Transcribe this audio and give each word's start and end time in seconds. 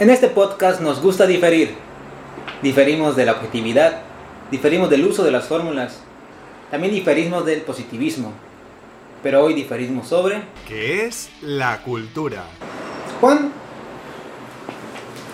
En 0.00 0.10
este 0.10 0.28
podcast 0.28 0.80
nos 0.80 1.02
gusta 1.02 1.26
diferir. 1.26 1.74
Diferimos 2.62 3.16
de 3.16 3.26
la 3.26 3.32
objetividad, 3.32 4.02
diferimos 4.48 4.90
del 4.90 5.04
uso 5.04 5.24
de 5.24 5.32
las 5.32 5.46
fórmulas, 5.46 5.98
también 6.70 6.94
diferimos 6.94 7.44
del 7.44 7.62
positivismo. 7.62 8.32
Pero 9.24 9.42
hoy 9.42 9.54
diferimos 9.54 10.06
sobre... 10.06 10.42
¿Qué 10.68 11.06
es 11.06 11.30
la 11.42 11.82
cultura? 11.82 12.44
Juan, 13.20 13.50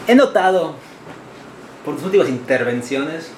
he 0.09 0.15
notado 0.15 0.77
por 1.85 1.97
tus 1.97 2.05
últimas 2.07 2.31
intervenciones 2.31 3.33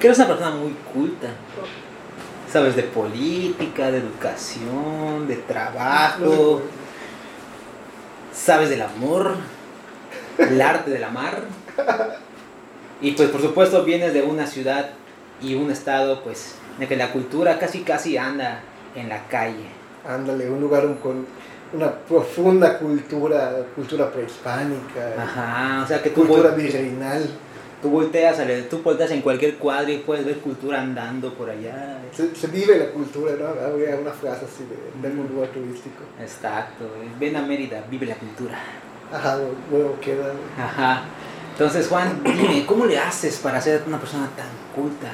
que 0.00 0.06
eres 0.06 0.18
una 0.18 0.28
persona 0.28 0.52
muy 0.52 0.74
culta. 0.94 1.28
Sabes 2.50 2.74
de 2.74 2.84
política, 2.84 3.90
de 3.90 3.98
educación, 3.98 5.28
de 5.28 5.36
trabajo. 5.36 6.62
Sabes 8.32 8.70
del 8.70 8.80
amor, 8.80 9.36
el 10.38 10.60
arte 10.62 10.90
del 10.90 11.04
amar. 11.04 11.42
Y 13.00 13.12
pues 13.12 13.28
por 13.30 13.40
supuesto 13.40 13.84
vienes 13.84 14.14
de 14.14 14.22
una 14.22 14.46
ciudad 14.46 14.90
y 15.42 15.54
un 15.54 15.70
estado 15.70 16.22
pues 16.22 16.54
en 16.80 16.88
que 16.88 16.96
la 16.96 17.12
cultura 17.12 17.58
casi 17.58 17.80
casi 17.82 18.16
anda 18.16 18.60
en 18.94 19.08
la 19.08 19.26
calle. 19.28 19.66
Ándale, 20.08 20.48
un 20.50 20.60
lugar 20.60 20.84
con 21.02 21.26
una 21.72 21.90
profunda 21.92 22.78
cultura, 22.78 23.52
cultura 23.74 24.10
prehispánica, 24.12 25.14
Ajá, 25.18 25.82
o 25.82 25.86
sea 25.88 26.00
que 26.02 26.10
tú, 26.10 26.26
cultura 26.26 26.50
virreinal. 26.50 27.26
tú 27.82 27.90
volteas, 27.90 28.38
la- 28.38 28.68
tú 28.68 28.78
volteas 28.82 29.10
en 29.10 29.22
cualquier 29.22 29.56
cuadro 29.56 29.90
y 29.90 29.98
puedes 29.98 30.24
ver 30.24 30.38
cultura 30.38 30.80
andando 30.80 31.34
por 31.34 31.50
allá. 31.50 31.98
Se, 32.12 32.34
se 32.34 32.46
vive 32.46 32.78
la 32.78 32.90
cultura, 32.90 33.32
¿no? 33.38 33.46
Habría 33.66 33.96
una 33.96 34.12
frase 34.12 34.44
así 34.44 34.64
de, 34.64 35.02
de 35.02 35.08
algún 35.12 35.34
lugar 35.34 35.48
turístico. 35.50 36.04
Exacto, 36.20 36.84
ven 37.18 37.34
a 37.36 37.42
Mérida, 37.42 37.82
vive 37.90 38.06
la 38.06 38.14
cultura. 38.14 38.56
Ajá, 39.14 39.38
luego 39.70 39.98
queda. 40.00 40.32
Ajá. 40.58 41.04
Entonces, 41.52 41.88
Juan, 41.88 42.20
dime, 42.24 42.64
¿cómo 42.66 42.84
le 42.86 42.98
haces 42.98 43.36
para 43.38 43.60
ser 43.60 43.82
una 43.86 43.98
persona 43.98 44.28
tan 44.36 44.46
culta? 44.74 45.08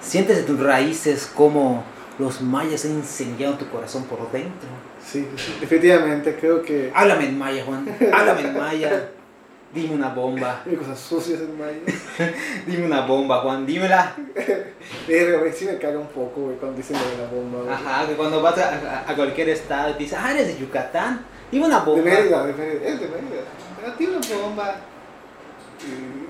¿Sientes 0.00 0.36
de 0.36 0.42
tus 0.42 0.60
raíces 0.60 1.30
como 1.34 1.82
los 2.18 2.40
mayas 2.40 2.84
han 2.84 2.92
incendiado 2.92 3.54
tu 3.54 3.66
corazón 3.68 4.04
por 4.04 4.30
dentro? 4.30 4.68
Sí, 5.04 5.26
definitivamente 5.60 6.36
creo 6.38 6.62
que 6.62 6.90
Háblame 6.94 7.26
en 7.28 7.38
maya, 7.38 7.64
Juan. 7.64 7.86
Háblame 8.12 8.40
en 8.42 8.58
maya. 8.58 9.08
Dime 9.74 9.94
una 9.94 10.08
bomba. 10.10 10.62
hay 10.64 10.76
cosas 10.76 10.98
sucias 10.98 11.40
en 11.40 11.58
Maya. 11.58 11.78
Dime 12.66 12.86
una 12.86 13.04
bomba, 13.04 13.40
Juan. 13.42 13.66
Dímela. 13.66 14.14
Eh, 15.08 15.36
güey, 15.38 15.52
sí 15.52 15.64
me 15.64 15.76
caga 15.78 15.98
un 15.98 16.06
poco, 16.06 16.42
güey, 16.42 16.56
cuando 16.56 16.76
dicen 16.76 16.96
lo 16.96 17.10
de 17.10 17.16
la 17.22 17.28
bomba. 17.28 17.58
güey. 17.62 17.74
Ajá, 17.74 18.06
que 18.06 18.14
cuando 18.14 18.40
vas 18.40 18.56
a, 18.58 18.68
a- 19.04 19.10
a 19.10 19.14
cualquier 19.16 19.48
estado 19.48 19.90
y 19.90 19.92
te 19.94 19.98
dicen, 20.04 20.18
ah, 20.22 20.30
eres 20.32 20.46
de 20.46 20.58
Yucatán. 20.58 21.20
Dime 21.50 21.66
una 21.66 21.80
De 21.80 21.86
bomba. 21.86 22.02
Mérida, 22.04 22.46
de 22.46 22.52
Mérida, 22.52 22.86
es 22.88 23.00
de 23.00 23.06
Mérida. 23.08 23.42
Pero 23.80 23.92
tiene 23.94 24.16
una 24.16 24.42
bomba. 24.42 24.76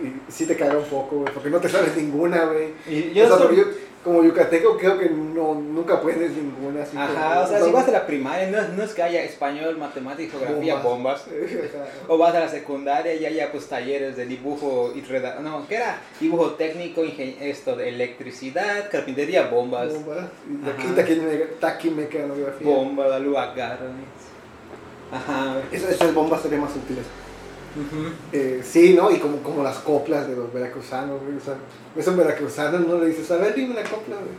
Y, 0.02 0.06
y 0.06 0.20
sí 0.28 0.46
te 0.46 0.56
caga 0.56 0.76
un 0.76 0.84
poco, 0.84 1.16
güey, 1.20 1.32
porque 1.32 1.50
no 1.50 1.58
te 1.60 1.68
sabes 1.68 1.96
ninguna, 1.96 2.44
güey. 2.46 2.68
Y 2.88 3.10
O 3.10 3.14
yo 3.14 3.28
sea, 3.28 3.38
soy- 3.38 3.56
yo, 3.56 3.64
como 4.04 4.22
yucateco, 4.22 4.76
creo 4.76 4.98
que 4.98 5.08
no, 5.10 5.54
nunca 5.54 5.94
aprendes 5.94 6.30
ninguna. 6.32 6.82
Así 6.82 6.96
Ajá, 6.96 7.40
o 7.42 7.46
sea, 7.48 7.58
no- 7.60 7.64
si 7.66 7.72
vas 7.72 7.88
a 7.88 7.92
la 7.92 8.06
primaria, 8.06 8.48
no 8.50 8.58
es, 8.60 8.68
no 8.70 8.82
es 8.84 8.92
que 8.92 9.02
haya 9.02 9.22
español, 9.24 9.76
matemática, 9.78 10.36
geografía, 10.38 10.76
bombas. 10.76 11.24
O 12.08 12.16
vas 12.18 12.34
a 12.34 12.40
la 12.40 12.48
secundaria 12.48 13.14
y 13.14 13.24
haya 13.26 13.50
pues 13.50 13.66
talleres 13.68 14.16
de 14.16 14.26
dibujo 14.26 14.92
y 14.94 15.00
redacción. 15.00 15.44
No, 15.44 15.66
¿qué 15.66 15.76
era? 15.76 15.98
Dibujo 16.20 16.50
técnico, 16.52 17.02
ingen- 17.04 17.36
esto 17.40 17.74
de 17.74 17.88
electricidad, 17.88 18.90
carpintería, 18.90 19.48
bombas. 19.48 19.92
Bombas. 19.92 20.24
Y 20.48 20.94
de 20.94 21.02
aquí 21.02 21.20
taquimecanografía. 21.60 22.66
Bomba, 22.66 23.08
la 23.08 23.18
luz 23.18 23.36
agarra. 23.36 23.86
Ajá. 25.12 25.62
Esas, 25.70 25.90
esas 25.92 26.14
bombas 26.14 26.42
serían 26.42 26.62
más 26.62 26.74
útiles. 26.76 27.04
Eh, 28.32 28.62
sí, 28.64 28.94
¿no? 28.94 29.10
Y 29.10 29.18
como, 29.18 29.38
como 29.38 29.62
las 29.62 29.78
coplas 29.78 30.26
de 30.28 30.36
los 30.36 30.52
veracruzanos, 30.52 31.20
güey. 31.22 31.36
O 31.36 32.02
sea, 32.02 32.12
veracruzanos 32.14 32.86
no 32.86 32.98
le 32.98 33.06
dices, 33.06 33.30
a 33.30 33.36
ver, 33.36 33.54
dime 33.54 33.74
la 33.74 33.82
copla, 33.82 34.16
güey. 34.16 34.34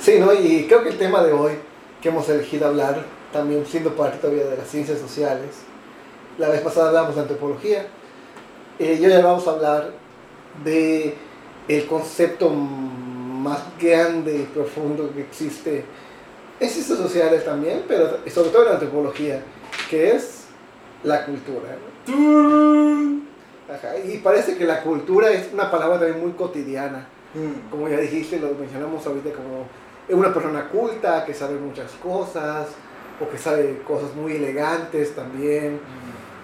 Sí, 0.00 0.18
¿no? 0.18 0.32
Y 0.32 0.66
creo 0.66 0.82
que 0.82 0.90
el 0.90 0.98
tema 0.98 1.22
de 1.22 1.32
hoy 1.32 1.52
que 2.00 2.08
hemos 2.08 2.28
elegido 2.28 2.66
hablar, 2.66 3.04
también 3.32 3.64
siendo 3.64 3.94
parte 3.94 4.18
todavía 4.18 4.44
de 4.44 4.56
las 4.56 4.68
ciencias 4.68 4.98
sociales, 4.98 5.50
la 6.38 6.48
vez 6.48 6.60
pasada 6.60 6.88
hablamos 6.88 7.14
de 7.14 7.20
antropología, 7.20 7.86
eh, 8.78 8.98
y 9.00 9.06
hoy 9.06 9.22
vamos 9.22 9.46
a 9.46 9.52
hablar 9.52 9.92
de 10.64 11.14
el 11.68 11.86
concepto 11.86 12.50
más 12.50 13.60
grande 13.80 14.38
y 14.38 14.42
profundo 14.52 15.12
que 15.14 15.22
existe 15.22 15.84
en 16.58 16.68
ciencias 16.68 16.98
sociales 16.98 17.44
también, 17.44 17.84
pero 17.86 18.18
sobre 18.32 18.50
todo 18.50 18.66
en 18.66 18.72
antropología, 18.72 19.42
que 19.92 20.16
es 20.16 20.46
la 21.04 21.26
cultura. 21.26 21.76
¿no? 22.06 23.20
Ajá, 23.68 23.98
y 23.98 24.16
parece 24.18 24.56
que 24.56 24.64
la 24.64 24.82
cultura 24.82 25.30
es 25.30 25.52
una 25.52 25.70
palabra 25.70 25.98
también 25.98 26.18
muy 26.18 26.32
cotidiana. 26.32 27.06
Mm. 27.34 27.70
Como 27.70 27.90
ya 27.90 27.98
dijiste, 27.98 28.40
lo 28.40 28.54
mencionamos 28.54 29.06
ahorita 29.06 29.32
como 29.32 29.66
una 30.08 30.32
persona 30.32 30.66
culta 30.68 31.26
que 31.26 31.34
sabe 31.34 31.58
muchas 31.58 31.92
cosas 32.02 32.68
o 33.20 33.28
que 33.28 33.36
sabe 33.36 33.82
cosas 33.86 34.14
muy 34.14 34.36
elegantes 34.36 35.14
también. 35.14 35.78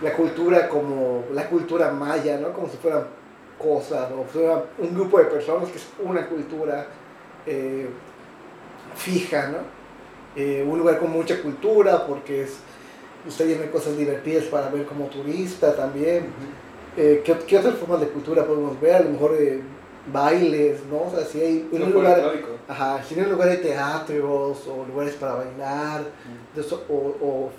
La 0.03 0.12
cultura 0.12 0.69
como 0.69 1.25
la 1.32 1.48
cultura 1.48 1.91
maya, 1.91 2.36
¿no? 2.38 2.53
Como 2.53 2.69
si 2.69 2.76
fueran 2.76 3.04
cosas 3.59 4.10
o 4.12 4.25
fuera 4.25 4.62
un 4.76 4.94
grupo 4.94 5.20
de 5.20 5.25
personas 5.25 5.70
que 5.70 5.78
es 5.78 5.88
una 6.04 6.26
cultura 6.26 6.86
eh, 7.47 7.88
fija, 8.94 9.48
¿no? 9.48 9.59
Eh, 10.36 10.62
un 10.69 10.78
lugar 10.78 10.98
con 10.98 11.10
mucha 11.10 11.41
cultura 11.41 12.06
porque 12.06 12.42
es, 12.42 12.59
usted 13.28 13.47
tiene 13.47 13.71
cosas 13.71 13.97
divertidas 13.97 14.44
para 14.44 14.69
ver 14.71 14.84
como 14.87 15.06
turista 15.06 15.75
también. 15.77 16.27
Eh, 16.97 17.22
¿qué, 17.25 17.34
qué 17.47 17.59
otras 17.59 17.75
formas 17.77 18.00
de 18.00 18.09
cultura 18.09 18.44
podemos 18.44 18.81
ver? 18.81 18.94
A 18.97 19.00
lo 19.00 19.11
mejor 19.11 19.37
eh, 19.39 19.61
bailes, 20.12 20.81
¿no? 20.91 21.03
O 21.03 21.11
sea, 21.15 21.25
si 21.25 21.41
hay 21.41 21.69
un 21.71 21.93
lugar, 21.93 22.15
folclórico. 22.21 22.49
ajá, 22.66 23.03
si 23.06 23.15
hay 23.15 23.21
un 23.21 23.31
lugar 23.33 23.49
de 23.50 23.56
teatros 23.59 24.66
o 24.66 24.84
lugares 24.89 25.15
para 25.15 25.34
bailar 25.34 26.03
entonces, 26.49 26.72
o, 26.89 26.94
o, 26.94 27.50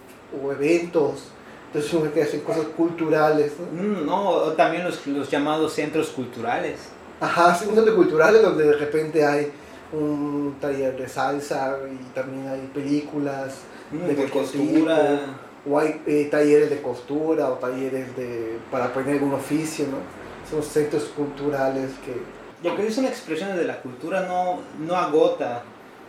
o 0.44 0.52
eventos, 0.52 1.30
entonces 1.68 2.12
que 2.14 2.24
hacen 2.24 2.42
cosas 2.42 2.66
culturales, 2.76 3.54
¿no? 3.60 3.82
Mm, 3.82 4.06
No, 4.06 4.40
también 4.58 4.84
los, 4.84 5.06
los 5.08 5.30
llamados 5.30 5.74
centros 5.74 6.10
culturales. 6.10 6.80
Ajá, 7.22 7.54
sí, 7.54 7.66
un 7.70 7.76
centro 7.76 7.96
cultural 7.96 8.42
donde 8.42 8.64
de 8.66 8.74
repente 8.74 9.24
hay 9.26 9.52
un 9.92 10.56
taller 10.60 10.98
de 10.98 11.08
salsa 11.08 11.78
y 11.92 12.14
también 12.14 12.48
hay 12.48 12.70
películas 12.74 13.56
Mm, 13.92 14.06
de, 14.06 14.16
de 14.16 14.30
costura. 14.30 14.66
tipo, 14.66 15.49
o 15.68 15.80
hay 15.80 16.02
eh, 16.06 16.28
talleres 16.30 16.70
de 16.70 16.82
costura 16.82 17.50
o 17.50 17.54
talleres 17.54 18.16
de 18.16 18.60
para 18.72 18.86
aprender 18.86 19.16
algún 19.16 19.34
oficio, 19.34 19.86
¿no? 19.88 19.98
Son 20.50 20.64
centros 20.64 21.06
culturales 21.16 21.92
que... 22.06 22.22
Lo 22.68 22.76
que 22.76 22.92
son 22.92 23.06
expresiones 23.06 23.56
de 23.58 23.66
la 23.66 23.82
cultura 23.82 24.22
no, 24.22 24.60
no 24.80 24.96
agota 24.96 25.64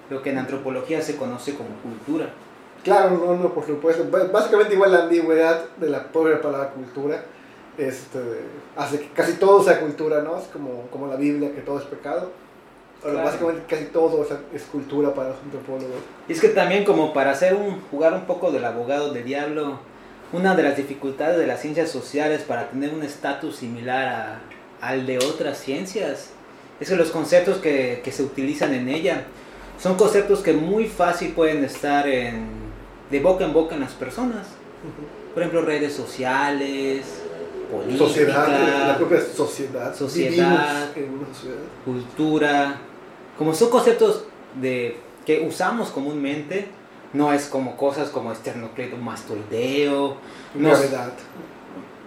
lo 0.08 0.22
que 0.22 0.30
en 0.30 0.38
antropología 0.38 1.00
se 1.00 1.16
conoce 1.16 1.54
como 1.54 1.70
cultura. 1.82 2.30
Claro, 2.82 3.10
no, 3.10 3.36
no, 3.36 3.54
por 3.54 3.64
supuesto. 3.66 4.04
Básicamente 4.32 4.74
igual 4.74 4.92
la 4.92 5.02
ambigüedad 5.04 5.64
de 5.76 5.88
la 5.88 6.10
pobre 6.10 6.36
palabra 6.36 6.70
cultura 6.70 7.22
este, 7.78 8.18
hace 8.76 9.00
que 9.00 9.08
casi 9.10 9.34
todo 9.34 9.62
sea 9.62 9.80
cultura, 9.80 10.22
¿no? 10.22 10.38
Es 10.38 10.46
como, 10.46 10.88
como 10.90 11.06
la 11.06 11.16
Biblia, 11.16 11.54
que 11.54 11.60
todo 11.60 11.78
es 11.78 11.84
pecado. 11.84 12.30
Claro. 13.02 13.24
básicamente 13.24 13.62
casi 13.68 13.84
todo 13.86 14.22
es, 14.22 14.28
es 14.54 14.68
cultura 14.68 15.14
para 15.14 15.30
los 15.30 15.38
antropólogos. 15.42 15.96
Y 16.28 16.32
es 16.32 16.40
que 16.40 16.48
también 16.50 16.84
como 16.84 17.12
para 17.14 17.30
hacer 17.30 17.54
un, 17.54 17.80
jugar 17.90 18.12
un 18.14 18.26
poco 18.26 18.50
del 18.52 18.64
abogado 18.64 19.12
del 19.12 19.24
diablo, 19.24 19.78
una 20.32 20.54
de 20.54 20.62
las 20.62 20.76
dificultades 20.76 21.38
de 21.38 21.46
las 21.46 21.60
ciencias 21.60 21.90
sociales 21.90 22.42
para 22.42 22.68
tener 22.70 22.92
un 22.94 23.02
estatus 23.02 23.56
similar 23.56 24.06
a- 24.08 24.40
al 24.86 25.06
de 25.06 25.18
otras 25.18 25.58
ciencias 25.58 26.30
es 26.80 26.88
que 26.88 26.96
los 26.96 27.10
conceptos 27.10 27.58
que, 27.58 28.00
que 28.04 28.12
se 28.12 28.22
utilizan 28.22 28.72
en 28.74 28.88
ella 28.88 29.24
son 29.78 29.96
conceptos 29.96 30.40
que 30.40 30.52
muy 30.52 30.86
fácil 30.86 31.32
pueden 31.32 31.64
estar 31.64 32.06
en, 32.08 32.46
de 33.10 33.20
boca 33.20 33.44
en 33.44 33.52
boca 33.52 33.74
en 33.74 33.80
las 33.80 33.92
personas. 33.92 34.46
Por 35.34 35.42
ejemplo, 35.42 35.62
redes 35.62 35.92
sociales, 35.94 37.02
política, 37.70 37.98
Sociedad, 38.04 38.88
la 38.88 38.96
propia 38.98 39.20
sociedad. 39.20 39.94
Sociedad. 39.94 40.88
En 40.96 41.10
una 41.14 41.26
sociedad. 41.34 41.56
cultura, 41.84 42.76
como 43.40 43.54
son 43.54 43.70
conceptos 43.70 44.24
de 44.60 44.98
que 45.24 45.40
usamos 45.48 45.88
comúnmente, 45.88 46.66
no 47.14 47.32
es 47.32 47.46
como 47.46 47.74
cosas 47.78 48.10
como 48.10 48.32
esternocleidomastoideo, 48.32 50.16
no, 50.56 50.68
Gravedad. 50.68 51.12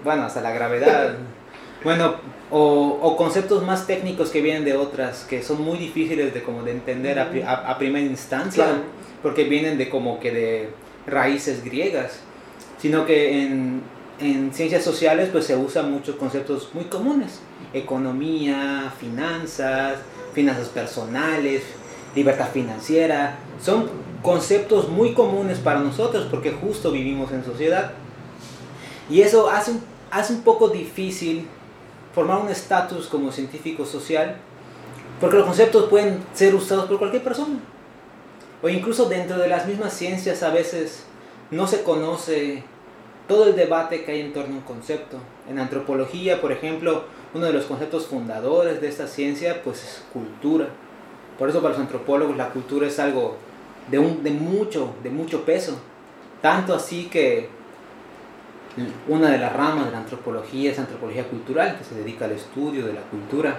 bueno, 0.03 0.23
hasta 0.25 0.41
la 0.41 0.51
gravedad. 0.51 1.15
bueno, 1.83 2.17
o, 2.51 2.99
o 3.01 3.17
conceptos 3.17 3.63
más 3.65 3.87
técnicos 3.87 4.29
que 4.29 4.41
vienen 4.41 4.63
de 4.63 4.75
otras, 4.75 5.23
que 5.27 5.41
son 5.41 5.63
muy 5.63 5.79
difíciles 5.79 6.35
de 6.35 6.43
como 6.43 6.61
de 6.61 6.71
entender 6.71 7.17
a, 7.17 7.31
a- 7.47 7.71
a 7.71 7.77
primera 7.79 8.05
instancia, 8.05 8.65
Claro. 8.65 8.81
porque 9.23 9.45
vienen 9.45 9.79
de 9.79 9.89
como 9.89 10.19
que 10.19 10.31
de 10.31 10.69
raíces 11.07 11.63
griegas, 11.63 12.19
sino 12.77 13.07
que 13.07 13.41
en, 13.43 13.81
en 14.19 14.53
ciencias 14.53 14.83
sociales 14.83 15.29
pues 15.31 15.45
se 15.45 15.55
usan 15.55 15.91
muchos 15.91 16.15
conceptos 16.17 16.69
muy 16.75 16.83
comunes, 16.85 17.39
economía, 17.73 18.93
finanzas, 18.99 19.97
finanzas 20.33 20.69
personales, 20.69 21.63
libertad 22.15 22.49
financiera, 22.51 23.37
son 23.61 23.89
conceptos 24.21 24.89
muy 24.89 25.13
comunes 25.13 25.59
para 25.59 25.79
nosotros 25.79 26.27
porque 26.29 26.51
justo 26.51 26.91
vivimos 26.91 27.31
en 27.31 27.43
sociedad. 27.43 27.91
Y 29.09 29.21
eso 29.21 29.49
hace, 29.49 29.73
hace 30.11 30.33
un 30.33 30.41
poco 30.41 30.69
difícil 30.69 31.47
formar 32.13 32.41
un 32.41 32.49
estatus 32.49 33.07
como 33.07 33.31
científico 33.31 33.85
social, 33.85 34.37
porque 35.19 35.37
los 35.37 35.45
conceptos 35.45 35.89
pueden 35.89 36.23
ser 36.33 36.55
usados 36.55 36.85
por 36.85 36.99
cualquier 36.99 37.23
persona. 37.23 37.59
O 38.61 38.69
incluso 38.69 39.05
dentro 39.09 39.37
de 39.37 39.47
las 39.47 39.67
mismas 39.67 39.93
ciencias 39.93 40.41
a 40.43 40.49
veces 40.49 41.03
no 41.51 41.67
se 41.67 41.83
conoce 41.83 42.63
todo 43.27 43.47
el 43.47 43.55
debate 43.55 44.03
que 44.03 44.11
hay 44.13 44.21
en 44.21 44.33
torno 44.33 44.55
a 44.55 44.57
un 44.59 44.63
concepto. 44.63 45.17
En 45.49 45.59
antropología, 45.59 46.41
por 46.41 46.51
ejemplo, 46.51 47.03
uno 47.33 47.45
de 47.45 47.53
los 47.53 47.65
conceptos 47.65 48.07
fundadores 48.07 48.79
de 48.79 48.87
esta 48.87 49.07
ciencia 49.07 49.61
pues 49.63 49.83
es 49.83 50.03
cultura. 50.13 50.67
Por 51.39 51.49
eso 51.49 51.61
para 51.61 51.73
los 51.73 51.81
antropólogos 51.81 52.37
la 52.37 52.49
cultura 52.49 52.87
es 52.87 52.99
algo 52.99 53.37
de, 53.89 53.99
un, 53.99 54.23
de, 54.23 54.31
mucho, 54.31 54.93
de 55.01 55.09
mucho 55.09 55.43
peso. 55.43 55.77
Tanto 56.41 56.75
así 56.75 57.05
que 57.05 57.49
una 59.07 59.29
de 59.29 59.37
las 59.37 59.53
ramas 59.53 59.85
de 59.85 59.91
la 59.91 59.99
antropología 59.99 60.71
es 60.71 60.79
antropología 60.79 61.27
cultural, 61.27 61.77
que 61.77 61.83
se 61.83 61.95
dedica 61.95 62.25
al 62.25 62.33
estudio 62.33 62.85
de 62.85 62.93
la 62.93 63.01
cultura. 63.01 63.57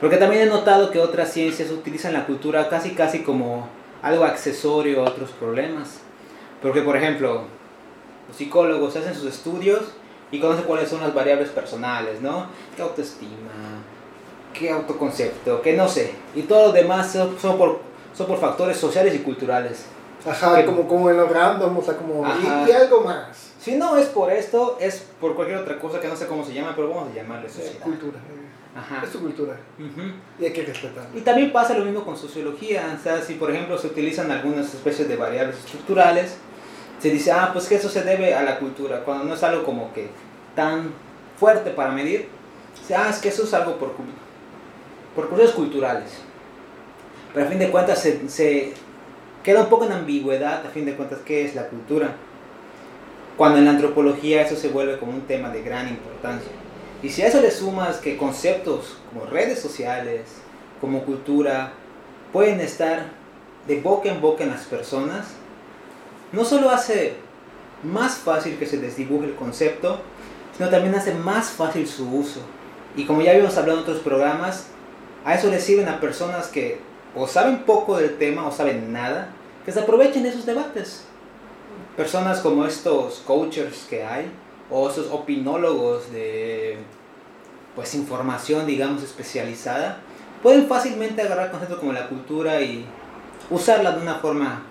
Porque 0.00 0.16
también 0.16 0.42
he 0.42 0.46
notado 0.46 0.90
que 0.90 1.00
otras 1.00 1.32
ciencias 1.32 1.70
utilizan 1.70 2.12
la 2.12 2.26
cultura 2.26 2.68
casi 2.68 2.90
casi 2.90 3.22
como 3.22 3.68
algo 4.02 4.24
accesorio 4.24 5.00
a 5.04 5.10
otros 5.10 5.30
problemas. 5.30 6.00
Porque 6.62 6.82
por 6.82 6.96
ejemplo, 6.96 7.44
los 8.26 8.36
psicólogos 8.36 8.96
hacen 8.96 9.14
sus 9.14 9.26
estudios 9.26 9.92
y 10.30 10.40
conocen 10.40 10.64
cuáles 10.64 10.88
son 10.88 11.00
las 11.00 11.14
variables 11.14 11.48
personales, 11.50 12.20
¿no? 12.20 12.46
¿Qué 12.76 12.82
autoestima? 12.82 13.50
¿Qué 14.52 14.70
autoconcepto? 14.70 15.62
¿Qué 15.62 15.74
no 15.74 15.88
sé? 15.88 16.14
Y 16.34 16.42
todo 16.42 16.68
lo 16.68 16.72
demás 16.72 17.12
son, 17.12 17.56
por, 17.56 17.80
son 18.14 18.26
por 18.26 18.38
factores 18.38 18.76
sociales 18.76 19.14
y 19.14 19.18
culturales. 19.18 19.86
Ajá, 20.26 20.64
como, 20.64 20.86
como 20.88 21.10
en 21.10 21.16
lo 21.16 21.28
random, 21.28 21.78
o 21.78 21.82
sea, 21.82 21.96
como... 21.96 22.26
Y, 22.26 22.72
algo 22.72 23.02
más. 23.02 23.52
Si 23.60 23.76
no 23.76 23.96
es 23.96 24.06
por 24.06 24.30
esto, 24.32 24.76
es 24.80 25.06
por 25.20 25.34
cualquier 25.34 25.58
otra 25.58 25.78
cosa 25.78 26.00
que 26.00 26.08
no 26.08 26.16
sé 26.16 26.26
cómo 26.26 26.44
se 26.44 26.52
llama, 26.52 26.72
pero 26.74 26.88
vamos 26.88 27.10
a 27.12 27.14
llamarle 27.14 27.48
sociedad. 27.48 27.84
cultura. 27.84 28.18
Ajá. 28.76 29.02
Es 29.04 29.10
su 29.10 29.20
cultura. 29.20 29.56
Y 30.38 30.44
hay 30.44 30.52
que 30.52 30.62
respetarla. 30.62 31.10
Y 31.14 31.20
también 31.22 31.52
pasa 31.52 31.76
lo 31.76 31.84
mismo 31.84 32.04
con 32.04 32.16
sociología. 32.16 32.96
O 32.98 33.02
sea, 33.02 33.20
si 33.22 33.34
por 33.34 33.50
ejemplo 33.50 33.78
se 33.78 33.88
utilizan 33.88 34.30
algunas 34.30 34.72
especies 34.72 35.08
de 35.08 35.16
variables 35.16 35.58
estructurales, 35.58 36.36
se 37.00 37.10
dice, 37.10 37.32
ah, 37.32 37.50
pues 37.52 37.66
que 37.66 37.76
eso 37.76 37.88
se 37.88 38.02
debe 38.02 38.34
a 38.34 38.42
la 38.42 38.58
cultura, 38.58 39.04
cuando 39.04 39.24
no 39.24 39.34
es 39.34 39.42
algo 39.42 39.64
como 39.64 39.92
que 39.92 40.08
tan 40.54 40.92
fuerte 41.38 41.70
para 41.70 41.92
medir, 41.92 42.28
se 42.86 42.94
ah, 42.94 43.08
es 43.10 43.18
que 43.18 43.28
eso 43.28 43.44
es 43.44 43.54
algo 43.54 43.76
por, 43.76 43.92
por 45.14 45.28
cosas 45.28 45.52
culturales. 45.52 46.10
Pero 47.32 47.46
a 47.46 47.48
fin 47.48 47.58
de 47.58 47.70
cuentas 47.70 48.00
se, 48.00 48.28
se, 48.28 48.72
queda 49.42 49.62
un 49.62 49.68
poco 49.68 49.84
en 49.84 49.92
ambigüedad, 49.92 50.66
a 50.66 50.70
fin 50.70 50.84
de 50.84 50.94
cuentas, 50.94 51.20
qué 51.24 51.44
es 51.44 51.54
la 51.54 51.68
cultura. 51.68 52.16
Cuando 53.36 53.58
en 53.58 53.66
la 53.66 53.72
antropología 53.72 54.42
eso 54.42 54.56
se 54.56 54.68
vuelve 54.68 54.98
como 54.98 55.12
un 55.12 55.22
tema 55.22 55.50
de 55.50 55.62
gran 55.62 55.88
importancia. 55.88 56.50
Y 57.02 57.10
si 57.10 57.22
a 57.22 57.28
eso 57.28 57.40
le 57.40 57.52
sumas 57.52 57.98
que 57.98 58.16
conceptos 58.16 58.98
como 59.08 59.26
redes 59.26 59.60
sociales, 59.60 60.22
como 60.80 61.04
cultura, 61.04 61.72
pueden 62.32 62.60
estar 62.60 63.04
de 63.68 63.80
boca 63.80 64.08
en 64.08 64.20
boca 64.20 64.42
en 64.42 64.50
las 64.50 64.64
personas, 64.64 65.28
no 66.32 66.44
solo 66.44 66.70
hace 66.70 67.14
más 67.82 68.16
fácil 68.16 68.58
que 68.58 68.66
se 68.66 68.78
desdibuje 68.78 69.26
el 69.26 69.34
concepto, 69.34 70.00
sino 70.56 70.68
también 70.68 70.94
hace 70.94 71.14
más 71.14 71.50
fácil 71.50 71.86
su 71.86 72.08
uso. 72.12 72.40
Y 72.96 73.04
como 73.04 73.22
ya 73.22 73.32
habíamos 73.32 73.56
hablado 73.56 73.78
en 73.78 73.84
otros 73.84 74.00
programas, 74.00 74.66
a 75.24 75.34
eso 75.34 75.50
le 75.50 75.60
sirven 75.60 75.88
a 75.88 76.00
personas 76.00 76.48
que 76.48 76.80
o 77.14 77.26
saben 77.26 77.64
poco 77.64 77.96
del 77.96 78.18
tema 78.18 78.46
o 78.46 78.52
saben 78.52 78.92
nada, 78.92 79.30
que 79.64 79.72
se 79.72 79.80
aprovechen 79.80 80.22
de 80.22 80.30
esos 80.30 80.46
debates. 80.46 81.04
Personas 81.96 82.40
como 82.40 82.64
estos 82.64 83.22
coaches 83.26 83.86
que 83.88 84.04
hay, 84.04 84.30
o 84.70 84.88
esos 84.88 85.10
opinólogos 85.10 86.12
de 86.12 86.78
pues 87.74 87.94
información 87.94 88.66
digamos 88.66 89.02
especializada, 89.02 90.00
pueden 90.42 90.66
fácilmente 90.66 91.22
agarrar 91.22 91.50
conceptos 91.50 91.78
como 91.78 91.92
la 91.92 92.08
cultura 92.08 92.60
y 92.60 92.84
usarla 93.50 93.92
de 93.92 94.02
una 94.02 94.16
forma 94.16 94.62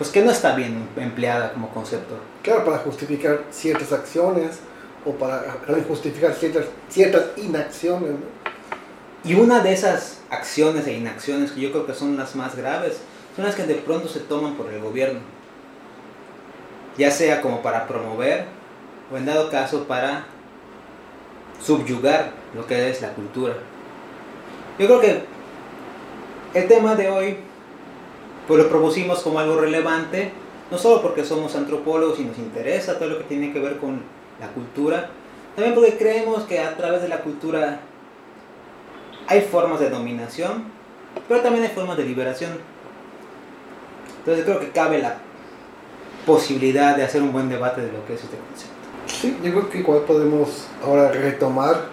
pues 0.00 0.08
que 0.08 0.22
no 0.22 0.30
está 0.30 0.54
bien 0.54 0.88
empleada 0.96 1.52
como 1.52 1.68
concepto. 1.68 2.14
Claro, 2.42 2.64
para 2.64 2.78
justificar 2.78 3.44
ciertas 3.50 3.92
acciones 3.92 4.58
o 5.04 5.12
para 5.12 5.58
justificar 5.86 6.32
ciertas, 6.32 6.64
ciertas 6.88 7.26
inacciones. 7.36 8.12
Y 9.24 9.34
una 9.34 9.60
de 9.60 9.74
esas 9.74 10.20
acciones 10.30 10.86
e 10.86 10.94
inacciones 10.94 11.52
que 11.52 11.60
yo 11.60 11.70
creo 11.70 11.84
que 11.84 11.92
son 11.92 12.16
las 12.16 12.34
más 12.34 12.56
graves 12.56 13.02
son 13.36 13.44
las 13.44 13.54
que 13.54 13.64
de 13.64 13.74
pronto 13.74 14.08
se 14.08 14.20
toman 14.20 14.54
por 14.54 14.72
el 14.72 14.80
gobierno. 14.80 15.20
Ya 16.96 17.10
sea 17.10 17.42
como 17.42 17.60
para 17.60 17.86
promover 17.86 18.46
o 19.12 19.18
en 19.18 19.26
dado 19.26 19.50
caso 19.50 19.84
para 19.84 20.24
subyugar 21.62 22.32
lo 22.54 22.66
que 22.66 22.88
es 22.88 23.02
la 23.02 23.12
cultura. 23.12 23.52
Yo 24.78 24.86
creo 24.86 25.00
que 25.02 25.24
el 26.54 26.68
tema 26.68 26.94
de 26.94 27.10
hoy 27.10 27.49
pues 28.50 28.64
lo 28.64 28.68
propusimos 28.68 29.20
como 29.20 29.38
algo 29.38 29.60
relevante, 29.60 30.32
no 30.72 30.76
solo 30.76 31.00
porque 31.00 31.24
somos 31.24 31.54
antropólogos 31.54 32.18
y 32.18 32.24
nos 32.24 32.36
interesa 32.36 32.98
todo 32.98 33.10
lo 33.10 33.18
que 33.18 33.24
tiene 33.24 33.52
que 33.52 33.60
ver 33.60 33.76
con 33.76 34.02
la 34.40 34.48
cultura, 34.48 35.08
también 35.54 35.72
porque 35.72 35.96
creemos 35.96 36.42
que 36.46 36.58
a 36.58 36.76
través 36.76 37.00
de 37.00 37.06
la 37.06 37.20
cultura 37.20 37.78
hay 39.28 39.42
formas 39.42 39.78
de 39.78 39.88
dominación, 39.88 40.64
pero 41.28 41.42
también 41.42 41.62
hay 41.62 41.70
formas 41.70 41.96
de 41.96 42.02
liberación. 42.02 42.50
Entonces 44.18 44.44
creo 44.44 44.58
que 44.58 44.70
cabe 44.70 44.98
la 44.98 45.18
posibilidad 46.26 46.96
de 46.96 47.04
hacer 47.04 47.22
un 47.22 47.32
buen 47.32 47.48
debate 47.48 47.82
de 47.82 47.92
lo 47.92 48.04
que 48.04 48.14
es 48.14 48.24
este 48.24 48.36
concepto. 48.36 48.74
Sí, 49.06 49.38
yo 49.44 49.52
creo 49.52 49.70
que 49.70 49.78
igual 49.78 50.00
podemos 50.00 50.66
ahora 50.84 51.12
retomar 51.12 51.84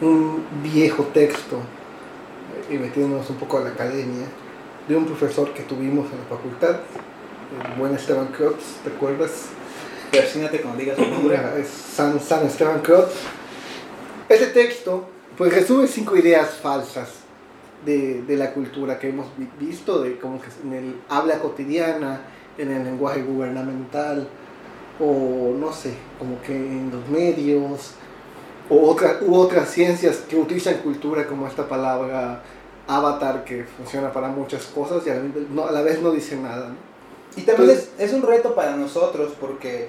un 0.00 0.42
viejo 0.62 1.02
texto 1.12 1.58
y 2.70 2.78
metiéndonos 2.78 3.28
un 3.28 3.36
poco 3.36 3.58
a 3.58 3.60
la 3.60 3.68
academia 3.68 4.24
de 4.88 4.96
un 4.96 5.04
profesor 5.04 5.52
que 5.52 5.62
tuvimos 5.62 6.10
en 6.10 6.18
la 6.18 6.24
facultad, 6.24 6.76
el 7.62 7.78
buen 7.78 7.94
Esteban 7.94 8.28
Kreutz, 8.28 8.82
¿te 8.82 8.90
acuerdas? 8.90 9.46
Persínate 10.10 10.60
cuando 10.60 10.80
digas 10.80 10.96
su 10.96 11.06
nombre. 11.06 11.38
Es 11.58 11.68
San, 11.68 12.18
San 12.20 12.46
Esteban 12.46 12.80
Kreutz. 12.80 13.12
Este 14.28 14.46
texto 14.46 15.08
pues 15.36 15.54
resume 15.54 15.86
cinco 15.86 16.16
ideas 16.16 16.54
falsas 16.54 17.10
de, 17.84 18.22
de, 18.22 18.36
la 18.36 18.52
cultura 18.52 18.98
que 18.98 19.10
hemos 19.10 19.26
visto, 19.60 20.02
de 20.02 20.18
como 20.18 20.40
que 20.40 20.48
en 20.64 20.72
el 20.72 20.96
habla 21.08 21.38
cotidiana, 21.38 22.22
en 22.56 22.72
el 22.72 22.84
lenguaje 22.84 23.22
gubernamental, 23.22 24.26
o 24.98 25.54
no 25.56 25.72
sé, 25.72 25.94
como 26.18 26.42
que 26.42 26.56
en 26.56 26.90
los 26.90 27.08
medios, 27.08 27.92
o 28.68 28.90
otra, 28.90 29.18
u 29.22 29.36
otras 29.36 29.70
ciencias 29.70 30.16
que 30.28 30.36
utilizan 30.36 30.78
cultura 30.78 31.26
como 31.26 31.46
esta 31.46 31.68
palabra 31.68 32.42
avatar 32.88 33.44
que 33.44 33.64
funciona 33.64 34.12
para 34.12 34.28
muchas 34.28 34.64
cosas 34.66 35.06
y 35.06 35.10
a 35.10 35.70
la, 35.70 35.82
vez 35.82 36.00
no 36.00 36.10
dice 36.10 36.36
nada. 36.36 36.72
Y 37.36 37.42
también 37.42 37.70
es, 37.70 37.90
es, 37.98 38.12
un 38.12 38.22
reto 38.22 38.54
para 38.54 38.74
nosotros 38.74 39.34
porque 39.38 39.88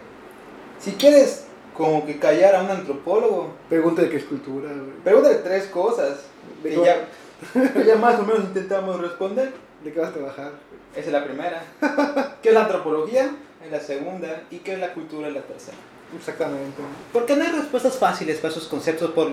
si 0.80 0.92
quieres 0.92 1.46
como 1.76 2.06
que 2.06 2.20
callar 2.20 2.56
a 2.56 2.62
un 2.62 2.70
antropólogo... 2.70 3.54
Pregúntale 3.70 4.10
qué 4.10 4.18
es 4.18 4.26
cultura. 4.26 4.70
Pregúntale 5.04 5.36
tres 5.36 5.68
cosas 5.68 6.20
que 6.62 6.76
ya, 6.76 7.08
ya 7.86 7.96
más 7.96 8.20
o 8.20 8.24
menos 8.24 8.44
intentamos 8.44 9.00
responder. 9.00 9.54
¿De 9.84 9.94
qué 9.94 10.00
vas 10.00 10.10
a 10.10 10.14
trabajar? 10.14 10.52
Esa 10.94 11.08
es 11.08 11.14
la 11.14 11.24
primera. 11.24 11.64
¿Qué 12.44 12.50
es 12.50 12.54
la 12.54 12.64
antropología? 12.64 13.32
Es 13.64 13.72
la 13.72 13.80
segunda. 13.80 14.44
¿Y 14.52 14.58
qué 14.58 14.74
es 14.74 14.80
la 14.80 14.94
cultura? 14.94 15.30
Es 15.30 15.34
la 15.36 15.42
tercera. 15.42 15.78
Exactamente. 16.18 16.82
Porque 17.14 17.38
no 17.38 17.46
hay 17.46 17.52
respuestas 17.52 17.98
fáciles 17.98 18.40
para 18.40 18.52
esos 18.52 18.68
conceptos 18.68 19.12
por, 19.12 19.30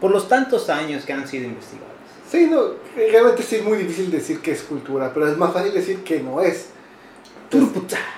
por 0.00 0.10
los 0.10 0.28
tantos 0.28 0.70
años 0.70 1.04
que 1.04 1.12
han 1.12 1.28
sido 1.28 1.44
investigados. 1.44 1.95
Sí, 2.30 2.46
no, 2.46 2.60
realmente 2.96 3.42
sí 3.42 3.56
es 3.56 3.64
muy 3.64 3.78
difícil 3.78 4.10
decir 4.10 4.40
que 4.40 4.52
es 4.52 4.62
cultura, 4.62 5.12
pero 5.14 5.28
es 5.28 5.36
más 5.36 5.52
fácil 5.52 5.72
decir 5.72 6.02
que 6.02 6.20
no 6.20 6.40
es. 6.40 6.70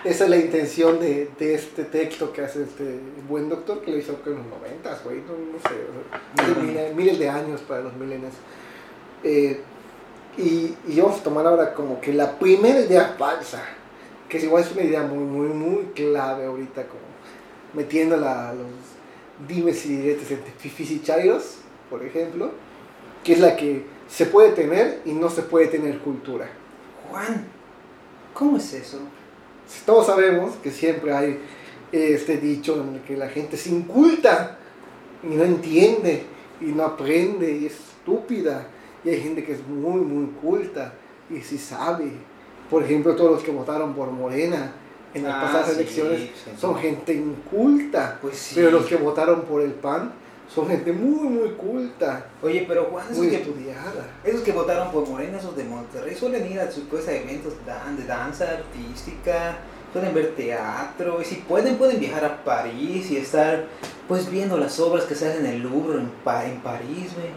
esa 0.04 0.24
es 0.24 0.30
la 0.30 0.36
intención 0.38 0.98
de, 0.98 1.30
de, 1.38 1.54
este 1.54 1.84
texto 1.84 2.32
que 2.32 2.40
hace 2.40 2.62
este 2.62 2.98
buen 3.28 3.50
doctor 3.50 3.82
que 3.82 3.90
lo 3.90 3.98
hizo 3.98 4.18
en 4.24 4.36
los 4.36 4.46
noventas, 4.46 5.04
güey, 5.04 5.18
no, 5.18 5.34
no, 5.34 5.58
sé, 5.60 6.94
miles, 6.94 7.18
de 7.18 7.28
años 7.28 7.60
para 7.60 7.82
los 7.82 7.94
milenios. 7.94 8.32
Eh, 9.22 9.60
y, 10.38 10.74
y, 10.86 11.00
vamos 11.00 11.20
a 11.20 11.24
tomar 11.24 11.46
ahora 11.46 11.74
como 11.74 12.00
que 12.00 12.12
la 12.14 12.38
primera 12.38 12.80
idea 12.80 13.14
falsa, 13.18 13.62
que 14.28 14.38
es 14.38 14.44
igual 14.44 14.62
es 14.62 14.72
una 14.72 14.82
idea 14.82 15.02
muy, 15.02 15.24
muy, 15.24 15.48
muy 15.48 15.84
clave 15.94 16.46
ahorita, 16.46 16.86
como 16.86 17.02
metiéndola 17.74 18.50
a 18.50 18.54
los 18.54 18.66
dimes 19.46 19.84
y 19.84 19.96
diretes 19.96 20.30
entre 20.30 20.52
fificicharios, 20.52 21.58
por 21.90 22.02
ejemplo, 22.02 22.52
que 23.22 23.34
es 23.34 23.40
la 23.40 23.56
que 23.56 23.97
se 24.08 24.26
puede 24.26 24.52
tener 24.52 25.02
y 25.04 25.12
no 25.12 25.28
se 25.28 25.42
puede 25.42 25.66
tener 25.68 25.98
cultura. 25.98 26.48
Juan, 27.10 27.46
¿cómo 28.34 28.56
es 28.56 28.72
eso? 28.72 28.98
Todos 29.84 30.06
sabemos 30.06 30.54
que 30.62 30.70
siempre 30.70 31.12
hay 31.12 31.38
este 31.92 32.38
dicho 32.38 32.74
en 32.82 32.94
el 32.96 33.00
que 33.02 33.16
la 33.16 33.28
gente 33.28 33.56
se 33.56 33.70
inculta 33.70 34.58
y 35.22 35.28
no 35.34 35.44
entiende 35.44 36.24
y 36.60 36.66
no 36.66 36.84
aprende 36.84 37.50
y 37.52 37.66
es 37.66 37.72
estúpida. 37.74 38.66
Y 39.04 39.10
hay 39.10 39.20
gente 39.20 39.44
que 39.44 39.52
es 39.52 39.66
muy, 39.66 40.00
muy 40.00 40.26
culta 40.40 40.94
y 41.30 41.40
sí 41.40 41.58
sabe. 41.58 42.10
Por 42.70 42.82
ejemplo, 42.82 43.14
todos 43.14 43.30
los 43.32 43.42
que 43.42 43.50
votaron 43.50 43.94
por 43.94 44.10
Morena 44.10 44.72
en 45.14 45.22
las 45.24 45.34
Ah, 45.36 45.40
pasadas 45.42 45.68
sí, 45.68 45.74
elecciones 45.80 46.20
sí. 46.20 46.50
son 46.58 46.76
gente 46.76 47.14
inculta. 47.14 48.18
Pues 48.20 48.36
sí. 48.36 48.54
Pero 48.56 48.70
los 48.70 48.86
que 48.86 48.96
votaron 48.96 49.42
por 49.42 49.62
el 49.62 49.72
PAN 49.72 50.12
son 50.54 50.66
gente 50.68 50.92
muy, 50.92 51.28
muy 51.28 51.50
culta, 51.50 52.26
Oye, 52.42 52.64
pero 52.66 52.84
Juan, 52.86 53.04
esos 53.06 53.18
muy 53.18 53.28
que, 53.28 53.36
estudiada. 53.42 54.06
esos 54.24 54.40
que 54.40 54.52
votaron 54.52 54.90
por 54.90 55.06
Morena, 55.08 55.38
esos 55.38 55.56
de 55.56 55.64
Monterrey, 55.64 56.14
suelen 56.16 56.50
ir 56.50 56.58
a 56.60 56.70
sus 56.70 56.84
pues, 56.84 57.06
a 57.06 57.12
eventos 57.12 57.52
dan- 57.66 57.96
de 57.96 58.04
danza 58.04 58.44
artística, 58.44 59.58
suelen 59.92 60.14
ver 60.14 60.34
teatro, 60.36 61.20
y 61.20 61.24
si 61.24 61.36
pueden, 61.36 61.76
pueden 61.76 62.00
viajar 62.00 62.24
a 62.24 62.44
París 62.44 63.10
y 63.10 63.16
estar 63.18 63.66
pues 64.08 64.30
viendo 64.30 64.56
las 64.56 64.80
obras 64.80 65.04
que 65.04 65.14
se 65.14 65.28
hacen 65.28 65.44
en 65.44 65.52
el 65.52 65.62
Louvre 65.62 65.98
en, 65.98 66.08
Pa- 66.24 66.46
en 66.46 66.60
París, 66.60 67.12
güey. 67.14 67.28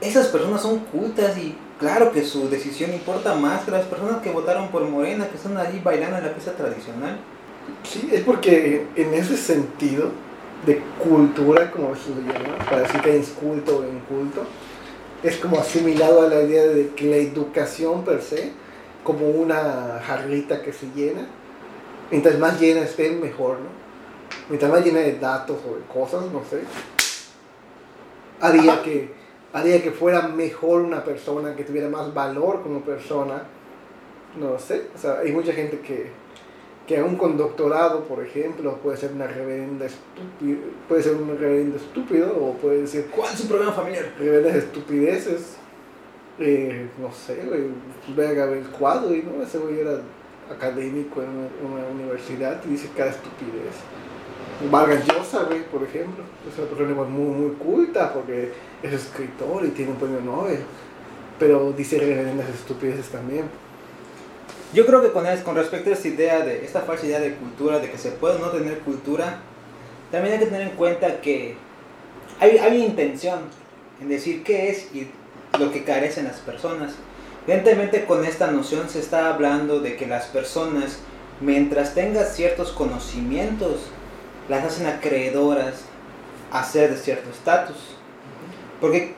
Esas 0.00 0.26
personas 0.28 0.60
son 0.60 0.80
cultas 0.80 1.38
y 1.38 1.56
claro 1.78 2.12
que 2.12 2.24
su 2.24 2.48
decisión 2.50 2.92
importa 2.92 3.34
más 3.36 3.62
que 3.64 3.70
las 3.70 3.86
personas 3.86 4.20
que 4.20 4.30
votaron 4.30 4.68
por 4.68 4.82
Morena, 4.82 5.28
que 5.28 5.36
están 5.36 5.56
allí 5.56 5.80
bailando 5.82 6.18
en 6.18 6.24
la 6.26 6.34
pieza 6.34 6.52
tradicional. 6.52 7.18
Sí, 7.84 8.08
es 8.12 8.22
porque 8.22 8.86
en 8.96 9.14
ese 9.14 9.36
sentido 9.36 10.10
de 10.66 10.80
cultura, 11.02 11.70
como 11.70 11.94
se 11.96 12.10
le 12.10 12.32
llama, 12.32 12.58
para 12.58 12.82
decir 12.82 13.00
que 13.00 13.18
es 13.18 13.30
culto 13.30 13.78
o 13.78 13.84
inculto, 13.84 14.44
es 15.22 15.36
como 15.36 15.58
asimilado 15.58 16.22
a 16.22 16.28
la 16.28 16.42
idea 16.42 16.64
de 16.64 16.90
que 16.90 17.06
la 17.06 17.16
educación 17.16 18.04
per 18.04 18.22
se, 18.22 18.52
como 19.04 19.28
una 19.28 20.00
jarrita 20.04 20.62
que 20.62 20.72
se 20.72 20.86
llena, 20.94 21.26
mientras 22.10 22.38
más 22.38 22.60
llena 22.60 22.82
esté, 22.82 23.10
mejor, 23.10 23.58
¿no? 23.58 23.82
Mientras 24.48 24.70
más 24.70 24.84
llena 24.84 25.00
de 25.00 25.18
datos 25.18 25.58
o 25.68 25.76
de 25.76 25.82
cosas, 25.82 26.24
no 26.32 26.42
sé, 26.48 26.62
haría 28.40 28.82
que, 28.82 29.12
haría 29.52 29.82
que 29.82 29.90
fuera 29.90 30.28
mejor 30.28 30.82
una 30.82 31.04
persona, 31.04 31.54
que 31.56 31.64
tuviera 31.64 31.88
más 31.88 32.12
valor 32.14 32.62
como 32.62 32.80
persona, 32.80 33.44
no 34.38 34.50
lo 34.50 34.58
sé, 34.58 34.86
o 34.94 34.98
sea, 34.98 35.18
hay 35.20 35.32
mucha 35.32 35.52
gente 35.52 35.80
que, 35.80 36.10
que 36.86 36.98
aún 36.98 37.16
con 37.16 37.36
doctorado, 37.36 38.04
por 38.04 38.24
ejemplo, 38.24 38.76
puede 38.78 38.96
ser 38.96 39.12
una 39.12 39.26
reverenda 39.26 39.86
estúpido, 39.86 40.58
puede 40.88 41.02
ser 41.02 41.14
un 41.14 41.28
reverendo 41.38 41.76
estúpido 41.76 42.36
o 42.36 42.54
puede 42.54 42.82
decir 42.82 43.06
¿Cuál 43.14 43.32
es 43.32 43.40
su 43.40 43.48
problema 43.48 43.72
familiar? 43.72 44.12
reverendas 44.18 44.56
estupideces. 44.56 45.56
Eh, 46.38 46.88
no 46.98 47.12
sé, 47.12 47.44
güey, 47.46 47.64
ve 48.16 48.28
a 48.28 48.32
Gabriel 48.32 48.66
Cuadro 48.66 49.14
y 49.14 49.22
no, 49.22 49.42
ese 49.42 49.58
güey 49.58 49.80
era 49.80 50.00
académico 50.50 51.22
en 51.22 51.28
una, 51.28 51.48
una 51.78 51.88
universidad 51.88 52.60
y 52.64 52.70
dice 52.70 52.88
cada 52.96 53.10
estupidez. 53.10 53.74
Vargas 54.70 55.06
Llosa, 55.06 55.44
güey, 55.44 55.64
por 55.64 55.82
ejemplo, 55.82 56.24
es 56.48 56.58
una 56.58 56.68
persona 56.68 57.08
muy, 57.08 57.34
muy 57.34 57.50
culta 57.56 58.12
porque 58.12 58.52
es 58.82 58.92
escritor 58.92 59.64
y 59.64 59.68
tiene 59.68 59.92
un 59.92 59.98
premio 59.98 60.20
Nobel, 60.20 60.58
pero 61.38 61.72
dice 61.72 61.98
reverendas 61.98 62.48
estupideces 62.48 63.08
también. 63.08 63.44
Yo 64.72 64.86
creo 64.86 65.02
que 65.02 65.10
con, 65.12 65.26
es- 65.26 65.42
con 65.42 65.54
respecto 65.56 65.90
a 65.90 65.92
esta 65.92 66.08
idea 66.08 66.40
de 66.40 66.64
esta 66.64 66.80
falsa 66.82 67.06
idea 67.06 67.20
de 67.20 67.34
cultura, 67.34 67.78
de 67.78 67.90
que 67.90 67.98
se 67.98 68.10
puede 68.10 68.38
no 68.38 68.48
tener 68.48 68.78
cultura, 68.80 69.40
también 70.10 70.34
hay 70.34 70.40
que 70.40 70.46
tener 70.46 70.62
en 70.62 70.76
cuenta 70.76 71.20
que 71.20 71.56
hay, 72.40 72.58
hay 72.58 72.82
intención 72.84 73.40
en 74.00 74.08
decir 74.08 74.42
qué 74.42 74.70
es 74.70 74.94
y 74.94 75.08
lo 75.58 75.70
que 75.72 75.84
carecen 75.84 76.24
las 76.24 76.36
personas. 76.38 76.92
Evidentemente 77.46 78.04
con 78.04 78.24
esta 78.24 78.50
noción 78.50 78.88
se 78.88 79.00
está 79.00 79.28
hablando 79.34 79.80
de 79.80 79.96
que 79.96 80.06
las 80.06 80.26
personas, 80.26 80.98
mientras 81.40 81.94
tengan 81.94 82.24
ciertos 82.26 82.72
conocimientos, 82.72 83.80
las 84.48 84.64
hacen 84.64 84.86
acreedoras 84.86 85.82
a 86.50 86.64
ser 86.64 86.90
de 86.90 86.96
cierto 86.96 87.30
estatus. 87.30 87.76
Porque 88.80 89.14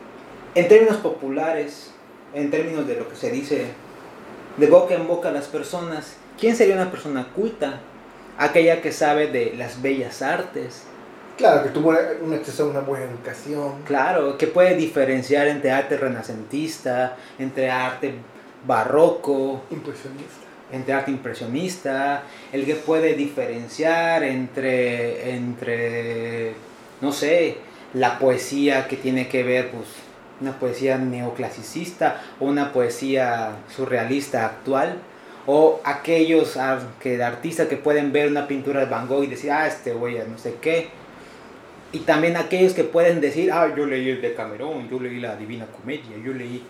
en 0.54 0.68
términos 0.68 0.96
populares, 0.98 1.90
en 2.34 2.50
términos 2.50 2.86
de 2.86 2.96
lo 2.96 3.08
que 3.08 3.16
se 3.16 3.30
dice 3.30 3.66
de 4.56 4.66
boca 4.66 4.94
en 4.94 5.06
boca 5.06 5.28
a 5.28 5.32
las 5.32 5.46
personas. 5.46 6.16
¿Quién 6.38 6.56
sería 6.56 6.74
una 6.74 6.90
persona 6.90 7.28
culta? 7.34 7.80
Aquella 8.38 8.82
que 8.82 8.92
sabe 8.92 9.28
de 9.28 9.54
las 9.56 9.80
bellas 9.82 10.22
artes. 10.22 10.82
Claro, 11.36 11.64
que 11.64 11.70
tuvo 11.70 11.90
una- 11.90 11.98
un 12.22 12.32
acceso 12.34 12.64
a 12.64 12.66
una 12.68 12.80
buena 12.80 13.06
educación. 13.06 13.82
Claro, 13.86 14.38
que 14.38 14.46
puede 14.46 14.76
diferenciar 14.76 15.48
entre 15.48 15.70
arte 15.72 15.96
renacentista, 15.96 17.16
entre 17.38 17.70
arte 17.70 18.14
barroco, 18.66 19.62
Impresionista. 19.70 20.34
entre 20.72 20.94
arte 20.94 21.10
impresionista, 21.10 22.22
el 22.52 22.64
que 22.64 22.74
puede 22.76 23.14
diferenciar 23.14 24.22
entre, 24.24 25.34
entre, 25.34 26.54
no 27.00 27.12
sé, 27.12 27.58
la 27.94 28.18
poesía 28.18 28.88
que 28.88 28.96
tiene 28.96 29.28
que 29.28 29.42
ver, 29.42 29.70
pues, 29.70 29.86
una 30.40 30.58
poesía 30.58 30.98
neoclasicista 30.98 32.20
o 32.40 32.46
una 32.46 32.72
poesía 32.72 33.52
surrealista 33.74 34.46
actual, 34.46 34.98
o 35.46 35.80
aquellos 35.84 36.58
que, 37.00 37.22
artistas 37.22 37.68
que 37.68 37.76
pueden 37.76 38.12
ver 38.12 38.28
una 38.28 38.48
pintura 38.48 38.80
de 38.80 38.86
Van 38.86 39.06
Gogh 39.06 39.24
y 39.24 39.28
decir, 39.28 39.50
ah, 39.50 39.66
este 39.66 39.92
güey, 39.92 40.16
no 40.28 40.38
sé 40.38 40.56
qué. 40.60 40.88
Y 41.92 42.00
también 42.00 42.36
aquellos 42.36 42.72
que 42.72 42.84
pueden 42.84 43.20
decir, 43.20 43.52
ah, 43.52 43.72
yo 43.76 43.86
leí 43.86 44.08
el 44.08 44.22
de 44.22 44.34
Camerón, 44.34 44.88
yo 44.88 44.98
leí 44.98 45.20
la 45.20 45.36
Divina 45.36 45.66
Comedia, 45.66 46.16
yo 46.24 46.32
leí 46.32 46.64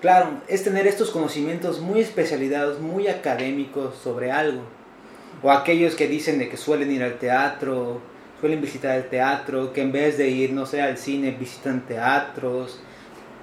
Claro, 0.00 0.40
es 0.48 0.64
tener 0.64 0.86
estos 0.86 1.10
conocimientos 1.10 1.80
muy 1.80 2.00
especializados, 2.00 2.80
muy 2.80 3.08
académicos 3.08 3.96
sobre 4.02 4.32
algo. 4.32 4.62
O 5.42 5.50
aquellos 5.50 5.94
que 5.94 6.08
dicen 6.08 6.38
de 6.38 6.48
que 6.48 6.56
suelen 6.56 6.90
ir 6.90 7.02
al 7.02 7.18
teatro, 7.18 8.00
suelen 8.40 8.62
visitar 8.62 8.96
el 8.96 9.10
teatro, 9.10 9.74
que 9.74 9.82
en 9.82 9.92
vez 9.92 10.16
de 10.16 10.28
ir, 10.28 10.52
no 10.52 10.64
sé, 10.64 10.80
al 10.80 10.96
cine, 10.96 11.36
visitan 11.38 11.82
teatros, 11.86 12.80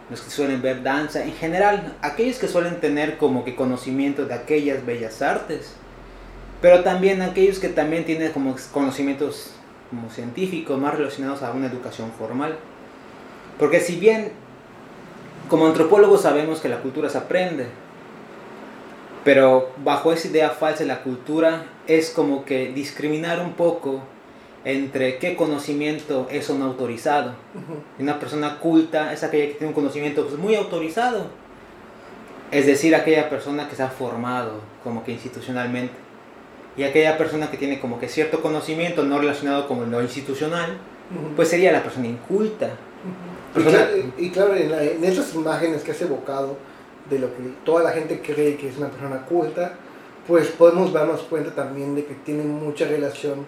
los 0.10 0.22
que 0.22 0.30
suelen 0.30 0.62
ver 0.62 0.84
danza, 0.84 1.24
en 1.24 1.34
general, 1.34 1.96
aquellos 2.02 2.38
que 2.38 2.48
suelen 2.48 2.80
tener 2.80 3.18
como 3.18 3.44
que 3.44 3.56
conocimiento 3.56 4.26
de 4.26 4.34
aquellas 4.34 4.86
bellas 4.86 5.22
artes. 5.22 5.74
Pero 6.62 6.84
también 6.84 7.22
aquellos 7.22 7.60
que 7.60 7.70
también 7.70 8.06
tienen 8.06 8.32
como 8.32 8.56
conocimientos 8.72 9.52
como 9.90 10.10
científicos, 10.10 10.80
más 10.80 10.96
relacionados 10.96 11.44
a 11.44 11.52
una 11.52 11.68
educación 11.68 12.12
formal. 12.18 12.58
Porque 13.60 13.80
si 13.80 13.98
bien 13.98 14.32
como 15.50 15.68
antropólogos 15.68 16.22
sabemos 16.22 16.60
que 16.60 16.70
la 16.70 16.80
cultura 16.80 17.10
se 17.10 17.18
aprende, 17.18 17.68
pero 19.24 19.72
bajo 19.84 20.12
esa 20.14 20.28
idea 20.28 20.50
falsa 20.52 20.84
de 20.84 20.88
la 20.88 21.04
cultura 21.04 21.66
es 21.88 22.10
como 22.10 22.46
que 22.46 22.72
discriminar 22.74 23.40
un 23.40 23.54
poco 23.54 24.02
entre 24.66 25.18
qué 25.18 25.36
conocimiento 25.36 26.28
es 26.32 26.50
un 26.50 26.62
autorizado. 26.62 27.32
Ujú. 27.56 27.80
Y 28.00 28.04
Una 28.04 28.20
persona 28.20 28.60
culta 28.60 29.14
es 29.14 29.24
aquella 29.24 29.46
que 29.48 29.54
tiene 29.54 29.68
un 29.68 29.74
conocimiento 29.74 30.26
pues, 30.26 30.38
muy 30.38 30.56
autorizado, 30.56 31.28
es 32.52 32.66
decir, 32.66 32.96
aquella 32.96 33.30
persona 33.30 33.68
que 33.70 33.76
se 33.76 33.84
ha 33.84 33.90
formado 33.90 34.54
como 34.84 35.04
que 35.04 35.12
institucionalmente. 35.12 35.94
Y 36.78 36.84
aquella 36.84 37.18
persona 37.18 37.50
que 37.50 37.58
tiene 37.58 37.80
como 37.80 38.00
que 38.00 38.08
cierto 38.08 38.42
conocimiento 38.42 39.04
no 39.04 39.20
relacionado 39.20 39.68
con 39.68 39.90
lo 39.90 40.02
institucional, 40.02 40.78
pues 41.36 41.48
sería 41.50 41.72
la 41.72 41.82
persona 41.84 42.08
inculta. 42.08 42.70
Y 43.52 43.54
Persona- 43.64 43.78
claro, 43.88 43.98
y 44.18 44.30
claro, 44.30 44.56
en, 44.56 44.72
la- 44.72 44.84
en 44.84 45.04
esas 45.04 45.34
imágenes 45.34 45.82
que 45.84 45.92
has 45.92 46.02
evocado 46.02 46.58
de 47.10 47.20
lo 47.20 47.28
que 47.28 47.42
toda 47.66 47.84
la 47.84 47.92
gente 47.92 48.22
cree 48.22 48.58
que 48.58 48.70
es 48.70 48.78
una 48.78 48.90
persona 48.90 49.22
culta, 49.26 49.74
pues 50.28 50.48
podemos 50.50 50.92
darnos 50.94 51.22
cuenta 51.22 51.52
también 51.56 51.96
de 51.96 52.06
que 52.06 52.14
tiene 52.14 52.44
mucha 52.44 52.86
relación. 52.86 53.46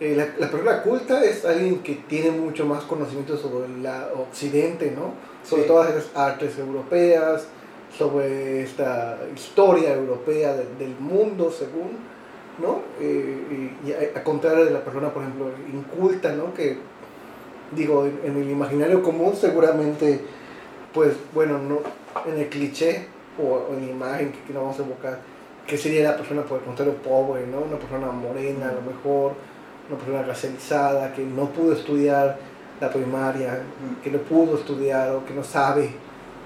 Eh, 0.00 0.14
la, 0.16 0.28
la 0.38 0.50
persona 0.50 0.82
culta 0.82 1.24
es 1.24 1.44
alguien 1.44 1.78
que 1.80 1.94
tiene 2.08 2.30
mucho 2.30 2.66
más 2.66 2.84
conocimiento 2.84 3.36
sobre 3.36 3.66
el 3.66 3.86
occidente, 4.20 4.90
¿no? 4.94 5.14
Sobre 5.48 5.62
Sí. 5.62 5.68
todas 5.68 5.90
esas 5.90 6.10
artes 6.14 6.58
europeas, 6.58 7.46
sobre 7.96 8.62
esta 8.62 9.18
historia 9.34 9.94
europea 9.94 10.54
de- 10.54 10.66
del 10.78 10.94
mundo, 10.98 11.50
según, 11.50 11.92
¿no? 12.60 12.80
Eh, 13.00 13.72
y, 13.84 13.88
y 13.88 13.92
a, 13.92 14.18
a 14.18 14.22
contrario 14.24 14.64
de 14.64 14.70
la 14.72 14.84
persona, 14.84 15.08
por 15.14 15.22
ejemplo, 15.22 15.46
inculta, 15.72 16.32
¿no? 16.32 16.52
Que 16.52 16.76
digo, 17.74 18.04
en, 18.06 18.20
en 18.24 18.36
el 18.42 18.50
imaginario 18.50 19.02
común 19.02 19.34
seguramente, 19.34 20.20
pues 20.92 21.14
bueno, 21.34 21.58
no, 21.58 21.78
en 22.30 22.38
el 22.38 22.48
cliché 22.48 23.06
o, 23.42 23.72
en 23.74 23.86
la 23.86 23.92
imagen 23.92 24.32
que, 24.32 24.40
que 24.42 24.52
nos 24.52 24.62
vamos 24.62 24.78
a 24.80 24.82
evocar, 24.84 25.18
que 25.66 25.76
sería 25.76 26.10
la 26.10 26.16
persona, 26.16 26.42
por 26.42 26.58
el 26.58 26.64
contrario, 26.64 26.94
pobre, 26.96 27.46
¿no? 27.46 27.58
Una 27.60 27.76
persona 27.78 28.06
morena 28.12 28.68
a 28.70 28.72
lo 28.72 28.82
mejor, 28.82 29.32
una 29.88 29.98
persona 29.98 30.22
racializada, 30.22 31.12
que 31.12 31.22
no 31.22 31.46
pudo 31.50 31.72
estudiar 31.72 32.38
la 32.80 32.90
primaria, 32.90 33.60
que 34.02 34.10
no 34.10 34.18
pudo 34.18 34.56
estudiar 34.58 35.10
o 35.12 35.24
que 35.24 35.32
no 35.34 35.42
sabe, 35.44 35.90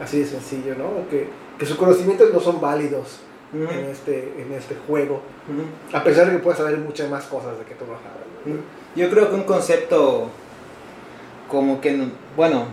así 0.01 0.21
de 0.21 0.27
sencillo, 0.27 0.75
¿no? 0.77 1.09
Que, 1.09 1.29
que 1.59 1.67
sus 1.67 1.77
conocimientos 1.77 2.33
no 2.33 2.41
son 2.41 2.61
válidos 2.61 3.21
en, 3.53 3.91
este, 3.91 4.33
en 4.41 4.53
este 4.53 4.77
juego, 4.87 5.21
a 5.93 6.05
pesar 6.05 6.27
de 6.27 6.33
que 6.33 6.39
puedes 6.39 6.59
saber 6.59 6.79
muchas 6.79 7.11
más 7.11 7.25
cosas 7.25 7.59
de 7.59 7.65
que 7.65 7.75
tú 7.75 7.85
no 7.85 7.95
sabes. 7.95 8.57
¿no? 8.57 8.63
Yo 8.95 9.11
creo 9.11 9.29
que 9.29 9.35
un 9.35 9.43
concepto 9.43 10.29
como 11.49 11.81
que, 11.81 11.93
no- 11.93 12.11
bueno, 12.37 12.65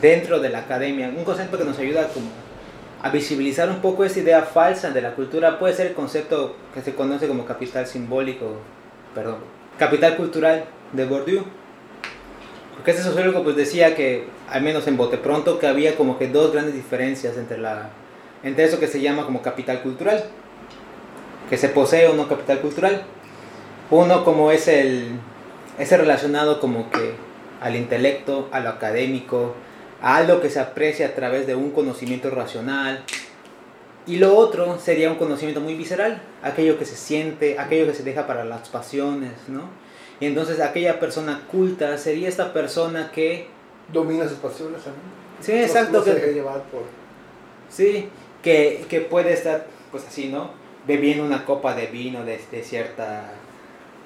dentro 0.00 0.40
de 0.40 0.50
la 0.50 0.58
academia, 0.60 1.08
un 1.16 1.24
concepto 1.24 1.56
que 1.56 1.64
nos 1.64 1.78
ayuda 1.78 2.08
como 2.08 2.26
a 3.02 3.10
visibilizar 3.10 3.68
un 3.70 3.80
poco 3.80 4.04
esa 4.04 4.20
idea 4.20 4.42
falsa 4.42 4.90
de 4.90 5.00
la 5.02 5.14
cultura 5.14 5.58
puede 5.58 5.74
ser 5.74 5.88
el 5.88 5.94
concepto 5.94 6.54
que 6.72 6.80
se 6.82 6.94
conoce 6.94 7.28
como 7.28 7.44
capital 7.44 7.86
simbólico, 7.86 8.46
perdón, 9.14 9.36
capital 9.78 10.16
cultural 10.16 10.64
de 10.92 11.04
Bourdieu. 11.06 11.44
Porque 12.74 12.90
este 12.90 13.02
sociólogo 13.02 13.42
pues 13.42 13.56
decía 13.56 13.94
que, 13.94 14.26
al 14.48 14.62
menos 14.62 14.86
en 14.86 14.96
Bote 14.96 15.16
Pronto, 15.16 15.58
que 15.58 15.66
había 15.66 15.96
como 15.96 16.18
que 16.18 16.28
dos 16.28 16.52
grandes 16.52 16.74
diferencias 16.74 17.36
entre, 17.36 17.58
la, 17.58 17.90
entre 18.42 18.64
eso 18.64 18.78
que 18.78 18.88
se 18.88 19.00
llama 19.00 19.24
como 19.24 19.42
capital 19.42 19.82
cultural. 19.82 20.24
que 21.48 21.56
se 21.58 21.68
posee 21.68 22.08
o 22.08 22.14
no 22.14 22.28
capital 22.28 22.60
cultural. 22.60 23.02
Uno 23.90 24.24
como 24.24 24.50
es 24.50 24.66
el, 24.66 25.10
ese 25.78 25.96
relacionado 25.96 26.58
como 26.58 26.90
que 26.90 27.14
al 27.60 27.76
intelecto, 27.76 28.48
a 28.50 28.60
lo 28.60 28.70
académico, 28.70 29.54
a 30.02 30.16
algo 30.16 30.40
que 30.40 30.50
se 30.50 30.60
aprecia 30.60 31.08
a 31.08 31.14
través 31.14 31.46
de 31.46 31.54
un 31.54 31.70
conocimiento 31.70 32.30
racional. 32.30 33.04
Y 34.06 34.18
lo 34.18 34.36
otro 34.36 34.78
sería 34.78 35.10
un 35.10 35.16
conocimiento 35.16 35.60
muy 35.60 35.74
visceral, 35.74 36.20
aquello 36.42 36.78
que 36.78 36.84
se 36.84 36.96
siente, 36.96 37.58
aquello 37.58 37.86
que 37.86 37.94
se 37.94 38.02
deja 38.02 38.26
para 38.26 38.44
las 38.44 38.68
pasiones, 38.68 39.32
¿no? 39.48 39.62
Y 40.20 40.26
entonces 40.26 40.60
aquella 40.60 41.00
persona 41.00 41.42
culta 41.50 41.96
sería 41.98 42.28
esta 42.28 42.52
persona 42.52 43.10
que... 43.12 43.48
Domina 43.92 44.26
sus 44.26 44.38
pasiones 44.38 44.82
también. 44.82 45.04
Sí, 45.40 45.52
exacto. 45.52 45.98
No, 45.98 46.04
se 46.04 46.20
que, 46.20 46.32
llevar 46.32 46.62
por... 46.64 46.82
Sí, 47.68 48.08
que, 48.42 48.86
que 48.88 49.00
puede 49.00 49.32
estar, 49.32 49.66
pues 49.90 50.06
así, 50.06 50.28
¿no? 50.28 50.50
Bebiendo 50.86 51.24
una 51.24 51.44
copa 51.44 51.74
de 51.74 51.86
vino 51.86 52.24
de, 52.24 52.40
de 52.50 52.62
cierta 52.62 53.32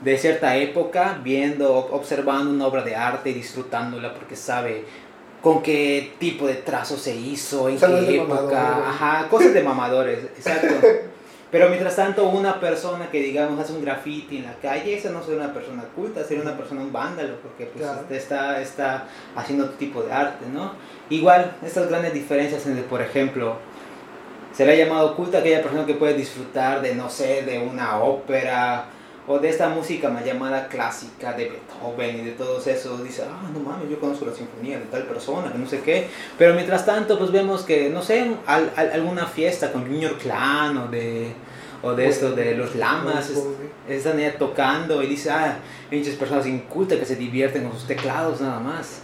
de 0.01 0.17
cierta 0.17 0.57
época, 0.57 1.21
viendo, 1.23 1.75
observando 1.77 2.51
una 2.51 2.67
obra 2.67 2.83
de 2.83 2.95
arte 2.95 3.31
y 3.31 3.35
disfrutándola 3.35 4.15
porque 4.15 4.37
sabe 4.37 4.85
con 5.43 5.63
qué 5.63 6.15
tipo 6.19 6.47
de 6.47 6.55
trazo 6.55 6.97
se 6.97 7.15
hizo, 7.15 7.69
en 7.69 7.79
qué 7.79 8.17
época, 8.17 8.89
ajá, 8.89 9.29
cosas 9.29 9.55
de 9.55 9.63
mamadores, 9.63 10.25
exacto. 10.25 10.75
Pero 11.51 11.71
mientras 11.71 11.97
tanto, 11.97 12.29
una 12.29 12.61
persona 12.61 13.11
que 13.11 13.23
digamos 13.23 13.59
hace 13.59 13.73
un 13.73 13.83
graffiti 13.83 14.37
en 14.37 14.45
la 14.45 14.55
calle, 14.57 14.95
esa 14.95 15.11
no 15.11 15.23
sería 15.23 15.45
una 15.45 15.55
persona 15.55 15.83
culta, 15.97 16.23
sería 16.23 16.43
una 16.43 16.57
persona 16.59 16.83
un 16.83 16.93
vándalo, 16.93 17.37
porque 17.43 17.65
pues 17.65 17.87
está, 18.11 18.61
está 18.61 19.05
haciendo 19.35 19.65
otro 19.65 19.77
tipo 19.79 20.03
de 20.03 20.13
arte, 20.13 20.45
¿no? 20.53 20.73
Igual, 21.09 21.57
estas 21.65 21.89
grandes 21.89 22.13
diferencias 22.13 22.67
entre, 22.67 22.83
por 22.83 23.01
ejemplo, 23.01 23.57
será 24.53 24.75
llamado 24.75 25.17
culta 25.17 25.39
aquella 25.39 25.63
persona 25.63 25.87
que 25.87 25.95
puede 25.95 26.13
disfrutar 26.15 26.83
de, 26.83 26.95
no 26.95 27.09
sé, 27.09 27.43
de 27.43 27.59
una 27.59 27.99
ópera, 28.01 28.85
o 29.29 29.39
de 29.39 29.51
esta 29.51 29.69
música 29.69 30.09
más 30.09 30.25
llamada 30.25 30.69
clásica 30.69 31.35
de 31.35 31.51
Beethoven 31.51 32.21
y 32.21 32.25
de 32.25 32.31
todos 32.33 32.67
esos, 32.67 33.05
dice, 33.05 33.25
ah, 33.29 33.49
no 33.53 33.61
mames, 33.61 33.91
yo 33.91 34.01
conozco 34.01 34.25
la 34.25 34.33
sinfonía 34.33 34.79
de 34.79 34.87
tal 34.87 35.03
persona, 35.03 35.53
que 35.53 35.59
no 35.59 35.67
sé 35.67 35.81
qué, 35.81 36.09
pero 36.39 36.55
mientras 36.55 36.87
tanto, 36.87 37.19
pues 37.19 37.31
vemos 37.31 37.63
que, 37.63 37.91
no 37.91 38.03
sé, 38.03 38.35
al, 38.47 38.73
alguna 38.75 39.27
fiesta 39.27 39.71
con 39.71 39.83
Junior 39.83 40.17
Clan 40.17 40.79
o 40.79 40.89
de, 40.89 41.33
o 41.83 41.93
de 41.93 42.09
esto, 42.09 42.33
de 42.33 42.55
los 42.55 42.75
lamas, 42.75 43.31
están 43.87 44.19
ahí 44.19 44.33
tocando 44.39 45.03
y 45.03 45.07
dice, 45.07 45.31
ah, 45.31 45.59
pinches 45.91 46.15
personas 46.15 46.47
incultas 46.47 46.99
que 46.99 47.05
se 47.05 47.17
divierten 47.17 47.65
con 47.65 47.73
sus 47.73 47.87
teclados 47.87 48.41
nada 48.41 48.61
más. 48.61 49.03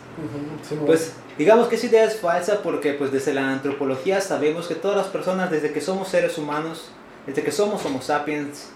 pues 0.86 1.12
digamos 1.36 1.68
que 1.68 1.74
esa 1.74 1.86
idea 1.86 2.04
es 2.04 2.16
falsa 2.16 2.62
porque 2.62 2.94
pues 2.94 3.12
desde 3.12 3.34
la 3.34 3.50
antropología 3.50 4.22
sabemos 4.22 4.68
que 4.68 4.74
todas 4.74 4.96
las 4.96 5.08
personas, 5.08 5.50
desde 5.50 5.70
que 5.70 5.82
somos 5.82 6.08
seres 6.08 6.38
humanos, 6.38 6.88
desde 7.26 7.42
que 7.42 7.52
somos 7.52 7.84
homo 7.84 8.00
sapiens, 8.00 8.70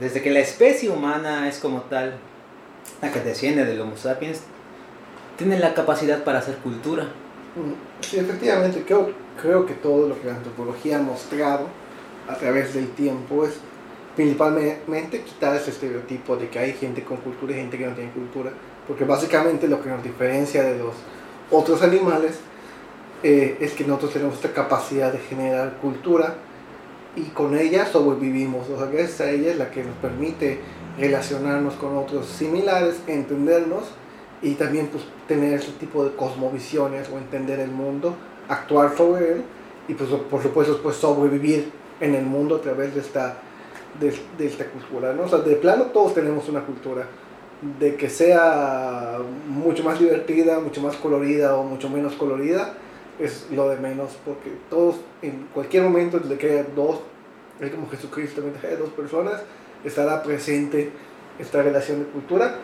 desde 0.00 0.22
que 0.22 0.30
la 0.30 0.40
especie 0.40 0.90
humana 0.90 1.48
es 1.48 1.58
como 1.58 1.82
tal, 1.82 2.14
la 3.00 3.12
que 3.12 3.20
desciende 3.20 3.64
del 3.64 3.80
Homo 3.80 3.96
sapiens, 3.96 4.40
tiene 5.36 5.58
la 5.58 5.74
capacidad 5.74 6.24
para 6.24 6.38
hacer 6.38 6.56
cultura. 6.56 7.04
Mm, 7.04 8.02
sí, 8.02 8.18
efectivamente, 8.18 8.82
creo, 8.86 9.10
creo 9.40 9.66
que 9.66 9.74
todo 9.74 10.08
lo 10.08 10.20
que 10.20 10.28
la 10.28 10.36
antropología 10.36 10.98
ha 10.98 11.02
mostrado 11.02 11.68
a 12.28 12.34
través 12.34 12.74
del 12.74 12.88
tiempo 12.90 13.44
es 13.44 13.54
principalmente 14.14 15.20
quitar 15.22 15.54
ese 15.54 15.70
estereotipo 15.70 16.36
de 16.36 16.48
que 16.48 16.58
hay 16.58 16.72
gente 16.72 17.02
con 17.04 17.18
cultura 17.18 17.52
y 17.52 17.56
gente 17.56 17.76
que 17.76 17.86
no 17.86 17.94
tiene 17.94 18.10
cultura, 18.12 18.50
porque 18.88 19.04
básicamente 19.04 19.68
lo 19.68 19.82
que 19.82 19.90
nos 19.90 20.02
diferencia 20.02 20.62
de 20.62 20.78
los 20.78 20.94
otros 21.50 21.82
animales 21.82 22.38
eh, 23.22 23.58
es 23.60 23.72
que 23.72 23.84
nosotros 23.84 24.14
tenemos 24.14 24.34
esta 24.36 24.52
capacidad 24.52 25.12
de 25.12 25.18
generar 25.18 25.76
cultura 25.80 26.34
y 27.16 27.22
con 27.30 27.56
ella 27.56 27.86
sobrevivimos. 27.86 28.68
O 28.68 28.76
sea, 28.76 28.86
gracias 28.86 29.20
a 29.22 29.30
ella 29.30 29.50
es 29.50 29.58
la 29.58 29.70
que 29.70 29.82
nos 29.82 29.96
permite 29.96 30.60
relacionarnos 30.98 31.74
con 31.74 31.96
otros 31.96 32.26
similares, 32.26 33.00
entendernos 33.06 33.84
y 34.42 34.54
también 34.54 34.88
pues, 34.88 35.04
tener 35.26 35.54
ese 35.54 35.72
tipo 35.72 36.04
de 36.04 36.14
cosmovisiones 36.14 37.08
o 37.08 37.18
entender 37.18 37.58
el 37.60 37.70
mundo, 37.70 38.14
actuar 38.48 38.96
sobre 38.96 39.32
él 39.32 39.42
y 39.88 39.94
pues 39.94 40.10
por 40.10 40.42
supuesto 40.42 40.80
pues 40.82 40.96
sobrevivir 40.96 41.70
en 42.00 42.14
el 42.14 42.24
mundo 42.24 42.56
a 42.56 42.60
través 42.60 42.94
de 42.94 43.00
esta, 43.00 43.38
de, 43.98 44.14
de 44.36 44.46
esta 44.46 44.66
cultura. 44.66 45.12
¿no? 45.12 45.24
O 45.24 45.28
sea, 45.28 45.38
de 45.38 45.56
plano 45.56 45.84
todos 45.86 46.14
tenemos 46.14 46.48
una 46.48 46.64
cultura. 46.64 47.06
De 47.78 47.96
que 47.96 48.10
sea 48.10 49.16
mucho 49.48 49.82
más 49.82 49.98
divertida, 49.98 50.60
mucho 50.60 50.82
más 50.82 50.94
colorida 50.96 51.56
o 51.56 51.64
mucho 51.64 51.88
menos 51.88 52.12
colorida, 52.12 52.74
es 53.18 53.46
lo 53.50 53.68
de 53.68 53.76
menos, 53.76 54.16
porque 54.24 54.50
todos, 54.68 54.96
en 55.22 55.48
cualquier 55.54 55.82
momento, 55.82 56.18
desde 56.18 56.36
que 56.36 56.50
haya 56.50 56.66
dos, 56.74 57.00
es 57.60 57.70
como 57.70 57.88
Jesucristo, 57.88 58.42
haya 58.62 58.76
dos 58.76 58.90
personas, 58.90 59.42
estará 59.84 60.22
presente 60.22 60.90
esta 61.38 61.62
relación 61.62 62.00
de 62.00 62.06
cultura 62.06 62.56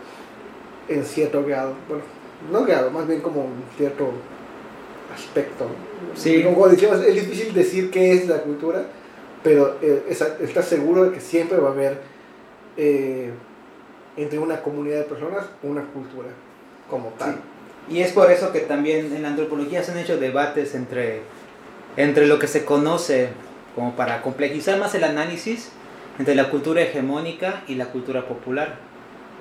en 0.88 1.04
cierto 1.04 1.44
grado, 1.44 1.74
bueno, 1.88 2.04
no 2.50 2.64
grado, 2.64 2.90
más 2.90 3.06
bien 3.06 3.20
como 3.20 3.42
un 3.44 3.62
cierto 3.76 4.12
aspecto. 5.14 5.68
Sí. 6.14 6.42
Como 6.42 6.68
decíamos, 6.68 7.00
es 7.00 7.14
difícil 7.14 7.54
decir 7.54 7.90
qué 7.90 8.12
es 8.12 8.28
la 8.28 8.38
cultura, 8.42 8.86
pero 9.42 9.76
eh, 9.82 10.04
está 10.08 10.62
seguro 10.62 11.04
de 11.04 11.12
que 11.12 11.20
siempre 11.20 11.58
va 11.58 11.68
a 11.68 11.72
haber 11.72 11.98
eh, 12.76 13.30
entre 14.16 14.38
una 14.38 14.62
comunidad 14.62 14.98
de 14.98 15.04
personas 15.04 15.46
una 15.62 15.82
cultura 15.86 16.28
como 16.88 17.08
tal. 17.18 17.36
Y 17.90 18.00
es 18.00 18.12
por 18.12 18.30
eso 18.30 18.52
que 18.52 18.60
también 18.60 19.14
en 19.14 19.22
la 19.22 19.28
antropología 19.28 19.82
se 19.82 19.92
han 19.92 19.98
hecho 19.98 20.18
debates 20.18 20.74
entre, 20.74 21.22
entre 21.96 22.26
lo 22.26 22.38
que 22.38 22.46
se 22.46 22.64
conoce, 22.64 23.28
como 23.74 23.94
para 23.96 24.22
complejizar 24.22 24.78
más 24.78 24.94
el 24.94 25.04
análisis, 25.04 25.70
entre 26.18 26.34
la 26.34 26.50
cultura 26.50 26.82
hegemónica 26.82 27.62
y 27.66 27.74
la 27.74 27.86
cultura 27.86 28.26
popular. 28.26 28.76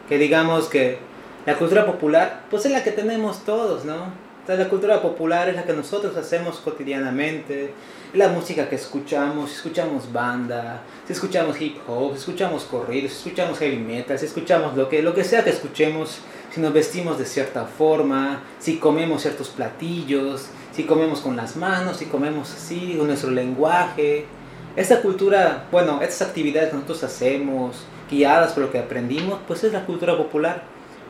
Que 0.09 0.17
digamos 0.17 0.67
que 0.67 0.97
la 1.45 1.57
cultura 1.57 1.85
popular, 1.85 2.43
pues 2.49 2.65
es 2.65 2.71
la 2.71 2.83
que 2.83 2.91
tenemos 2.91 3.45
todos, 3.45 3.85
¿no? 3.85 4.31
la 4.57 4.69
cultura 4.69 5.01
popular 5.01 5.49
es 5.49 5.55
la 5.55 5.63
que 5.63 5.73
nosotros 5.73 6.15
hacemos 6.17 6.57
cotidianamente, 6.57 7.73
la 8.13 8.27
música 8.29 8.67
que 8.67 8.75
escuchamos, 8.75 9.49
si 9.49 9.55
escuchamos 9.57 10.11
banda, 10.11 10.81
si 11.07 11.13
escuchamos 11.13 11.59
hip 11.61 11.77
hop, 11.87 12.13
si 12.13 12.19
escuchamos 12.19 12.63
corridos, 12.63 13.11
si 13.11 13.17
escuchamos 13.29 13.59
heavy 13.59 13.77
metal, 13.77 14.19
si 14.19 14.25
escuchamos 14.25 14.75
lo 14.75 14.89
que, 14.89 15.01
lo 15.01 15.13
que 15.13 15.23
sea 15.23 15.43
que 15.43 15.51
escuchemos, 15.51 16.19
si 16.51 16.59
nos 16.59 16.73
vestimos 16.73 17.17
de 17.17 17.25
cierta 17.25 17.65
forma, 17.65 18.43
si 18.59 18.77
comemos 18.77 19.21
ciertos 19.21 19.49
platillos, 19.49 20.47
si 20.73 20.83
comemos 20.83 21.21
con 21.21 21.35
las 21.37 21.55
manos, 21.55 21.97
si 21.97 22.05
comemos 22.05 22.53
así, 22.53 22.95
con 22.97 23.07
nuestro 23.07 23.31
lenguaje. 23.31 24.25
Esta 24.75 25.01
cultura, 25.01 25.67
bueno, 25.71 26.01
estas 26.01 26.29
actividades 26.29 26.69
que 26.69 26.75
nosotros 26.75 27.03
hacemos, 27.03 27.83
guiadas 28.09 28.51
por 28.51 28.63
lo 28.63 28.71
que 28.71 28.79
aprendimos, 28.79 29.39
pues 29.47 29.63
es 29.63 29.71
la 29.71 29.85
cultura 29.85 30.17
popular. 30.17 30.63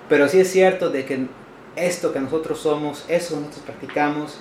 Pero 0.07 0.27
sí 0.27 0.39
es 0.39 0.51
cierto 0.51 0.89
de 0.89 1.05
que 1.05 1.25
esto 1.75 2.13
que 2.13 2.19
nosotros 2.19 2.59
somos, 2.59 3.05
eso 3.07 3.35
que 3.35 3.41
nosotros 3.41 3.65
practicamos, 3.65 4.37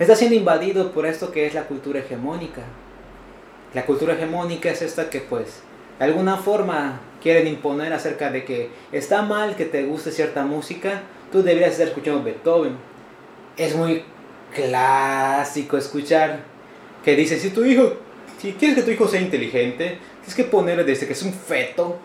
está 0.00 0.16
siendo 0.16 0.36
invadido 0.36 0.90
por 0.90 1.06
esto 1.06 1.30
que 1.30 1.46
es 1.46 1.54
la 1.54 1.64
cultura 1.64 2.00
hegemónica. 2.00 2.62
La 3.74 3.86
cultura 3.86 4.14
hegemónica 4.14 4.70
es 4.70 4.82
esta 4.82 5.08
que 5.08 5.20
pues 5.20 5.62
de 6.02 6.08
alguna 6.08 6.36
forma 6.36 7.00
quieren 7.22 7.46
imponer 7.46 7.92
acerca 7.92 8.32
de 8.32 8.44
que 8.44 8.70
está 8.90 9.22
mal 9.22 9.54
que 9.54 9.66
te 9.66 9.84
guste 9.84 10.10
cierta 10.10 10.44
música, 10.44 11.02
tú 11.30 11.44
deberías 11.44 11.70
estar 11.70 11.86
escuchando 11.86 12.24
Beethoven. 12.24 12.76
Es 13.56 13.76
muy 13.76 14.02
clásico 14.52 15.76
escuchar 15.76 16.40
que 17.04 17.14
dice, 17.14 17.38
si 17.38 17.50
tu 17.50 17.64
hijo, 17.64 17.92
si 18.40 18.54
quieres 18.54 18.78
que 18.78 18.82
tu 18.82 18.90
hijo 18.90 19.06
sea 19.06 19.20
inteligente, 19.20 19.98
tienes 20.16 20.34
que 20.34 20.42
ponerle 20.42 20.82
desde 20.82 21.06
que 21.06 21.12
es 21.12 21.22
un 21.22 21.32
feto 21.32 21.98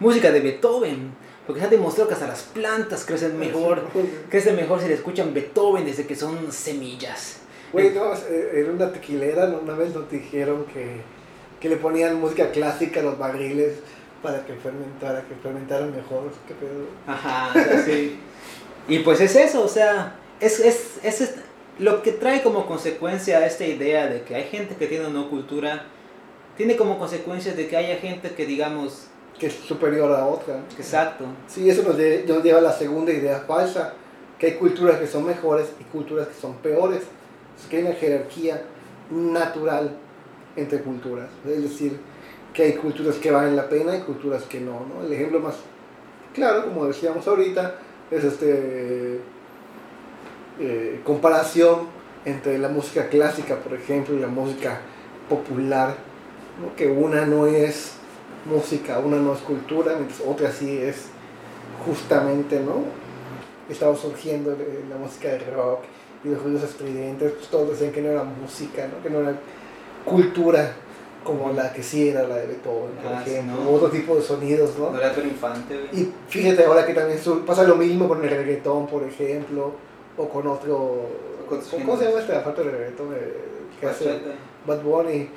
música 0.00 0.32
de 0.32 0.40
Beethoven. 0.40 1.12
Porque 1.46 1.60
se 1.60 1.66
ha 1.66 1.70
demostrado 1.70 2.08
que 2.08 2.14
hasta 2.14 2.28
las 2.28 2.42
plantas 2.42 3.04
crecen 3.04 3.38
mejor, 3.38 3.82
crecen 4.30 4.56
mejor 4.56 4.80
si 4.80 4.88
le 4.88 4.94
escuchan 4.94 5.34
Beethoven 5.34 5.84
desde 5.84 6.06
que 6.06 6.16
son 6.16 6.50
semillas. 6.50 7.40
Güey, 7.70 7.90
no, 7.90 8.14
en 8.30 8.70
una 8.70 8.90
tequilera 8.90 9.44
una 9.62 9.74
vez 9.74 9.94
nos 9.94 10.10
dijeron 10.10 10.64
que, 10.72 11.02
que 11.62 11.68
le 11.68 11.76
ponían 11.76 12.20
música 12.20 12.50
clásica 12.50 12.98
a 12.98 13.02
los 13.04 13.16
barriles 13.16 13.74
para 14.20 14.44
que 14.44 14.52
fermentara, 14.54 15.22
que 15.28 15.36
fermentaran 15.36 15.94
mejor. 15.94 16.32
¿Qué 16.48 16.54
pedo? 16.54 16.86
Ajá, 17.06 17.52
sí. 17.86 18.18
Y 18.88 18.98
pues 18.98 19.20
es 19.20 19.36
eso, 19.36 19.62
o 19.62 19.68
sea, 19.68 20.16
es, 20.40 20.58
es, 20.58 20.98
es, 21.04 21.34
lo 21.78 22.02
que 22.02 22.10
trae 22.10 22.42
como 22.42 22.66
consecuencia 22.66 23.46
esta 23.46 23.64
idea 23.64 24.08
de 24.08 24.22
que 24.22 24.34
hay 24.34 24.42
gente 24.42 24.74
que 24.74 24.88
tiene 24.88 25.06
una 25.06 25.28
cultura, 25.28 25.86
tiene 26.56 26.76
como 26.76 26.98
consecuencia 26.98 27.54
de 27.54 27.68
que 27.68 27.76
haya 27.76 27.96
gente 27.96 28.32
que, 28.32 28.44
digamos, 28.44 29.06
que 29.38 29.46
es 29.46 29.54
superior 29.54 30.12
a 30.12 30.26
otra. 30.26 30.64
Exacto. 30.76 31.26
Sí, 31.46 31.70
eso 31.70 31.84
nos, 31.84 31.96
lleva 31.96 32.58
a 32.58 32.62
la 32.62 32.72
segunda 32.72 33.12
idea 33.12 33.38
falsa, 33.46 33.94
que 34.36 34.46
hay 34.46 34.54
culturas 34.54 34.98
que 34.98 35.06
son 35.06 35.24
mejores 35.24 35.68
y 35.78 35.84
culturas 35.84 36.26
que 36.26 36.40
son 36.40 36.54
peores. 36.56 37.02
Es 37.56 37.68
que 37.70 37.76
hay 37.76 37.84
una 37.84 37.94
jerarquía 37.94 38.62
natural 39.10 39.96
entre 40.56 40.80
culturas. 40.80 41.28
Es 41.46 41.62
decir, 41.62 41.98
que 42.52 42.64
hay 42.64 42.72
culturas 42.74 43.16
que 43.16 43.30
valen 43.30 43.56
la 43.56 43.68
pena 43.68 43.96
y 43.96 44.00
culturas 44.00 44.44
que 44.44 44.60
no. 44.60 44.86
¿no? 44.86 45.04
El 45.04 45.12
ejemplo 45.12 45.40
más 45.40 45.56
claro, 46.34 46.64
como 46.64 46.86
decíamos 46.86 47.26
ahorita, 47.26 47.74
es 48.10 48.24
este 48.24 49.20
eh, 50.60 51.00
comparación 51.04 51.88
entre 52.24 52.58
la 52.58 52.68
música 52.68 53.08
clásica, 53.08 53.56
por 53.56 53.74
ejemplo, 53.74 54.14
y 54.14 54.20
la 54.20 54.28
música 54.28 54.80
popular, 55.28 55.96
que 56.76 56.86
una 56.86 57.24
no 57.26 57.46
es 57.46 57.94
música, 58.44 58.98
una 58.98 59.16
no 59.16 59.32
es 59.32 59.40
cultura, 59.40 59.94
mientras 59.96 60.20
otra 60.20 60.52
sí 60.52 60.78
es 60.78 61.06
justamente, 61.84 62.60
¿no? 62.60 62.84
Estaba 63.68 63.96
surgiendo 63.96 64.56
la 64.88 64.96
música 64.96 65.28
de 65.28 65.38
rock 65.50 65.80
y 66.24 66.28
los 66.28 66.42
ruidos 66.42 66.64
estridentes, 66.64 67.32
pues 67.32 67.48
todos 67.48 67.70
decían 67.70 67.92
que 67.92 68.02
no 68.02 68.10
era 68.10 68.24
música, 68.24 68.88
¿no? 68.88 69.10
No 69.10 69.30
cultura 70.04 70.72
como 71.24 71.52
la 71.52 71.72
que 71.72 71.82
sí 71.82 72.08
era 72.08 72.24
la 72.26 72.36
de 72.36 72.46
Beethoven, 72.48 72.90
por 73.02 73.12
Ah, 73.12 73.22
sí, 73.24 73.30
ejemplo, 73.30 73.62
¿no? 73.62 73.70
otro 73.70 73.88
tipo 73.90 74.16
de 74.16 74.22
sonidos, 74.22 74.76
¿no? 74.78 74.90
No 74.90 74.98
era 74.98 75.12
infante, 75.22 75.74
güey. 75.78 76.02
Y 76.02 76.12
fíjate 76.28 76.64
ahora 76.64 76.84
que 76.84 76.94
también 76.94 77.20
pasa 77.46 77.62
lo 77.62 77.76
mismo 77.76 78.08
con 78.08 78.24
el 78.24 78.30
reggaetón, 78.30 78.86
por 78.88 79.04
ejemplo, 79.04 79.72
o 80.16 80.28
con 80.28 80.46
otro... 80.48 81.06
con 81.48 81.60
¿Cómo 81.60 81.96
se 81.96 82.06
llama 82.06 82.20
esta 82.20 82.42
parte 82.42 82.62
del 82.64 82.72
reggaetón? 82.72 83.12
eh, 83.14 83.34
que 83.80 83.86
hace 83.86 84.18
Bad 84.66 84.82
Bunny, 84.82 85.28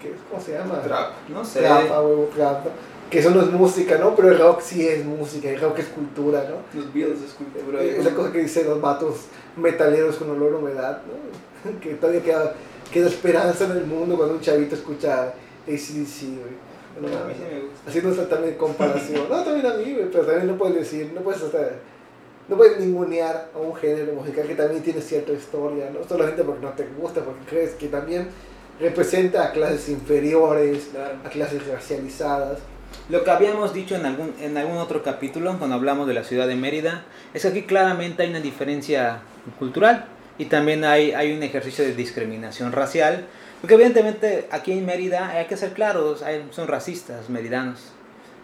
que, 0.00 0.12
¿cómo 0.30 0.42
se 0.42 0.52
llama? 0.52 0.80
Trap, 0.82 1.12
no 1.28 1.44
sé. 1.44 1.60
Trap, 1.60 1.84
ah, 1.92 2.00
huevo, 2.02 2.30
trap. 2.34 2.66
Que 3.10 3.18
eso 3.20 3.30
no 3.30 3.40
es 3.42 3.50
música, 3.50 3.98
¿no? 3.98 4.14
Pero 4.16 4.30
el 4.32 4.38
rock 4.38 4.60
sí 4.62 4.88
es 4.88 5.04
música, 5.04 5.48
el 5.50 5.60
rock 5.60 5.78
es 5.80 5.86
cultura, 5.88 6.44
¿no? 6.48 6.78
Los 6.80 6.92
Beatles 6.92 7.20
es 7.22 7.32
cultura. 7.34 7.82
Es 7.82 8.04
la 8.04 8.10
cosa 8.14 8.32
que 8.32 8.38
dicen 8.40 8.68
los 8.68 8.80
vatos 8.80 9.26
metaleros 9.56 10.16
con 10.16 10.30
olor 10.30 10.54
a 10.54 10.56
humedad, 10.56 11.02
¿no? 11.06 11.78
Que 11.80 11.94
todavía 11.94 12.22
queda, 12.22 12.54
queda 12.92 13.08
esperanza 13.08 13.64
en 13.64 13.72
el 13.72 13.86
mundo 13.86 14.16
cuando 14.16 14.34
un 14.34 14.40
chavito 14.40 14.74
escucha 14.74 15.32
ACDC, 15.66 16.22
güey. 16.22 16.66
Bueno, 17.00 17.18
a 17.18 17.24
mí 17.26 17.34
sí 17.36 17.42
me 17.52 17.60
gusta. 17.60 17.88
Haciendo 17.88 18.10
esta 18.10 18.28
también 18.28 18.54
comparación. 18.54 19.28
No, 19.28 19.42
también 19.42 19.66
a 19.66 19.74
mí, 19.74 19.92
güey, 19.92 20.10
pero 20.10 20.24
también 20.24 20.46
no 20.46 20.56
puedes 20.56 20.76
decir, 20.76 21.12
no 21.14 21.20
puedes 21.20 21.42
hasta, 21.42 21.58
no 22.48 22.56
puedes 22.56 22.78
ningunear 22.80 23.50
a 23.54 23.58
un 23.58 23.74
género 23.74 24.12
musical 24.14 24.46
que 24.46 24.54
también 24.54 24.82
tiene 24.82 25.00
cierta 25.02 25.32
historia, 25.32 25.90
¿no? 25.90 26.06
Solamente 26.08 26.42
porque 26.42 26.64
no 26.64 26.70
te 26.72 26.86
gusta, 26.98 27.20
porque 27.22 27.40
crees 27.48 27.70
que 27.74 27.88
también 27.88 28.28
representa 28.80 29.44
a 29.46 29.52
clases 29.52 29.88
inferiores, 29.88 30.88
Claro. 30.92 31.16
a 31.24 31.28
clases 31.28 31.66
racializadas. 31.66 32.58
Lo 33.08 33.24
que 33.24 33.30
habíamos 33.30 33.74
dicho 33.74 33.94
en 33.94 34.06
algún, 34.06 34.34
en 34.40 34.56
algún 34.56 34.78
otro 34.78 35.02
capítulo, 35.02 35.56
cuando 35.58 35.76
hablamos 35.76 36.06
de 36.06 36.14
la 36.14 36.24
ciudad 36.24 36.46
de 36.46 36.54
Mérida, 36.54 37.04
es 37.34 37.42
que 37.42 37.48
aquí 37.48 37.62
claramente 37.62 38.22
hay 38.22 38.30
una 38.30 38.40
diferencia 38.40 39.20
cultural 39.58 40.06
y 40.38 40.46
también 40.46 40.84
hay, 40.84 41.12
hay 41.12 41.32
un 41.32 41.42
ejercicio 41.42 41.84
de 41.84 41.94
discriminación 41.94 42.72
racial, 42.72 43.26
porque 43.60 43.74
evidentemente 43.74 44.46
aquí 44.50 44.72
en 44.72 44.84
Mérida 44.84 45.30
hay 45.30 45.46
que 45.46 45.56
ser 45.56 45.72
claros, 45.72 46.22
hay- 46.22 46.46
son 46.50 46.68
racistas 46.68 47.28
meridanos. 47.30 47.92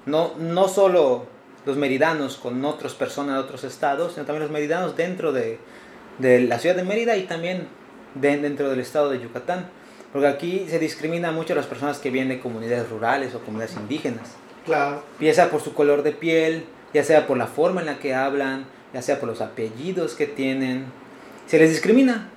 No, 0.07 0.33
no 0.39 0.69
solo 0.69 1.27
los 1.67 1.77
meridanos 1.77 2.37
con 2.37 2.65
otras 2.65 2.95
personas 2.95 3.35
de 3.37 3.41
otros 3.41 3.63
estados, 3.65 4.15
sino 4.15 4.27
también 4.27 4.43
los 4.43 4.51
meridanos 4.51 4.97
dentro 4.97 5.33
de, 5.33 5.59
de 6.19 6.41
la 6.41 6.59
ciudad 6.59 6.75
de 6.77 6.83
Mérida 6.83 7.17
y 7.17 7.25
también 7.25 7.69
de- 8.15 8.39
dentro 8.39 8.69
del 8.71 8.81
estado 8.81 9.11
de 9.11 9.21
Yucatán. 9.21 9.67
Porque 10.13 10.27
aquí 10.29 10.67
se 10.69 10.79
discrimina 10.79 11.31
mucho 11.31 11.53
a 11.53 11.57
las 11.57 11.67
personas 11.67 11.99
que 11.99 12.11
vienen 12.11 12.37
de 12.37 12.41
comunidades 12.43 12.89
rurales 12.91 13.35
o 13.35 13.39
comunidades 13.41 13.77
indígenas 13.77 14.33
Claro. 14.67 15.03
ya 15.21 15.33
sea 15.35 15.51
por 15.51 15.61
su 15.63 15.73
color 15.73 16.03
de 16.03 16.13
piel, 16.13 16.65
ya 16.93 17.03
sea 17.05 17.27
por 17.27 17.37
la 17.39 17.47
forma 17.47 17.81
en 17.81 17.87
la 17.87 17.99
que 17.99 18.15
hablan, 18.15 18.67
ya 18.93 19.01
sea 19.03 19.19
por 19.21 19.29
los 19.29 19.41
apellidos 19.41 20.15
que 20.15 20.27
tienen. 20.27 20.85
Se 21.47 21.59
les 21.59 21.71
discrimina. 21.71 22.29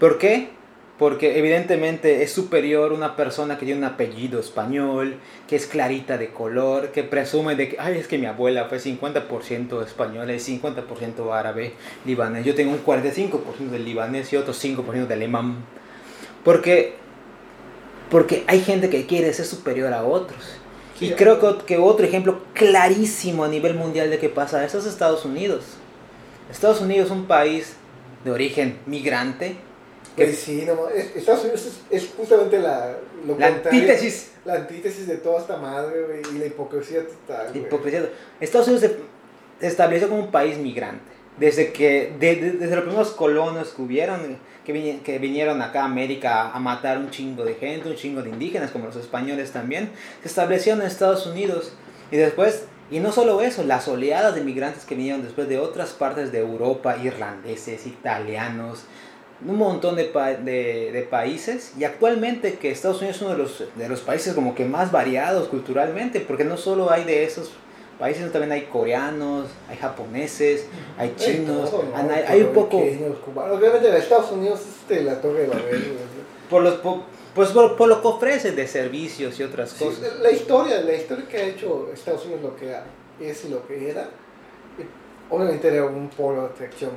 ¿Por 0.00 0.18
qué? 0.18 0.50
Porque 0.98 1.38
evidentemente 1.38 2.22
es 2.22 2.32
superior 2.32 2.92
una 2.92 3.16
persona 3.16 3.58
que 3.58 3.66
tiene 3.66 3.80
un 3.80 3.84
apellido 3.84 4.40
español, 4.40 5.16
que 5.46 5.56
es 5.56 5.66
clarita 5.66 6.16
de 6.16 6.30
color, 6.30 6.90
que 6.90 7.02
presume 7.02 7.54
de 7.54 7.68
que, 7.68 7.76
ay, 7.78 7.98
es 7.98 8.08
que 8.08 8.16
mi 8.16 8.26
abuela 8.26 8.64
fue 8.66 8.78
50% 8.78 9.84
española 9.84 10.32
y 10.32 10.38
50% 10.38 11.32
árabe, 11.34 11.74
libanés. 12.06 12.46
Yo 12.46 12.54
tengo 12.54 12.72
un 12.72 12.82
45% 12.82 13.70
del 13.70 13.84
libanés 13.84 14.32
y 14.32 14.36
otro 14.36 14.54
5% 14.54 15.06
de 15.06 15.14
alemán. 15.14 15.56
Porque, 16.44 16.94
porque 18.10 18.44
hay 18.46 18.60
gente 18.60 18.88
que 18.88 19.06
quiere 19.06 19.32
ser 19.34 19.44
superior 19.44 19.92
a 19.92 20.04
otros. 20.04 20.58
Y 20.98 21.10
creo 21.10 21.38
que, 21.40 21.66
que 21.66 21.76
otro 21.76 22.06
ejemplo 22.06 22.40
clarísimo 22.54 23.44
a 23.44 23.48
nivel 23.48 23.74
mundial 23.74 24.08
de 24.08 24.18
qué 24.18 24.30
pasa 24.30 24.64
eso 24.64 24.78
es 24.78 24.86
Estados 24.86 25.26
Unidos. 25.26 25.64
Estados 26.50 26.80
Unidos 26.80 27.06
es 27.06 27.12
un 27.12 27.26
país 27.26 27.76
de 28.26 28.30
origen 28.32 28.78
migrante. 28.86 29.56
Que 30.16 30.24
Pues 30.24 30.38
sí, 30.38 30.64
no, 30.66 30.88
es- 30.90 31.14
Estados 31.16 31.42
Unidos 31.44 31.66
es, 31.66 32.02
es 32.02 32.10
justamente 32.16 32.58
la, 32.58 32.96
lo 33.26 33.38
la 33.38 33.46
antítesis 33.48 34.32
La 34.44 34.54
antítesis 34.54 35.06
de 35.06 35.16
toda 35.16 35.40
esta 35.40 35.56
madre, 35.56 36.02
güey, 36.04 36.20
y 36.34 36.38
la 36.38 36.46
hipocresía 36.46 37.00
total, 37.06 37.48
güey. 37.52 37.64
hipocresía. 37.64 38.08
Estados 38.40 38.68
Unidos 38.68 38.90
se 39.60 39.66
estableció 39.66 40.08
como 40.08 40.20
un 40.24 40.30
país 40.30 40.56
migrante. 40.58 41.04
Desde 41.38 41.70
que 41.72 42.14
de- 42.18 42.36
de- 42.36 42.52
desde 42.52 42.76
los 42.76 42.84
primeros 42.84 43.10
colonos 43.10 43.68
que 43.74 43.82
hubieron, 43.82 44.38
que, 44.64 44.72
vini- 44.72 45.00
que 45.02 45.18
vinieron 45.18 45.60
acá 45.60 45.82
a 45.82 45.84
América 45.84 46.50
a 46.50 46.58
matar 46.60 46.96
un 46.98 47.10
chingo 47.10 47.44
de 47.44 47.54
gente, 47.54 47.88
un 47.88 47.94
chingo 47.96 48.22
de 48.22 48.30
indígenas, 48.30 48.70
como 48.70 48.86
los 48.86 48.96
españoles 48.96 49.52
también, 49.52 49.90
se 50.22 50.28
establecieron 50.28 50.80
en 50.80 50.86
Estados 50.86 51.26
Unidos. 51.26 51.72
Y 52.10 52.16
después, 52.16 52.64
y 52.90 53.00
no 53.00 53.12
solo 53.12 53.40
eso, 53.40 53.64
las 53.64 53.88
oleadas 53.88 54.34
de 54.34 54.42
migrantes 54.42 54.84
que 54.84 54.94
vinieron 54.94 55.22
después 55.22 55.48
de 55.48 55.58
otras 55.58 55.90
partes 55.90 56.30
de 56.32 56.38
Europa, 56.38 56.96
irlandeses, 57.02 57.86
italianos, 57.86 58.84
un 59.46 59.56
montón 59.56 59.96
de, 59.96 60.04
pa- 60.04 60.34
de, 60.34 60.90
de 60.92 61.02
países. 61.10 61.72
Y 61.78 61.84
actualmente 61.84 62.54
que 62.54 62.70
Estados 62.70 62.98
Unidos 62.98 63.16
es 63.16 63.22
uno 63.22 63.32
de 63.32 63.38
los, 63.38 63.64
de 63.74 63.88
los 63.88 64.00
países 64.00 64.34
como 64.34 64.54
que 64.54 64.64
más 64.64 64.92
variados 64.92 65.48
culturalmente, 65.48 66.20
porque 66.20 66.44
no 66.44 66.56
solo 66.56 66.90
hay 66.90 67.04
de 67.04 67.24
esos 67.24 67.50
países, 67.98 68.20
sino 68.22 68.32
también 68.32 68.52
hay 68.52 68.62
coreanos, 68.62 69.46
hay 69.68 69.76
japoneses, 69.78 70.66
hay 70.98 71.14
chinos, 71.16 71.70
todo, 71.70 71.82
¿no? 71.84 71.96
hay, 72.14 72.24
hay 72.28 72.40
un 72.42 72.52
poco... 72.52 72.82
Cubanos. 73.24 73.58
Obviamente, 73.58 73.96
Estados 73.96 74.30
Unidos 74.32 74.60
es 74.60 74.66
este, 74.68 75.02
la 75.02 75.20
torre 75.20 75.40
de 75.40 75.46
güey. 75.48 75.60
Por, 76.48 76.62
los, 76.62 76.74
po- 76.74 77.04
pues 77.36 77.50
por, 77.50 77.76
por 77.76 77.88
lo 77.88 78.02
que 78.02 78.08
ofrece 78.08 78.50
de 78.50 78.66
servicios 78.66 79.38
y 79.38 79.44
otras 79.44 79.70
Sí, 79.70 79.84
cosas. 79.84 80.18
la 80.20 80.30
historia, 80.32 80.80
la 80.80 80.94
historia 80.94 81.28
que 81.28 81.36
ha 81.36 81.44
hecho 81.46 81.90
Estados 81.94 82.24
Unidos 82.24 82.42
lo 82.42 82.56
que 82.56 82.74
es 83.20 83.44
y 83.44 83.48
lo 83.50 83.64
que 83.68 83.90
era, 83.90 84.08
obviamente 85.30 85.68
era 85.68 85.84
un 85.84 86.08
polo 86.08 86.42
de 86.42 86.46
atracción 86.48 86.90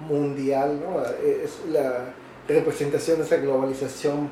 mundial, 0.00 0.80
¿no? 0.80 1.00
Es 1.24 1.60
la 1.70 2.12
representación 2.48 3.18
de 3.18 3.24
esa 3.24 3.36
globalización 3.36 4.30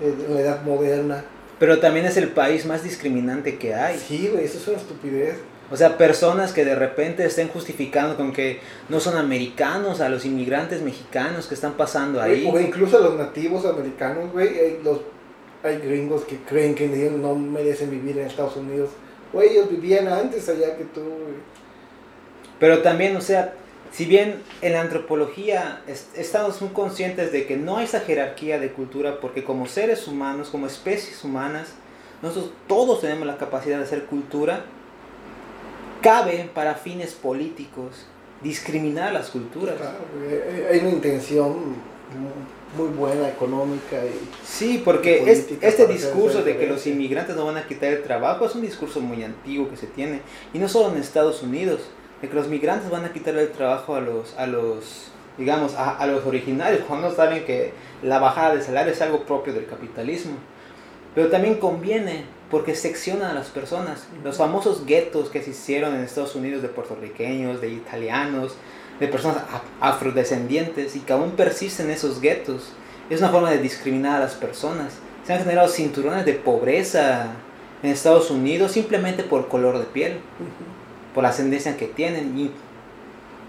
eh, 0.00 0.14
en 0.28 0.34
la 0.34 0.40
edad 0.40 0.62
moderna. 0.62 1.24
Pero 1.58 1.78
también 1.80 2.06
es 2.06 2.16
el 2.16 2.28
país 2.28 2.64
más 2.66 2.82
discriminante 2.82 3.58
que 3.58 3.74
hay. 3.74 3.98
Sí, 3.98 4.28
güey, 4.32 4.44
eso 4.46 4.58
es 4.58 4.68
una 4.68 4.78
estupidez. 4.78 5.36
O 5.72 5.76
sea, 5.76 5.96
personas 5.96 6.52
que 6.52 6.64
de 6.66 6.74
repente 6.74 7.24
estén 7.24 7.48
justificando 7.48 8.16
con 8.16 8.32
que 8.32 8.60
no 8.90 9.00
son 9.00 9.16
americanos 9.16 10.00
a 10.02 10.08
los 10.10 10.24
inmigrantes 10.26 10.82
mexicanos 10.82 11.46
que 11.46 11.54
están 11.54 11.72
pasando 11.72 12.20
ahí. 12.20 12.46
O 12.52 12.60
incluso 12.60 12.98
a 12.98 13.00
los 13.00 13.16
nativos 13.16 13.64
americanos, 13.64 14.30
güey, 14.32 14.48
hay, 14.48 14.80
los, 14.84 15.00
hay 15.62 15.78
gringos 15.78 16.24
que 16.24 16.36
creen 16.38 16.74
que 16.74 16.84
ellos 16.84 17.12
no 17.18 17.34
merecen 17.34 17.90
vivir 17.90 18.18
en 18.18 18.26
Estados 18.26 18.56
Unidos. 18.56 18.90
Güey, 19.32 19.48
ellos 19.50 19.70
vivían 19.70 20.08
antes 20.08 20.46
allá 20.50 20.76
que 20.76 20.84
tú, 20.84 21.00
güey. 21.00 21.34
Pero 22.60 22.82
también, 22.82 23.16
o 23.16 23.20
sea, 23.22 23.54
si 23.92 24.04
bien 24.04 24.42
en 24.60 24.72
la 24.74 24.82
antropología 24.82 25.80
es- 25.86 26.08
estamos 26.14 26.60
muy 26.60 26.70
conscientes 26.72 27.32
de 27.32 27.46
que 27.46 27.56
no 27.56 27.78
hay 27.78 27.86
esa 27.86 28.00
jerarquía 28.00 28.58
de 28.60 28.72
cultura, 28.72 29.20
porque 29.20 29.42
como 29.42 29.66
seres 29.66 30.06
humanos, 30.06 30.48
como 30.50 30.66
especies 30.66 31.24
humanas, 31.24 31.68
nosotros 32.20 32.52
todos 32.68 33.00
tenemos 33.00 33.26
la 33.26 33.38
capacidad 33.38 33.78
de 33.78 33.84
hacer 33.84 34.04
cultura, 34.04 34.64
cabe 36.02 36.50
para 36.54 36.74
fines 36.74 37.12
políticos 37.12 38.06
discriminar 38.42 39.12
las 39.12 39.30
culturas. 39.30 39.76
Claro, 39.76 39.98
hay- 40.70 40.80
una 40.80 40.90
intención 40.90 41.56
muy 42.76 42.88
buena, 42.88 43.28
económica 43.28 43.96
y... 44.04 44.46
Sí, 44.46 44.82
porque 44.84 45.22
y 45.24 45.28
es- 45.30 45.40
política 45.40 45.66
este 45.68 45.86
discurso 45.86 46.42
de 46.42 46.56
que 46.56 46.66
los 46.66 46.86
inmigrantes 46.86 47.36
no 47.36 47.46
van 47.46 47.56
a 47.56 47.66
quitar 47.66 47.92
el 47.92 48.02
trabajo 48.02 48.46
es 48.46 48.54
un 48.54 48.62
discurso 48.62 49.00
muy 49.00 49.22
antiguo 49.22 49.68
que 49.70 49.76
se 49.76 49.86
tiene. 49.86 50.20
Y 50.52 50.58
no 50.58 50.68
solo 50.68 50.94
en 50.94 51.00
Estados 51.00 51.42
Unidos, 51.42 51.80
de 52.20 52.28
que 52.28 52.34
los 52.34 52.48
migrantes 52.48 52.90
van 52.90 53.04
a 53.04 53.12
quitar 53.12 53.36
el 53.36 53.50
trabajo 53.50 53.94
a 53.94 54.00
los, 54.00 54.34
a 54.38 54.46
los 54.46 55.08
digamos, 55.38 55.74
a, 55.74 55.96
a 55.96 56.06
los 56.06 56.24
originarios, 56.26 56.82
cuando 56.86 57.14
saben 57.14 57.44
que 57.44 57.72
la 58.02 58.18
bajada 58.18 58.54
de 58.56 58.62
salario 58.62 58.92
es 58.92 59.00
algo 59.00 59.20
propio 59.24 59.52
del 59.54 59.66
capitalismo. 59.66 60.32
Pero 61.14 61.28
también 61.28 61.54
conviene 61.56 62.24
porque 62.52 62.74
seccionan 62.74 63.30
a 63.30 63.34
las 63.34 63.48
personas. 63.48 64.04
Los 64.22 64.36
famosos 64.36 64.84
guetos 64.84 65.30
que 65.30 65.42
se 65.42 65.50
hicieron 65.50 65.94
en 65.94 66.02
Estados 66.02 66.36
Unidos 66.36 66.60
de 66.60 66.68
puertorriqueños, 66.68 67.62
de 67.62 67.70
italianos, 67.70 68.52
de 69.00 69.08
personas 69.08 69.38
afrodescendientes 69.80 70.94
y 70.94 71.00
que 71.00 71.14
aún 71.14 71.30
persisten 71.30 71.90
esos 71.90 72.20
guetos. 72.20 72.74
Es 73.08 73.20
una 73.20 73.30
forma 73.30 73.50
de 73.50 73.56
discriminar 73.56 74.16
a 74.16 74.20
las 74.20 74.34
personas. 74.34 74.92
Se 75.24 75.32
han 75.32 75.38
generado 75.38 75.66
cinturones 75.66 76.26
de 76.26 76.34
pobreza 76.34 77.28
en 77.82 77.90
Estados 77.90 78.30
Unidos 78.30 78.72
simplemente 78.72 79.22
por 79.22 79.48
color 79.48 79.78
de 79.78 79.86
piel, 79.86 80.20
por 81.14 81.22
la 81.22 81.30
ascendencia 81.30 81.78
que 81.78 81.86
tienen. 81.86 82.38
Y, 82.38 82.50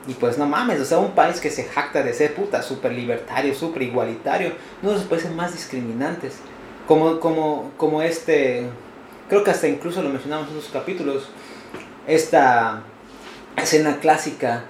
y 0.10 0.14
pues 0.14 0.38
no 0.38 0.46
mames, 0.46 0.80
o 0.80 0.86
sea, 0.86 1.00
un 1.00 1.12
país 1.12 1.42
que 1.42 1.50
se 1.50 1.66
jacta 1.66 2.04
de 2.04 2.14
ser 2.14 2.34
puta, 2.36 2.62
súper 2.62 2.94
libertario, 2.94 3.54
súper 3.54 3.82
igualitario, 3.82 4.54
uno 4.82 4.94
de 4.94 5.00
los 5.00 5.08
países 5.08 5.30
más 5.30 5.52
discriminantes. 5.52 6.36
Como, 6.88 7.20
como, 7.20 7.72
como 7.78 8.02
este, 8.02 8.70
creo 9.34 9.44
que 9.44 9.50
hasta 9.50 9.68
incluso 9.68 10.04
lo 10.04 10.10
mencionamos 10.10 10.50
en 10.50 10.56
los 10.58 10.68
capítulos, 10.68 11.28
esta 12.06 12.84
escena 13.58 13.98
clásica 14.00 14.66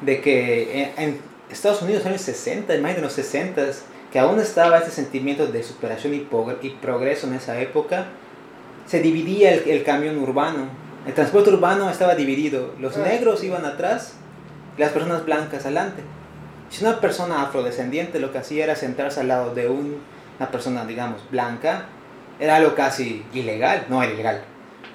de 0.00 0.20
que 0.20 0.90
en, 0.96 1.04
en 1.10 1.20
Estados 1.48 1.80
Unidos 1.82 2.04
en 2.06 2.12
los 2.12 2.20
60, 2.20 2.76
más 2.78 2.96
de 2.96 3.02
los 3.02 3.12
60, 3.12 3.66
que 4.12 4.18
aún 4.18 4.40
estaba 4.40 4.78
este 4.78 4.90
sentimiento 4.90 5.46
de 5.46 5.62
superación 5.62 6.12
y, 6.14 6.26
y 6.62 6.70
progreso 6.70 7.28
en 7.28 7.34
esa 7.34 7.60
época, 7.60 8.06
se 8.86 9.00
dividía 9.00 9.54
el, 9.54 9.68
el 9.70 9.84
camión 9.84 10.18
urbano. 10.18 10.66
El 11.06 11.14
transporte 11.14 11.50
urbano 11.50 11.88
estaba 11.88 12.16
dividido. 12.16 12.74
Los 12.80 12.96
negros 12.96 13.44
iban 13.44 13.64
atrás 13.64 14.14
y 14.76 14.80
las 14.80 14.90
personas 14.90 15.24
blancas 15.24 15.64
adelante. 15.66 16.02
Si 16.68 16.84
una 16.84 17.00
persona 17.00 17.42
afrodescendiente 17.42 18.18
lo 18.18 18.32
que 18.32 18.38
hacía 18.38 18.64
era 18.64 18.74
sentarse 18.74 19.20
al 19.20 19.28
lado 19.28 19.54
de 19.54 19.68
un- 19.68 19.98
una 20.40 20.50
persona, 20.50 20.84
digamos, 20.84 21.20
blanca, 21.30 21.84
era 22.40 22.56
algo 22.56 22.74
casi 22.74 23.24
ilegal. 23.32 23.86
No 23.88 24.02
era 24.02 24.12
ilegal. 24.12 24.40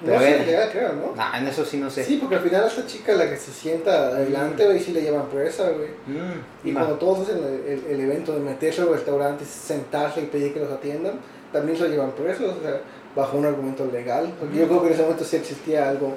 No 0.02 0.08
Pero 0.12 0.20
era- 0.20 0.44
legal, 0.44 0.68
creo, 0.70 0.92
¿no? 0.92 1.16
Nah, 1.16 1.38
en 1.38 1.46
eso 1.48 1.64
sí 1.64 1.78
no 1.78 1.88
sé. 1.88 2.04
Sí, 2.04 2.18
porque 2.20 2.34
al 2.36 2.42
final 2.42 2.64
a 2.64 2.66
esta 2.66 2.84
chica, 2.86 3.12
la 3.14 3.30
que 3.30 3.36
se 3.38 3.50
sienta 3.50 4.08
adelante, 4.08 4.66
güey, 4.66 4.78
sí 4.78 4.92
le 4.92 5.00
llevan 5.00 5.26
presa, 5.28 5.70
güey. 5.70 5.88
Mm, 6.06 6.68
Y 6.68 6.72
cuando 6.74 6.94
todos 6.96 7.20
hacen 7.20 7.38
el, 7.38 7.72
el- 7.72 7.84
el 7.88 8.00
evento 8.02 8.32
de 8.34 8.40
meterse 8.40 8.82
al 8.82 8.90
restaurante, 8.90 9.44
sentarse 9.46 10.20
y 10.20 10.26
pedir 10.26 10.52
que 10.52 10.60
los 10.60 10.70
atiendan, 10.70 11.14
también 11.52 11.78
se 11.78 11.84
lo 11.84 11.88
llevan 11.90 12.10
presos, 12.12 12.56
o 12.58 12.62
sea, 12.62 12.80
bajo 13.14 13.38
un 13.38 13.46
argumento 13.46 13.86
legal. 13.90 14.30
Porque 14.38 14.58
yo 14.58 14.66
creo 14.68 14.80
que 14.82 14.88
en 14.88 14.92
ese 14.92 15.02
momento 15.02 15.24
sí 15.24 15.36
existía 15.36 15.88
algo, 15.88 16.08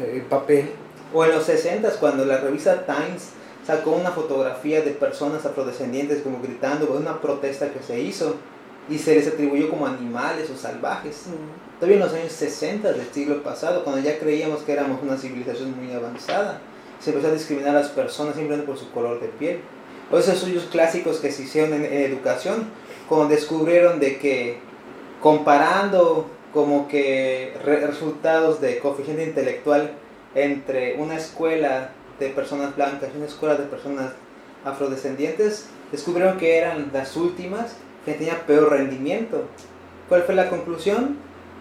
eh, 0.00 0.12
el 0.16 0.22
papel. 0.22 0.70
O 1.12 1.22
en 1.24 1.32
los 1.32 1.44
60 1.44 1.90
cuando 2.00 2.24
la 2.24 2.38
revista 2.38 2.86
Times 2.86 3.30
sacó 3.66 3.92
una 3.92 4.10
fotografía 4.10 4.80
de 4.80 4.92
personas 4.92 5.44
afrodescendientes 5.44 6.22
como 6.22 6.40
gritando 6.40 6.86
una 6.98 7.20
protesta 7.20 7.68
que 7.70 7.80
se 7.82 8.00
hizo 8.00 8.36
y 8.88 8.98
se 8.98 9.14
les 9.14 9.26
atribuyó 9.26 9.68
como 9.70 9.86
animales 9.86 10.48
o 10.50 10.56
salvajes. 10.56 11.24
Todavía 11.80 11.96
en 11.96 12.02
los 12.04 12.14
años 12.14 12.32
60 12.32 12.92
del 12.92 13.06
siglo 13.12 13.42
pasado, 13.42 13.84
cuando 13.84 14.00
ya 14.02 14.18
creíamos 14.18 14.62
que 14.62 14.72
éramos 14.72 15.02
una 15.02 15.16
civilización 15.16 15.76
muy 15.76 15.92
avanzada, 15.94 16.60
se 17.00 17.10
empezó 17.10 17.28
a 17.28 17.32
discriminar 17.34 17.76
a 17.76 17.80
las 17.80 17.88
personas 17.88 18.34
simplemente 18.36 18.66
por 18.66 18.78
su 18.78 18.90
color 18.92 19.20
de 19.20 19.28
piel. 19.28 19.60
O 20.10 20.18
esos 20.18 20.34
estudios 20.34 20.64
clásicos 20.64 21.18
que 21.18 21.32
se 21.32 21.42
hicieron 21.42 21.74
en, 21.74 21.84
en 21.84 21.92
educación, 22.12 22.68
cuando 23.08 23.28
descubrieron 23.28 23.98
de 24.00 24.18
que 24.18 24.58
comparando 25.20 26.30
como 26.54 26.88
que 26.88 27.54
re- 27.64 27.86
resultados 27.86 28.60
de 28.60 28.78
coeficiente 28.78 29.24
intelectual 29.24 29.90
entre 30.34 30.94
una 30.94 31.16
escuela 31.16 31.90
de 32.20 32.28
personas 32.30 32.74
blancas 32.76 33.10
y 33.12 33.16
una 33.16 33.26
escuela 33.26 33.56
de 33.56 33.64
personas 33.64 34.12
afrodescendientes, 34.64 35.66
descubrieron 35.92 36.38
que 36.38 36.56
eran 36.56 36.90
las 36.92 37.16
últimas 37.16 37.72
que 38.06 38.14
tenían 38.14 38.38
peor 38.46 38.70
rendimiento. 38.70 39.44
¿Cuál 40.08 40.22
fue 40.22 40.34
la 40.34 40.48
conclusión? 40.48 41.16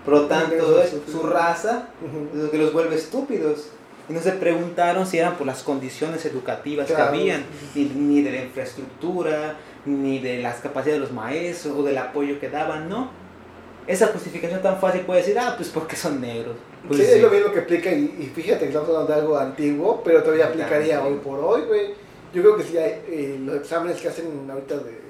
Por 0.05 0.13
lo 0.13 0.25
tanto, 0.27 0.81
es 0.81 0.93
su 1.12 1.23
raza 1.23 1.89
lo 2.34 2.51
que 2.51 2.58
los 2.58 2.71
vuelve 2.71 2.95
estúpidos. 2.95 3.69
Y 4.08 4.13
no 4.13 4.21
se 4.21 4.34
preguntaron 4.34 5.08
si 5.08 5.17
eran 5.17 5.36
por 5.36 5.47
las 5.47 5.63
condiciones 5.63 6.23
educativas 6.25 6.86
Claro. 6.86 7.12
que 7.12 7.17
habían, 7.17 7.43
ni, 7.73 7.86
ni 7.86 8.21
de 8.21 8.31
la 8.31 8.43
infraestructura, 8.43 9.55
ni 9.86 10.19
de 10.19 10.43
las 10.43 10.58
capacidades 10.58 11.01
de 11.01 11.08
los 11.08 11.12
maestros 11.12 11.75
o 11.75 11.81
del 11.84 11.97
apoyo 11.97 12.39
que 12.39 12.49
daban, 12.49 12.88
no. 12.88 13.10
Esa 13.88 14.08
justificación 14.08 14.62
tan 14.62 14.79
fácil 14.79 15.01
puede 15.01 15.21
decir, 15.21 15.38
ah, 15.39 15.55
pues 15.58 15.69
porque 15.69 15.95
son 15.95 16.21
negros. 16.21 16.55
Pues 16.88 16.99
sí, 16.99 17.05
sí. 17.08 17.12
es 17.13 17.21
lo 17.21 17.29
mismo 17.31 17.51
que 17.51 17.60
aplica, 17.62 17.91
y, 17.91 18.03
y 18.19 18.31
fíjate 18.36 18.67
estamos 18.67 18.89
hablando 18.89 19.12
de 19.12 19.19
algo 19.19 19.38
antiguo, 19.39 20.01
pero 20.05 20.21
todavía 20.21 20.45
aplicaría 20.47 21.03
hoy 21.03 21.15
por 21.15 21.39
hoy, 21.39 21.62
güey. 21.67 21.93
Yo 22.31 22.41
creo 22.43 22.58
que 22.58 22.63
sí 22.63 22.77
hay 22.77 23.01
eh, 23.08 23.39
los 23.43 23.55
exámenes 23.55 23.99
que 23.99 24.08
hacen 24.10 24.47
ahorita 24.51 24.75
de, 24.77 25.05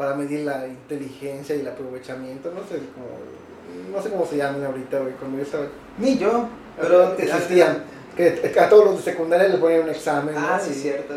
para 0.00 0.14
medir 0.14 0.46
la 0.46 0.66
inteligencia 0.66 1.54
y 1.54 1.60
el 1.60 1.68
aprovechamiento, 1.68 2.50
no 2.54 2.60
sé 2.62 2.80
cómo, 2.94 3.94
no 3.94 4.02
sé 4.02 4.08
cómo 4.08 4.24
se 4.24 4.38
llaman 4.38 4.64
ahorita, 4.64 4.98
güey, 4.98 5.12
cuando 5.12 5.36
yo 5.36 5.42
estaba... 5.42 5.66
Ni 5.98 6.16
yo, 6.16 6.48
pero 6.80 7.12
existían, 7.18 7.84
que 8.16 8.50
a 8.58 8.66
todos 8.70 8.86
los 8.86 8.96
de 9.04 9.12
secundaria 9.12 9.46
les 9.48 9.58
ponían 9.60 9.82
un 9.82 9.90
examen, 9.90 10.34
Ah, 10.38 10.56
¿no? 10.58 10.64
sí, 10.64 10.70
Y- 10.70 10.80
cierto. 10.80 11.14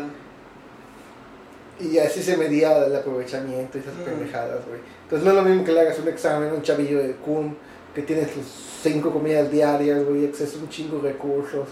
Y 1.80 1.96
así 1.96 2.22
se 2.22 2.36
medía 2.36 2.84
el 2.84 2.94
aprovechamiento 2.94 3.78
y 3.78 3.80
esas 3.80 3.94
Mm. 3.94 4.02
pendejadas, 4.04 4.66
güey. 4.68 4.80
Entonces 5.04 5.24
no 5.24 5.30
es 5.30 5.36
lo 5.38 5.42
mismo 5.48 5.64
que 5.64 5.72
le 5.72 5.80
hagas 5.80 5.98
un 5.98 6.08
examen 6.08 6.50
a 6.50 6.52
un 6.52 6.60
chavillo 6.62 6.98
de 6.98 7.12
CUM 7.12 7.54
que 7.94 8.02
tiene 8.02 8.24
sus 8.28 8.44
cinco 8.82 9.10
comidas 9.10 9.50
diarias, 9.50 10.04
güey, 10.04 10.26
acceso 10.26 10.58
a 10.58 10.60
un 10.60 10.68
chingo 10.68 10.98
de 10.98 11.12
recursos. 11.12 11.68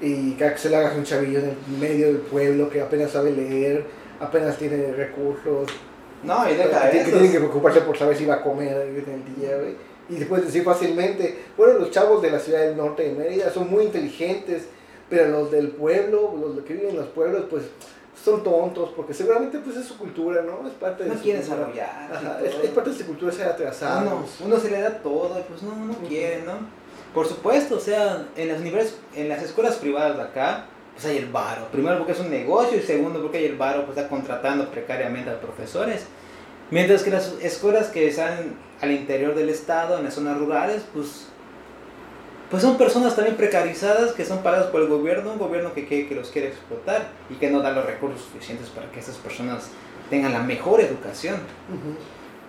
Y 0.00 0.32
que 0.32 0.56
se 0.56 0.70
le 0.70 0.76
hagas 0.76 0.96
un 0.96 1.04
chavillo 1.04 1.40
en 1.40 1.50
el 1.50 1.78
medio 1.78 2.06
del 2.06 2.16
pueblo 2.16 2.70
que 2.70 2.80
apenas 2.80 3.10
sabe 3.10 3.32
leer, 3.32 3.84
apenas 4.18 4.56
tiene 4.56 4.92
recursos. 4.94 5.68
No, 6.22 6.48
y 6.48 6.54
deja 6.54 6.90
que 6.90 7.00
eso. 7.00 7.10
tiene 7.10 7.30
que 7.30 7.38
preocuparse 7.38 7.80
por 7.80 7.96
saber 7.96 8.16
si 8.16 8.24
va 8.24 8.34
a 8.34 8.42
comer 8.42 8.76
en 8.76 8.96
el 8.96 9.34
día, 9.34 9.56
güey. 9.56 9.76
Y 10.08 10.16
se 10.18 10.26
puede 10.26 10.44
decir 10.44 10.62
fácilmente, 10.64 11.44
bueno, 11.56 11.78
los 11.78 11.90
chavos 11.90 12.20
de 12.22 12.30
la 12.30 12.38
ciudad 12.38 12.60
del 12.60 12.76
norte 12.76 13.04
de 13.04 13.12
Mérida 13.12 13.50
son 13.50 13.70
muy 13.70 13.84
inteligentes, 13.84 14.64
pero 15.08 15.28
los 15.28 15.50
del 15.50 15.68
pueblo, 15.68 16.34
los 16.38 16.64
que 16.64 16.74
viven 16.74 16.90
en 16.90 16.96
los 16.96 17.08
pueblos, 17.08 17.44
pues 17.48 17.64
son 18.22 18.44
tontos, 18.44 18.90
porque 18.94 19.14
seguramente 19.14 19.58
pues 19.58 19.76
es 19.76 19.86
su 19.86 19.96
cultura, 19.96 20.42
¿no? 20.42 20.66
Es 20.66 20.74
parte 20.74 21.04
de 21.04 21.10
No 21.10 21.16
su 21.16 21.22
quieren 21.22 21.42
desarrollar. 21.42 22.40
Es, 22.44 22.54
es 22.64 22.70
parte 22.70 22.90
de 22.90 22.96
su 22.96 23.06
cultura 23.06 23.32
ser 23.32 23.46
atrasados. 23.46 24.12
Uno, 24.40 24.46
uno 24.46 24.60
se 24.60 24.70
le 24.70 24.80
da 24.80 24.98
todo 24.98 25.38
y 25.38 25.42
pues 25.42 25.62
no, 25.62 25.74
no 25.74 25.94
quiere, 26.06 26.42
¿no? 26.42 26.52
Por 27.14 27.26
supuesto, 27.26 27.76
o 27.76 27.80
sea, 27.80 28.26
en 28.36 28.48
las, 28.48 28.94
en 29.14 29.28
las 29.28 29.42
escuelas 29.42 29.76
privadas 29.76 30.16
de 30.16 30.22
acá, 30.22 30.66
pues 30.94 31.06
hay 31.06 31.18
el 31.18 31.26
varo. 31.26 31.68
Primero 31.72 31.98
porque 31.98 32.12
es 32.12 32.20
un 32.20 32.30
negocio 32.30 32.78
y 32.78 32.82
segundo 32.82 33.20
porque 33.20 33.38
hay 33.38 33.44
el 33.46 33.56
varo, 33.56 33.84
pues 33.84 33.96
está 33.96 34.08
contratando 34.08 34.70
precariamente 34.70 35.30
a 35.30 35.40
profesores. 35.40 36.06
Mientras 36.70 37.02
que 37.02 37.10
las 37.10 37.34
escuelas 37.42 37.88
que 37.88 38.08
están 38.08 38.56
al 38.80 38.90
interior 38.90 39.34
del 39.34 39.48
estado, 39.48 39.98
en 39.98 40.04
las 40.04 40.14
zonas 40.14 40.38
rurales, 40.38 40.84
pues, 40.92 41.26
pues 42.50 42.62
son 42.62 42.76
personas 42.76 43.14
también 43.14 43.36
precarizadas 43.36 44.12
que 44.12 44.24
son 44.24 44.42
pagadas 44.42 44.66
por 44.66 44.80
el 44.82 44.88
gobierno, 44.88 45.32
un 45.32 45.38
gobierno 45.38 45.74
que, 45.74 45.86
que, 45.86 46.08
que 46.08 46.14
los 46.14 46.30
quiere 46.30 46.48
explotar 46.48 47.08
y 47.30 47.34
que 47.34 47.50
no 47.50 47.60
da 47.60 47.72
los 47.72 47.84
recursos 47.84 48.22
suficientes 48.22 48.68
para 48.68 48.90
que 48.90 49.00
esas 49.00 49.16
personas 49.16 49.70
tengan 50.10 50.32
la 50.32 50.42
mejor 50.42 50.80
educación. 50.80 51.36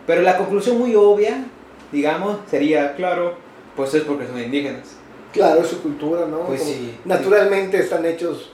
Pero 0.06 0.22
la 0.22 0.38
conclusión 0.38 0.78
muy 0.78 0.96
obvia, 0.96 1.46
digamos, 1.92 2.40
sería, 2.50 2.96
claro, 2.96 3.36
pues 3.76 3.94
es 3.94 4.04
porque 4.04 4.28
son 4.28 4.40
indígenas. 4.40 4.98
Claro, 5.34 5.62
es 5.62 5.68
su 5.68 5.82
cultura, 5.82 6.26
¿no? 6.28 6.42
Pues 6.42 6.62
Como 6.62 6.72
sí. 6.74 6.98
Naturalmente 7.06 7.80
están 7.80 8.06
hechos 8.06 8.52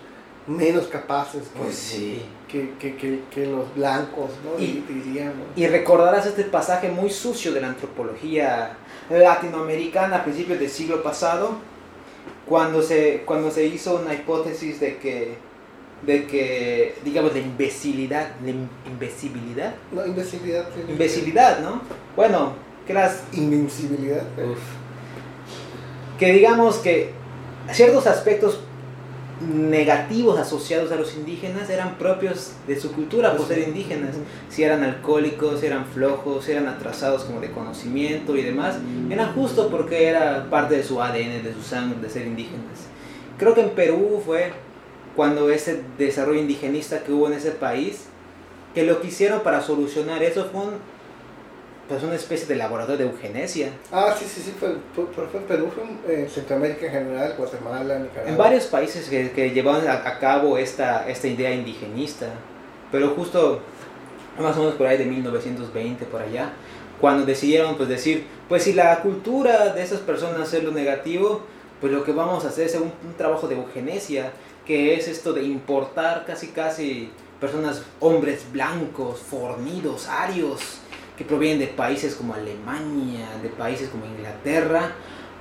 menos 0.48 0.88
capaces 0.88 1.44
que, 1.54 1.60
Pues 1.60 1.76
sí. 1.76 2.22
que, 2.48 2.72
que, 3.30 3.46
los 3.46 3.74
blancos, 3.76 4.32
¿no? 4.44 4.60
Y- 4.64 4.84
diríamos. 4.90 5.46
Y 5.56 5.68
recordarás 5.68 6.26
este 6.26 6.44
pasaje 6.46 6.90
muy 6.90 7.10
sucio 7.12 7.52
de 7.54 7.62
la 7.62 7.68
antropología 7.68 8.78
latinoamericana 9.10 10.18
a 10.18 10.24
principios 10.24 10.60
del 10.60 10.70
siglo 10.70 11.04
pasado, 11.04 11.52
cuando 12.48 12.82
se, 12.82 13.22
cuando 13.26 13.52
se 13.52 13.66
hizo 13.66 13.98
una 13.98 14.14
hipótesis 14.14 14.80
de 14.80 14.98
que, 14.98 15.36
de 16.02 16.26
que 16.26 16.96
digamos, 17.04 17.34
la 17.34 17.40
imbecilidad, 17.40 18.30
im- 18.44 18.68
imbecilidad, 18.88 19.76
No, 19.92 20.06
imbecilidad. 20.06 20.66
imbecilidad, 20.88 21.60
¿no? 21.60 21.82
Bueno, 22.16 22.54
que 22.88 22.94
las 22.96 23.22
Invencibilidad. 23.34 24.24
Uf. 24.38 24.58
Que 26.20 26.34
digamos 26.34 26.78
que 26.78 27.12
ciertos 27.72 28.06
aspectos 28.08 28.60
negativos 29.42 30.38
asociados 30.38 30.92
a 30.92 30.96
los 30.96 31.16
indígenas 31.16 31.70
eran 31.70 31.98
propios 31.98 32.52
de 32.68 32.78
su 32.78 32.92
cultura 32.92 33.38
por 33.38 33.48
ser 33.48 33.60
indígenas. 33.60 34.16
Si 34.50 34.64
eran 34.64 34.84
alcohólicos, 34.84 35.62
si 35.62 35.68
eran 35.68 35.86
flojos, 35.86 36.44
si 36.44 36.52
eran 36.52 36.68
atrasados 36.68 37.24
como 37.24 37.40
de 37.40 37.50
conocimiento 37.52 38.36
y 38.36 38.42
demás, 38.44 38.76
eran 39.10 39.34
justo 39.34 39.70
porque 39.70 40.08
era 40.08 40.48
parte 40.50 40.76
de 40.76 40.84
su 40.84 41.02
ADN, 41.02 41.42
de 41.42 41.54
su 41.54 41.62
sangre, 41.62 42.00
de 42.02 42.10
ser 42.10 42.28
indígenas. 42.28 42.88
Creo 43.38 43.54
que 43.54 43.62
en 43.62 43.70
Perú 43.70 44.22
fue 44.26 44.52
cuando 45.16 45.50
ese 45.50 45.82
desarrollo 45.98 46.40
indigenista 46.42 47.04
que 47.04 47.14
hubo 47.14 47.28
en 47.28 47.34
ese 47.34 47.52
país, 47.52 48.08
que 48.76 48.84
lo 48.84 49.02
que 49.02 49.08
hicieron 49.08 49.40
para 49.42 49.62
solucionar 49.62 50.22
eso 50.22 50.50
fue 50.52 50.62
un- 50.62 50.99
pues 51.90 52.04
una 52.04 52.14
especie 52.16 52.46
de 52.48 52.56
laboratorio 52.56 53.06
de 53.08 53.12
eugenesia. 53.12 53.70
Ah, 53.92 54.16
sí, 54.18 54.24
sí, 54.26 54.42
sí, 54.42 54.54
fue, 54.60 54.76
fue, 54.96 55.06
fue- 55.28 55.40
en 55.40 55.46
Perú, 55.48 55.72
fue 55.74 55.84
en 55.84 56.26
eh, 56.26 56.30
Centroamérica 56.30 56.86
en 56.86 56.92
general, 56.92 57.34
Guatemala, 57.38 57.98
Nicaragua. 58.00 58.30
En 58.32 58.38
varios 58.38 58.66
países 58.68 59.10
que, 59.10 59.32
que 59.32 59.50
llevaban 59.50 59.88
a, 59.88 59.94
a 60.08 60.20
cabo 60.20 60.58
esta, 60.58 61.10
esta 61.10 61.28
idea 61.28 61.52
indigenista, 61.52 62.28
pero 62.92 63.10
justo 63.16 63.60
más 64.40 64.56
o 64.56 64.60
menos 64.60 64.76
por 64.76 64.88
ahí 64.88 64.98
de 64.98 65.06
1920, 65.06 66.06
por 66.06 66.22
allá, 66.22 66.52
cuando 67.02 67.26
decidieron 67.26 67.76
pues 67.76 67.90
decir, 67.90 68.26
pues 68.48 68.64
si 68.64 68.74
la 68.74 69.02
cultura 69.02 69.74
de 69.74 69.82
esas 69.82 70.00
personas 70.00 70.54
es 70.54 70.64
lo 70.64 70.72
negativo, 70.72 71.42
pues 71.82 71.92
lo 71.92 72.04
que 72.04 72.12
vamos 72.12 72.46
a 72.46 72.50
hacer 72.50 72.68
es 72.68 72.76
un, 72.76 72.84
un 73.04 73.14
trabajo 73.18 73.48
de 73.48 73.56
eugenesia, 73.56 74.32
que 74.66 74.94
es 74.96 75.08
esto 75.08 75.34
de 75.34 75.44
importar 75.44 76.26
casi 76.28 76.48
casi 76.50 77.10
personas, 77.42 77.82
hombres 78.00 78.46
blancos, 78.52 79.20
fornidos, 79.20 80.08
arios, 80.08 80.62
que 81.20 81.26
provienen 81.26 81.60
de 81.60 81.68
países 81.68 82.16
como 82.16 82.34
Alemania, 82.34 83.28
de 83.44 83.50
países 83.50 83.90
como 83.90 84.06
Inglaterra, 84.06 84.94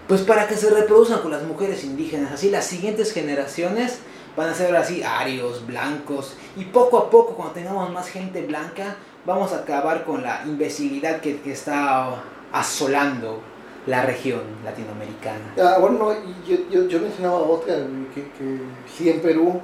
pues 0.08 0.22
para 0.22 0.48
que 0.48 0.56
se 0.56 0.68
reproduzcan 0.70 1.20
con 1.20 1.30
las 1.30 1.44
mujeres 1.44 1.84
indígenas. 1.84 2.32
Así 2.32 2.50
las 2.50 2.66
siguientes 2.66 3.12
generaciones 3.12 4.00
van 4.36 4.48
a 4.48 4.54
ser 4.54 4.74
así 4.74 5.04
arios, 5.04 5.64
blancos. 5.64 6.34
Y 6.56 6.64
poco 6.64 6.98
a 6.98 7.08
poco, 7.08 7.34
cuando 7.34 7.54
tengamos 7.54 7.92
más 7.92 8.08
gente 8.08 8.44
blanca, 8.44 8.96
vamos 9.24 9.52
a 9.52 9.58
acabar 9.58 10.04
con 10.04 10.24
la 10.24 10.42
imbecilidad 10.46 11.20
que, 11.20 11.40
que 11.42 11.52
está 11.52 12.24
asolando 12.50 13.40
la 13.86 14.02
región 14.02 14.40
latinoamericana. 14.64 15.54
Ah, 15.62 15.78
bueno, 15.78 16.12
yo, 16.44 16.56
yo, 16.72 16.88
yo 16.88 16.98
mencionaba 16.98 17.38
otra, 17.38 17.76
que, 18.12 18.22
que 18.22 18.58
sí 18.96 19.10
en 19.10 19.20
Perú, 19.20 19.60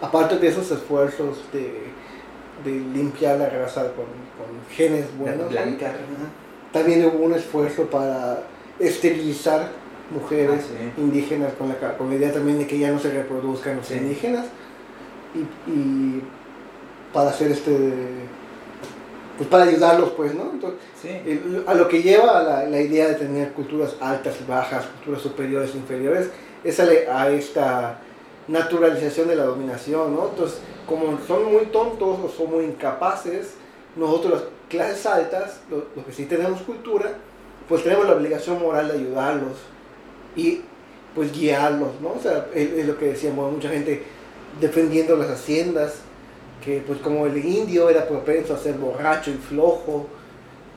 aparte 0.00 0.38
de 0.40 0.48
esos 0.48 0.68
esfuerzos 0.72 1.38
de, 1.52 1.91
de 2.64 2.70
limpiar 2.70 3.38
la 3.38 3.48
raza 3.48 3.82
con, 3.82 4.04
con 4.36 4.46
genes 4.70 5.06
buenos, 5.18 5.50
Blanca. 5.50 5.92
también 6.72 7.04
hubo 7.06 7.24
un 7.24 7.34
esfuerzo 7.34 7.84
para 7.84 8.42
esterilizar 8.78 9.68
mujeres 10.10 10.60
Ah, 10.64 10.76
sí. 10.96 11.00
indígenas 11.02 11.52
con 11.54 11.68
la, 11.68 11.96
con 11.96 12.10
la 12.10 12.16
idea 12.16 12.32
también 12.32 12.58
de 12.58 12.66
que 12.66 12.78
ya 12.78 12.90
no 12.90 12.98
se 12.98 13.10
reproduzcan 13.10 13.76
los 13.76 13.86
Sí. 13.86 13.94
indígenas 13.94 14.46
y, 15.34 15.70
y 15.70 16.22
para 17.12 17.30
hacer 17.30 17.50
este 17.52 17.90
pues 19.38 19.48
para 19.48 19.64
ayudarlos 19.64 20.10
pues 20.10 20.34
no 20.34 20.50
Entonces, 20.52 20.78
Sí. 21.00 21.08
el- 21.08 21.64
a 21.66 21.74
lo 21.74 21.88
que 21.88 22.02
lleva 22.02 22.38
a 22.38 22.42
la, 22.42 22.64
la 22.64 22.80
idea 22.80 23.08
de 23.08 23.14
tener 23.14 23.52
culturas 23.52 23.96
altas 24.00 24.34
y 24.40 24.48
bajas 24.50 24.84
culturas 24.86 25.22
superiores 25.22 25.74
e 25.74 25.78
inferiores 25.78 26.28
es 26.64 26.78
a, 26.80 26.84
a 27.22 27.30
esta 27.30 27.98
naturalización 28.48 29.28
de 29.28 29.36
la 29.36 29.44
dominación 29.44 30.14
no 30.14 30.28
entonces 30.28 30.58
como 30.86 31.18
son 31.26 31.52
muy 31.52 31.66
tontos 31.66 32.18
o 32.24 32.28
son 32.28 32.50
muy 32.50 32.64
incapaces 32.64 33.54
nosotros 33.96 34.32
las 34.32 34.42
clases 34.68 35.06
altas 35.06 35.60
los 35.70 35.84
los 35.94 36.04
que 36.06 36.12
sí 36.12 36.26
tenemos 36.26 36.60
cultura 36.62 37.12
pues 37.68 37.82
tenemos 37.84 38.06
la 38.06 38.14
obligación 38.14 38.60
moral 38.60 38.88
de 38.88 38.94
ayudarlos 38.94 39.52
y 40.36 40.62
pues 41.14 41.30
guiarlos, 41.32 41.90
¿no? 42.00 42.12
O 42.12 42.20
sea, 42.22 42.46
es, 42.54 42.72
es 42.72 42.86
lo 42.86 42.98
que 42.98 43.06
decíamos, 43.08 43.52
mucha 43.52 43.68
gente 43.68 44.02
defendiendo 44.60 45.14
las 45.16 45.28
haciendas, 45.28 45.96
que 46.64 46.82
pues 46.86 47.00
como 47.00 47.26
el 47.26 47.36
indio 47.44 47.90
era 47.90 48.08
propenso 48.08 48.54
a 48.54 48.58
ser 48.58 48.74
borracho 48.76 49.30
y 49.30 49.34
flojo, 49.34 50.06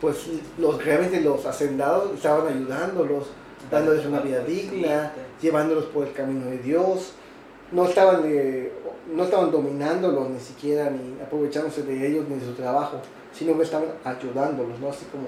pues 0.01 0.27
los, 0.57 0.83
realmente 0.83 1.21
los 1.21 1.45
hacendados 1.45 2.13
estaban 2.15 2.47
ayudándolos, 2.47 3.27
dándoles 3.71 4.05
una 4.05 4.19
vida 4.19 4.39
digna, 4.41 5.13
llevándolos 5.41 5.85
por 5.85 6.05
el 6.07 6.13
camino 6.13 6.47
de 6.47 6.57
Dios, 6.59 7.13
no 7.71 7.85
estaban, 7.87 8.23
de- 8.23 8.73
no 9.13 9.23
estaban 9.23 9.51
dominándolos 9.51 10.29
ni 10.29 10.39
siquiera, 10.39 10.89
ni 10.89 11.21
aprovechándose 11.21 11.83
de 11.83 12.07
ellos 12.07 12.25
ni 12.27 12.35
de 12.35 12.45
su 12.45 12.53
trabajo, 12.53 13.01
sino 13.33 13.55
que 13.55 13.63
estaban 13.63 13.89
ayudándolos, 14.03 14.79
¿no? 14.79 14.89
Así 14.89 15.05
como 15.11 15.27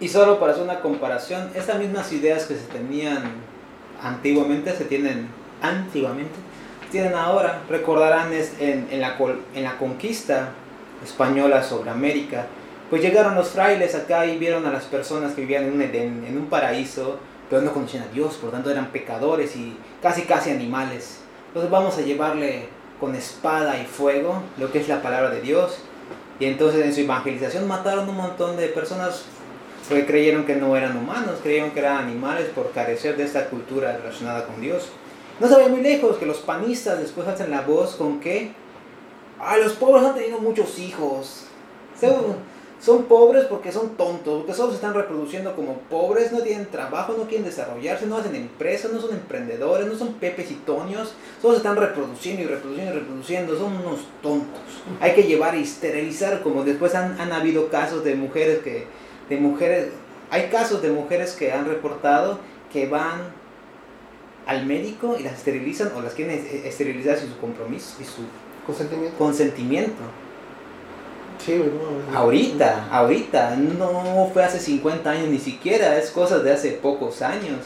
Y 0.00 0.08
solo 0.08 0.38
para 0.38 0.52
hacer 0.52 0.64
una 0.64 0.80
comparación, 0.80 1.50
estas 1.54 1.78
mismas 1.78 2.12
ideas 2.12 2.44
que 2.44 2.54
se 2.54 2.66
tenían 2.66 3.22
antiguamente, 4.02 4.74
se 4.76 4.84
tienen 4.84 5.28
antiguamente, 5.62 6.34
tienen 6.90 7.14
ahora. 7.14 7.62
Recordarán 7.68 8.32
es 8.32 8.52
en, 8.60 8.88
en, 8.90 9.00
la, 9.00 9.16
en 9.54 9.62
la 9.62 9.78
conquista 9.78 10.50
española 11.02 11.62
sobre 11.62 11.90
América, 11.90 12.46
pues 12.90 13.02
llegaron 13.02 13.34
los 13.34 13.48
frailes 13.48 13.94
acá 13.94 14.26
y 14.26 14.38
vieron 14.38 14.66
a 14.66 14.70
las 14.70 14.84
personas 14.84 15.32
que 15.32 15.40
vivían 15.40 15.64
en 15.64 15.72
un 15.72 15.82
Edén, 15.82 16.24
en 16.26 16.36
un 16.36 16.46
paraíso, 16.46 17.18
pero 17.50 17.62
no 17.62 17.72
conocían 17.72 18.04
a 18.04 18.12
Dios, 18.12 18.34
por 18.34 18.46
lo 18.46 18.50
tanto 18.52 18.70
eran 18.70 18.88
pecadores 18.88 19.56
y 19.56 19.76
casi 20.02 20.22
casi 20.22 20.50
animales. 20.50 21.20
Entonces 21.56 21.72
vamos 21.72 21.96
a 21.96 22.02
llevarle 22.02 22.68
con 23.00 23.14
espada 23.14 23.80
y 23.80 23.86
fuego 23.86 24.42
lo 24.58 24.70
que 24.70 24.78
es 24.78 24.88
la 24.88 25.00
palabra 25.00 25.30
de 25.30 25.40
Dios. 25.40 25.78
Y 26.38 26.44
entonces 26.44 26.84
en 26.84 26.94
su 26.94 27.00
evangelización 27.00 27.66
mataron 27.66 28.06
un 28.10 28.16
montón 28.18 28.58
de 28.58 28.68
personas 28.68 29.24
porque 29.88 30.04
creyeron 30.04 30.44
que 30.44 30.54
no 30.54 30.76
eran 30.76 30.98
humanos, 30.98 31.38
creyeron 31.42 31.70
que 31.70 31.78
eran 31.78 31.96
animales 31.96 32.50
por 32.54 32.72
carecer 32.72 33.16
de 33.16 33.24
esta 33.24 33.48
cultura 33.48 33.96
relacionada 33.96 34.44
con 34.44 34.60
Dios. 34.60 34.90
No 35.40 35.48
se 35.48 35.68
muy 35.70 35.80
lejos 35.80 36.18
que 36.18 36.26
los 36.26 36.40
panistas 36.40 36.98
después 36.98 37.26
hacen 37.26 37.50
la 37.50 37.62
voz 37.62 37.94
con 37.94 38.20
que 38.20 38.52
ah, 39.40 39.56
los 39.56 39.72
pobres 39.72 40.04
han 40.04 40.14
tenido 40.14 40.38
muchos 40.40 40.78
hijos. 40.78 41.46
Son 42.86 43.02
pobres 43.06 43.44
porque 43.46 43.72
son 43.72 43.96
tontos, 43.96 44.38
porque 44.42 44.54
solo 44.54 44.70
se 44.70 44.76
están 44.76 44.94
reproduciendo 44.94 45.56
como 45.56 45.74
pobres, 45.90 46.30
no 46.30 46.38
tienen 46.38 46.66
trabajo, 46.66 47.14
no 47.18 47.24
quieren 47.24 47.44
desarrollarse, 47.44 48.06
no 48.06 48.16
hacen 48.16 48.36
empresas, 48.36 48.92
no 48.92 49.00
son 49.00 49.10
emprendedores, 49.10 49.88
no 49.88 49.96
son 49.98 50.14
pepes 50.14 50.52
y 50.52 50.54
tonios, 50.54 51.12
solo 51.42 51.54
se 51.54 51.58
están 51.58 51.76
reproduciendo 51.76 52.42
y 52.42 52.46
reproduciendo 52.46 52.94
y 52.94 52.98
reproduciendo, 53.00 53.58
son 53.58 53.72
unos 53.76 54.06
tontos. 54.22 54.60
Hay 55.00 55.14
que 55.14 55.24
llevar 55.24 55.56
y 55.56 55.62
esterilizar, 55.64 56.42
como 56.42 56.62
después 56.62 56.94
han, 56.94 57.20
han 57.20 57.32
habido 57.32 57.68
casos 57.70 58.04
de 58.04 58.14
mujeres 58.14 58.60
que 58.60 58.86
de 59.28 59.36
mujeres, 59.36 59.88
hay 60.30 60.44
casos 60.50 60.80
de 60.80 60.90
mujeres 60.92 61.32
que 61.32 61.50
han 61.50 61.66
reportado 61.66 62.38
que 62.72 62.86
van 62.88 63.22
al 64.46 64.64
médico 64.64 65.16
y 65.18 65.24
las 65.24 65.32
esterilizan 65.34 65.90
o 65.96 66.00
las 66.02 66.14
quieren 66.14 66.38
es- 66.38 66.64
esterilizar 66.64 67.18
sin 67.18 67.30
su 67.30 67.38
compromiso 67.38 67.96
y 68.00 68.04
su 68.04 68.22
consentimiento. 68.64 69.18
consentimiento. 69.18 70.02
Sí, 71.44 71.54
no. 72.10 72.16
Ahorita, 72.18 72.88
ahorita, 72.90 73.56
no 73.56 74.30
fue 74.32 74.42
hace 74.44 74.58
50 74.58 75.10
años 75.10 75.28
ni 75.28 75.38
siquiera, 75.38 75.96
es 75.98 76.10
cosas 76.10 76.42
de 76.42 76.52
hace 76.52 76.72
pocos 76.72 77.22
años. 77.22 77.58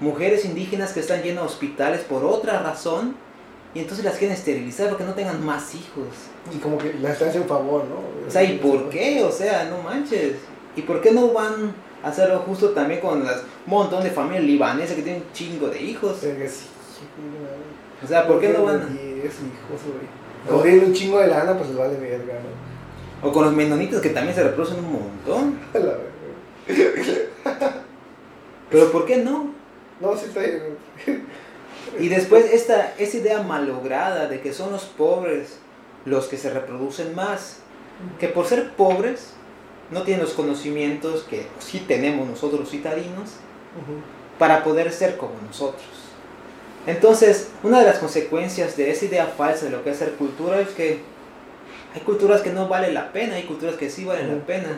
Mujeres 0.00 0.44
indígenas 0.44 0.92
que 0.92 1.00
están 1.00 1.22
llenas 1.22 1.42
de 1.42 1.46
hospitales 1.48 2.00
por 2.00 2.24
otra 2.24 2.60
razón 2.62 3.14
y 3.74 3.80
entonces 3.80 4.04
las 4.04 4.16
quieren 4.16 4.34
esterilizar 4.36 4.88
porque 4.88 5.04
no 5.04 5.12
tengan 5.14 5.44
más 5.44 5.74
hijos. 5.74 6.06
Y 6.54 6.58
como 6.58 6.78
que 6.78 6.94
la 6.94 7.12
están 7.12 7.28
en 7.34 7.44
favor, 7.44 7.84
¿no? 7.84 8.26
O 8.26 8.30
sea, 8.30 8.42
¿y 8.42 8.56
por 8.58 8.88
qué? 8.88 9.22
O 9.22 9.30
sea, 9.30 9.64
no 9.64 9.82
manches. 9.82 10.36
¿Y 10.74 10.82
por 10.82 11.02
qué 11.02 11.10
no 11.12 11.28
van 11.32 11.74
a 12.02 12.08
hacerlo 12.08 12.38
justo 12.46 12.70
también 12.70 13.00
con 13.00 13.24
las 13.24 13.42
montón 13.66 14.02
de 14.02 14.10
familias 14.10 14.44
libanesas 14.44 14.96
que 14.96 15.02
tienen 15.02 15.22
un 15.22 15.32
chingo 15.32 15.68
de 15.68 15.82
hijos? 15.82 16.18
O 18.02 18.06
sea, 18.06 18.26
¿por 18.26 18.40
qué 18.40 18.48
no 18.50 18.64
van? 18.64 18.76
a- 18.82 18.86
10 18.86 19.24
hijos, 19.24 19.80
güey. 19.84 20.20
Como 20.48 20.62
tienen 20.62 20.84
un 20.86 20.92
chingo 20.94 21.18
de 21.18 21.26
lana, 21.26 21.54
pues 21.56 21.68
les 21.68 21.78
vale 21.78 21.96
verga, 21.98 22.34
¿no? 22.34 22.69
O 23.22 23.32
con 23.32 23.44
los 23.44 23.52
menonitas 23.52 24.00
que 24.00 24.10
también 24.10 24.34
se 24.34 24.42
reproducen 24.42 24.78
un 24.84 24.92
montón. 24.92 25.58
Pero 28.70 28.92
¿por 28.92 29.04
qué 29.06 29.18
no? 29.18 29.52
No, 30.00 30.16
sí 30.16 30.26
está 30.26 30.40
bien. 30.40 30.78
Y 31.98 32.08
después 32.08 32.52
esta, 32.52 32.94
esa 32.98 33.16
idea 33.16 33.42
malograda 33.42 34.28
de 34.28 34.40
que 34.40 34.52
son 34.52 34.70
los 34.72 34.84
pobres 34.84 35.58
los 36.04 36.28
que 36.28 36.38
se 36.38 36.50
reproducen 36.50 37.14
más, 37.14 37.58
que 38.18 38.28
por 38.28 38.46
ser 38.46 38.72
pobres 38.72 39.34
no 39.90 40.02
tienen 40.02 40.24
los 40.24 40.34
conocimientos 40.34 41.24
que 41.24 41.46
sí 41.58 41.84
tenemos 41.86 42.28
nosotros 42.28 42.70
citadinos 42.70 43.30
Ujú. 43.76 44.00
para 44.38 44.64
poder 44.64 44.92
ser 44.92 45.16
como 45.16 45.34
nosotros. 45.46 45.84
Entonces, 46.86 47.50
una 47.62 47.80
de 47.80 47.86
las 47.86 47.98
consecuencias 47.98 48.76
de 48.76 48.90
esa 48.90 49.04
idea 49.04 49.26
falsa 49.26 49.66
de 49.66 49.72
lo 49.72 49.84
que 49.84 49.90
es 49.90 49.98
ser 49.98 50.12
cultura 50.12 50.60
es 50.60 50.70
que 50.70 51.00
hay 51.94 52.00
culturas 52.02 52.40
que 52.42 52.50
no 52.50 52.68
valen 52.68 52.94
la 52.94 53.12
pena, 53.12 53.34
hay 53.34 53.44
culturas 53.44 53.76
que 53.76 53.90
sí 53.90 54.04
valen 54.04 54.28
la 54.38 54.44
pena. 54.46 54.68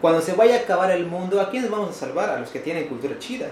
Cuando 0.00 0.20
se 0.20 0.32
vaya 0.34 0.56
a 0.56 0.58
acabar 0.60 0.90
el 0.90 1.06
mundo, 1.06 1.40
¿a 1.40 1.50
quiénes 1.50 1.70
vamos 1.70 1.90
a 1.90 1.92
salvar? 1.92 2.30
A 2.30 2.40
los 2.40 2.50
que 2.50 2.58
tienen 2.60 2.86
cultura 2.86 3.18
chida. 3.18 3.46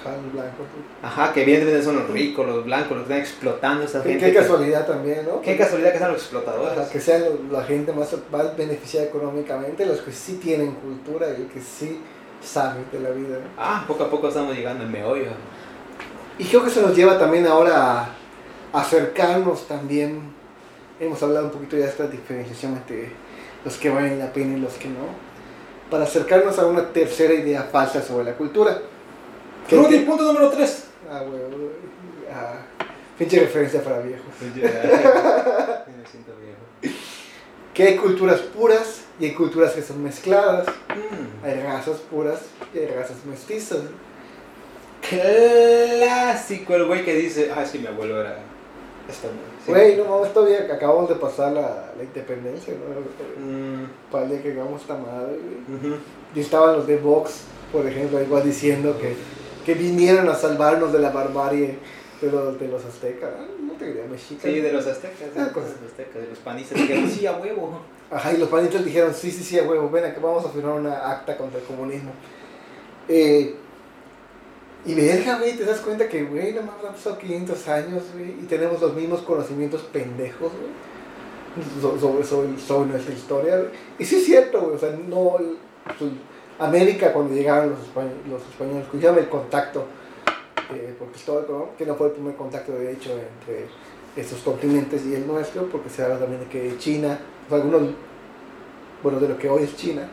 Ajá, 0.00 0.16
los 0.16 0.32
blancos. 0.32 0.66
Ajá, 1.02 1.32
que 1.34 1.42
evidentemente 1.42 1.84
son 1.84 1.96
los 1.96 2.08
ricos, 2.08 2.46
los 2.46 2.64
blancos, 2.64 2.96
los 2.96 3.06
que 3.06 3.12
están 3.12 3.18
explotando 3.20 3.84
esa 3.84 4.02
gente. 4.02 4.18
qué 4.18 4.32
que- 4.32 4.38
casualidad 4.38 4.86
también, 4.86 5.26
¿no? 5.26 5.42
Qué 5.42 5.56
casualidad 5.58 5.92
que 5.92 5.98
sean 5.98 6.12
los 6.12 6.20
Ajá, 6.22 6.30
explotadores. 6.38 6.88
que 6.88 7.00
sean 7.00 7.22
la 7.52 7.62
gente 7.64 7.92
más, 7.92 8.14
más 8.32 8.56
beneficiada 8.56 9.06
económicamente, 9.06 9.84
los 9.84 10.00
que 10.00 10.10
sí 10.10 10.40
tienen 10.42 10.72
cultura 10.72 11.26
y 11.38 11.42
que 11.52 11.60
sí 11.60 12.00
saben 12.42 12.86
de 12.90 13.00
la 13.00 13.10
vida. 13.10 13.36
¿no? 13.36 13.44
Ah, 13.58 13.84
poco 13.86 14.04
a 14.04 14.10
poco 14.10 14.28
estamos 14.28 14.56
llegando 14.56 14.84
al 14.84 14.90
meollo. 14.90 15.26
Y 16.38 16.44
creo 16.44 16.62
que 16.64 16.70
eso 16.70 16.80
nos 16.80 16.96
lleva 16.96 17.18
también 17.18 17.46
ahora 17.46 18.08
a 18.72 18.80
acercarnos 18.80 19.68
también, 19.68 20.32
hemos 21.06 21.22
hablado 21.22 21.46
un 21.46 21.52
poquito 21.52 21.76
ya 21.76 21.84
de 21.84 21.90
esta 21.90 22.06
diferenciación 22.06 22.74
entre 22.74 23.10
los 23.64 23.76
que 23.76 23.90
valen 23.90 24.18
la 24.18 24.32
pena 24.32 24.56
y 24.56 24.60
los 24.60 24.74
que 24.74 24.88
no, 24.88 25.06
para 25.90 26.04
acercarnos 26.04 26.58
a 26.58 26.66
una 26.66 26.92
tercera 26.92 27.34
idea 27.34 27.62
falsa 27.64 28.02
sobre 28.02 28.24
la 28.24 28.34
cultura. 28.34 28.78
Que- 29.68 29.76
Rudy, 29.76 30.00
punto 30.00 30.24
número 30.24 30.50
3. 30.50 30.84
Ah, 31.10 31.20
güey, 31.26 31.40
ah, 32.32 32.56
pinche 33.18 33.40
referencia 33.40 33.82
para 33.82 34.00
viejos. 34.00 34.26
Me 34.40 34.50
siento 36.10 36.32
viejo. 36.40 36.96
Que 37.72 37.82
hay 37.84 37.96
culturas 37.96 38.40
puras 38.40 39.02
y 39.18 39.26
hay 39.26 39.32
culturas 39.32 39.72
que 39.72 39.82
son 39.82 40.02
mezcladas. 40.02 40.66
Mm. 40.88 41.44
Hay 41.44 41.60
razas 41.60 41.98
puras 42.10 42.40
y 42.74 42.78
hay 42.78 42.86
razas 42.86 43.16
mestizas. 43.28 43.80
Clásico 45.08 46.74
el 46.74 46.86
güey 46.86 47.04
que 47.04 47.14
dice, 47.14 47.52
ah, 47.54 47.64
que 47.70 47.78
mi 47.78 47.86
abuelo 47.86 48.20
era 48.20 48.38
esta 49.08 49.28
sí. 49.28 49.34
Güey, 49.66 49.96
no 49.96 50.04
mames, 50.04 50.32
todavía 50.34 50.66
que 50.66 50.72
acabamos 50.72 51.08
de 51.08 51.14
pasar 51.16 51.52
la, 51.52 51.92
la 51.96 52.02
independencia, 52.04 52.74
¿no? 52.74 53.44
Mm, 53.46 53.86
Para 54.10 54.24
el 54.24 54.30
día 54.30 54.42
que 54.42 54.52
hagamos 54.52 54.80
esta 54.82 54.94
madre, 54.96 55.38
güey. 55.38 55.94
Y 56.34 56.40
estaban 56.40 56.76
los 56.76 56.86
de 56.86 56.96
Vox, 56.98 57.42
por 57.72 57.86
ejemplo, 57.86 58.20
igual 58.22 58.42
diciendo 58.44 58.98
que, 59.00 59.14
que 59.64 59.74
vinieron 59.74 60.28
a 60.28 60.34
salvarnos 60.34 60.92
de 60.92 60.98
la 60.98 61.10
barbarie 61.10 61.78
de 62.20 62.30
los, 62.30 62.58
de 62.60 62.68
los 62.68 62.84
aztecas. 62.84 63.30
Ah, 63.38 63.46
No 63.60 63.72
te 63.74 63.86
diría 63.86 64.04
mexicanos. 64.04 64.42
Sí, 64.54 64.60
de 64.60 64.72
los 64.72 64.86
aztecas, 64.86 65.34
de 65.34 65.40
Ah, 65.40 65.44
los 65.44 65.52
pues. 65.52 65.66
aztecas, 65.86 66.22
de 66.22 66.28
los 66.28 66.38
panistas, 66.38 66.80
que 66.82 67.08
sí, 67.08 67.26
a 67.26 67.32
huevo. 67.36 67.80
Ajá, 68.10 68.32
y 68.32 68.36
los 68.36 68.48
panitas 68.48 68.84
dijeron, 68.84 69.14
sí, 69.14 69.30
sí, 69.30 69.42
sí, 69.42 69.58
a 69.58 69.64
huevo, 69.64 69.88
ven 69.90 70.04
acá, 70.04 70.20
vamos 70.22 70.44
a 70.44 70.48
firmar 70.50 70.74
una 70.74 71.10
acta 71.10 71.36
contra 71.36 71.58
el 71.60 71.64
comunismo. 71.66 72.12
Eh, 73.08 73.56
y 74.86 74.94
verga, 74.94 75.38
güey, 75.38 75.56
te 75.56 75.64
das 75.64 75.80
cuenta 75.80 76.08
que, 76.08 76.24
güey, 76.24 76.52
no 76.52 76.62
mames, 76.62 76.84
han 76.86 76.92
pasado 76.92 77.18
500 77.18 77.68
años, 77.68 78.02
güey, 78.14 78.30
y 78.32 78.46
tenemos 78.48 78.80
los 78.80 78.94
mismos 78.94 79.22
conocimientos 79.22 79.82
pendejos, 79.82 80.52
güey, 80.52 81.70
so- 81.80 81.98
sobre, 81.98 82.24
sobre, 82.24 82.58
sobre 82.58 82.90
nuestra 82.90 83.14
historia. 83.14 83.62
Y 83.98 84.04
sí 84.04 84.16
es 84.16 84.24
cierto, 84.24 84.60
güey, 84.60 84.76
o 84.76 84.78
sea, 84.78 84.90
no... 84.90 85.36
pues, 85.98 86.10
América, 86.58 87.12
cuando 87.12 87.34
llegaron 87.34 87.70
los 87.70 87.80
españoles, 87.80 88.16
los 88.30 88.40
españoles 88.42 88.84
escuchaban 88.84 89.18
el 89.18 89.28
contacto 89.28 89.86
eh, 90.72 90.94
por 90.98 91.08
Cristóbal 91.08 91.46
Colón, 91.46 91.68
que 91.76 91.84
no 91.84 91.96
fue 91.96 92.06
el 92.08 92.12
primer 92.12 92.36
contacto, 92.36 92.72
de 92.72 92.92
hecho, 92.92 93.10
entre 93.12 93.66
estos 94.16 94.38
continentes 94.40 95.04
y 95.04 95.14
el 95.14 95.26
nuestro, 95.26 95.68
porque 95.68 95.88
se 95.90 96.04
habla 96.04 96.18
también 96.18 96.40
de 96.42 96.46
que 96.46 96.78
China, 96.78 97.18
sea, 97.48 97.56
algunos, 97.58 97.82
bueno, 99.02 99.18
de 99.18 99.28
lo 99.28 99.36
que 99.36 99.50
hoy 99.50 99.64
es 99.64 99.76
China, 99.76 100.08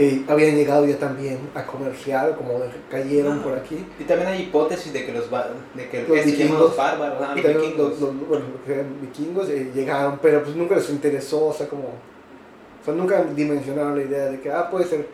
eh, 0.00 0.22
habían 0.28 0.54
llegado 0.54 0.86
ya 0.86 0.96
también 0.96 1.40
a 1.56 1.66
comerciar, 1.66 2.36
como 2.36 2.60
cayeron 2.88 3.40
Ah. 3.40 3.42
por 3.42 3.54
aquí. 3.54 3.84
Y 3.98 4.04
también 4.04 4.28
hay 4.30 4.42
hipótesis 4.42 4.92
de 4.92 5.04
que 5.04 5.12
los, 5.12 5.28
de 5.74 5.88
que 5.88 6.04
Los 6.06 6.24
vikingos. 6.24 6.76
bárbaros, 6.76 7.18
ah, 7.20 7.34
los 7.34 7.44
vikingos. 7.44 7.76
los, 7.76 8.00
los- 8.00 8.28
bueno, 8.28 8.44
los 8.54 8.62
que 8.64 8.74
eran 8.74 9.00
vikingos 9.00 9.48
eh, 9.48 9.70
llegaron, 9.74 10.18
pero 10.22 10.44
pues 10.44 10.54
nunca 10.54 10.76
les 10.76 10.88
interesó, 10.90 11.46
o 11.46 11.52
sea, 11.52 11.66
como, 11.68 11.88
o 11.88 12.84
sea, 12.84 12.94
nunca 12.94 13.24
dimensionaron 13.24 13.96
la 13.98 14.04
idea 14.04 14.26
de 14.26 14.40
que, 14.40 14.52
ah, 14.52 14.70
puede 14.70 14.84
ser 14.86 15.08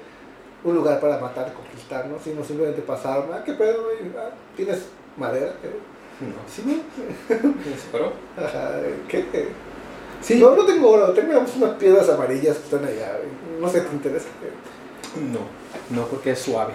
un 0.63 0.75
lugar 0.75 1.01
para 1.01 1.19
matar, 1.19 1.53
conquistar, 1.55 2.07
¿no? 2.07 2.19
Sino 2.23 2.45
simplemente 2.45 2.83
pasaron, 2.83 3.27
ah, 3.33 3.43
qué 3.43 3.55
pedo? 3.55 3.85
Ah, 4.19 4.31
¿tienes 4.55 4.83
madera? 5.17 5.55
Eh, 5.63 5.81
No. 6.21 6.37
Sí, 6.47 6.63
¿no? 6.65 7.55
¿Pero? 7.91 8.13
Ajá, 8.37 8.81
¿qué? 9.09 9.25
qué? 9.33 9.49
Sí, 10.21 10.39
no, 10.41 10.55
no 10.55 10.65
tengo 10.65 10.91
oro, 10.91 11.13
tengo 11.13 11.33
unas 11.39 11.71
piedras 11.75 12.09
amarillas 12.09 12.57
que 12.57 12.65
están 12.65 12.85
allá, 12.85 13.19
no 13.61 13.69
sé, 13.69 13.81
¿te 13.83 13.93
interesa? 13.95 14.29
No, 15.17 15.41
no 15.91 16.07
porque 16.09 16.33
es 16.33 16.39
suave. 16.41 16.75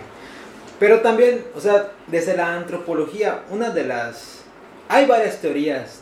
Pero 0.80 1.02
también, 1.02 1.44
o 1.56 1.60
sea, 1.60 1.92
desde 2.08 2.38
la 2.38 2.56
antropología, 2.56 3.44
una 3.50 3.70
de 3.70 3.84
las... 3.84 4.42
Hay 4.88 5.06
varias 5.06 5.42
teorías 5.42 6.02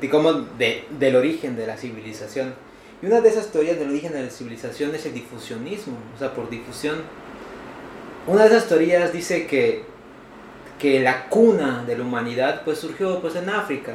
de 0.00 0.08
cómo, 0.08 0.32
de, 0.32 0.86
del 0.98 1.14
origen 1.14 1.56
de 1.56 1.66
la 1.66 1.76
civilización. 1.76 2.54
Y 3.02 3.06
una 3.06 3.20
de 3.20 3.28
esas 3.28 3.48
teorías 3.48 3.78
del 3.78 3.90
origen 3.90 4.12
de 4.12 4.24
la 4.24 4.30
civilización 4.30 4.94
es 4.94 5.04
el 5.06 5.14
difusionismo, 5.14 5.98
o 6.16 6.18
sea, 6.18 6.32
por 6.32 6.48
difusión. 6.48 6.96
Una 8.26 8.42
de 8.42 8.48
esas 8.48 8.66
teorías 8.66 9.12
dice 9.12 9.46
que, 9.46 9.84
que 10.78 11.00
la 11.00 11.28
cuna 11.28 11.84
de 11.86 11.96
la 11.96 12.04
humanidad 12.04 12.62
pues 12.64 12.78
surgió 12.78 13.20
pues 13.20 13.36
en 13.36 13.50
África. 13.50 13.92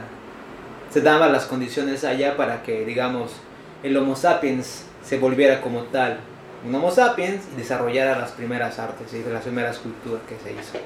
Se 0.92 1.02
daban 1.02 1.34
las 1.34 1.46
condiciones 1.46 2.04
allá 2.04 2.38
para 2.38 2.62
que, 2.62 2.86
digamos, 2.86 3.32
el 3.82 3.98
Homo 3.98 4.16
sapiens 4.16 4.86
se 5.04 5.18
volviera 5.18 5.60
como 5.60 5.82
tal 5.84 6.20
un 6.66 6.76
Homo 6.76 6.92
sapiens 6.92 7.42
y 7.54 7.58
desarrollara 7.58 8.18
las 8.18 8.32
primeras 8.32 8.80
artes 8.80 9.14
y 9.14 9.30
las 9.30 9.44
primeras 9.44 9.78
culturas 9.80 10.22
que 10.28 10.36
se 10.44 10.52
hizo. 10.54 10.78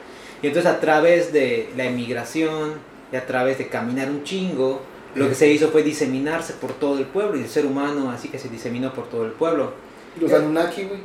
Y 0.42 0.48
entonces 0.48 0.72
a 0.72 0.80
través 0.80 1.34
de 1.34 1.72
la 1.76 1.86
emigración 1.86 2.74
y 3.12 3.16
a 3.16 3.26
través 3.26 3.58
de 3.58 3.68
caminar 3.68 4.10
un 4.10 4.24
chingo, 4.24 4.82
lo 5.16 5.30
que 5.30 5.36
se 5.36 5.48
hizo 5.50 5.70
fue 5.70 5.84
diseminarse 5.84 6.54
por 6.54 6.74
todo 6.74 6.98
el 7.00 7.06
pueblo 7.06 7.38
y 7.38 7.42
el 7.44 7.50
ser 7.50 7.66
humano 7.66 8.12
así 8.12 8.30
que 8.30 8.38
se 8.38 8.50
diseminó 8.50 8.94
por 8.94 9.08
todo 9.10 9.26
el 9.26 9.32
pueblo. 9.32 9.74
Los 10.20 10.32
Anunnaki, 10.34 10.84
güey. 10.84 11.00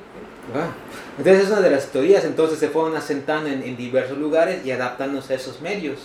Ah, 0.54 0.70
Entonces 1.18 1.44
es 1.44 1.50
una 1.50 1.60
de 1.60 1.70
las 1.70 1.86
teorías, 1.86 2.24
entonces 2.24 2.58
se 2.58 2.68
fueron 2.68 2.96
asentando 2.96 3.48
en, 3.48 3.62
en 3.62 3.76
diversos 3.76 4.18
lugares 4.18 4.66
y 4.66 4.70
adaptándose 4.70 5.34
a 5.34 5.36
esos 5.36 5.60
medios. 5.60 6.00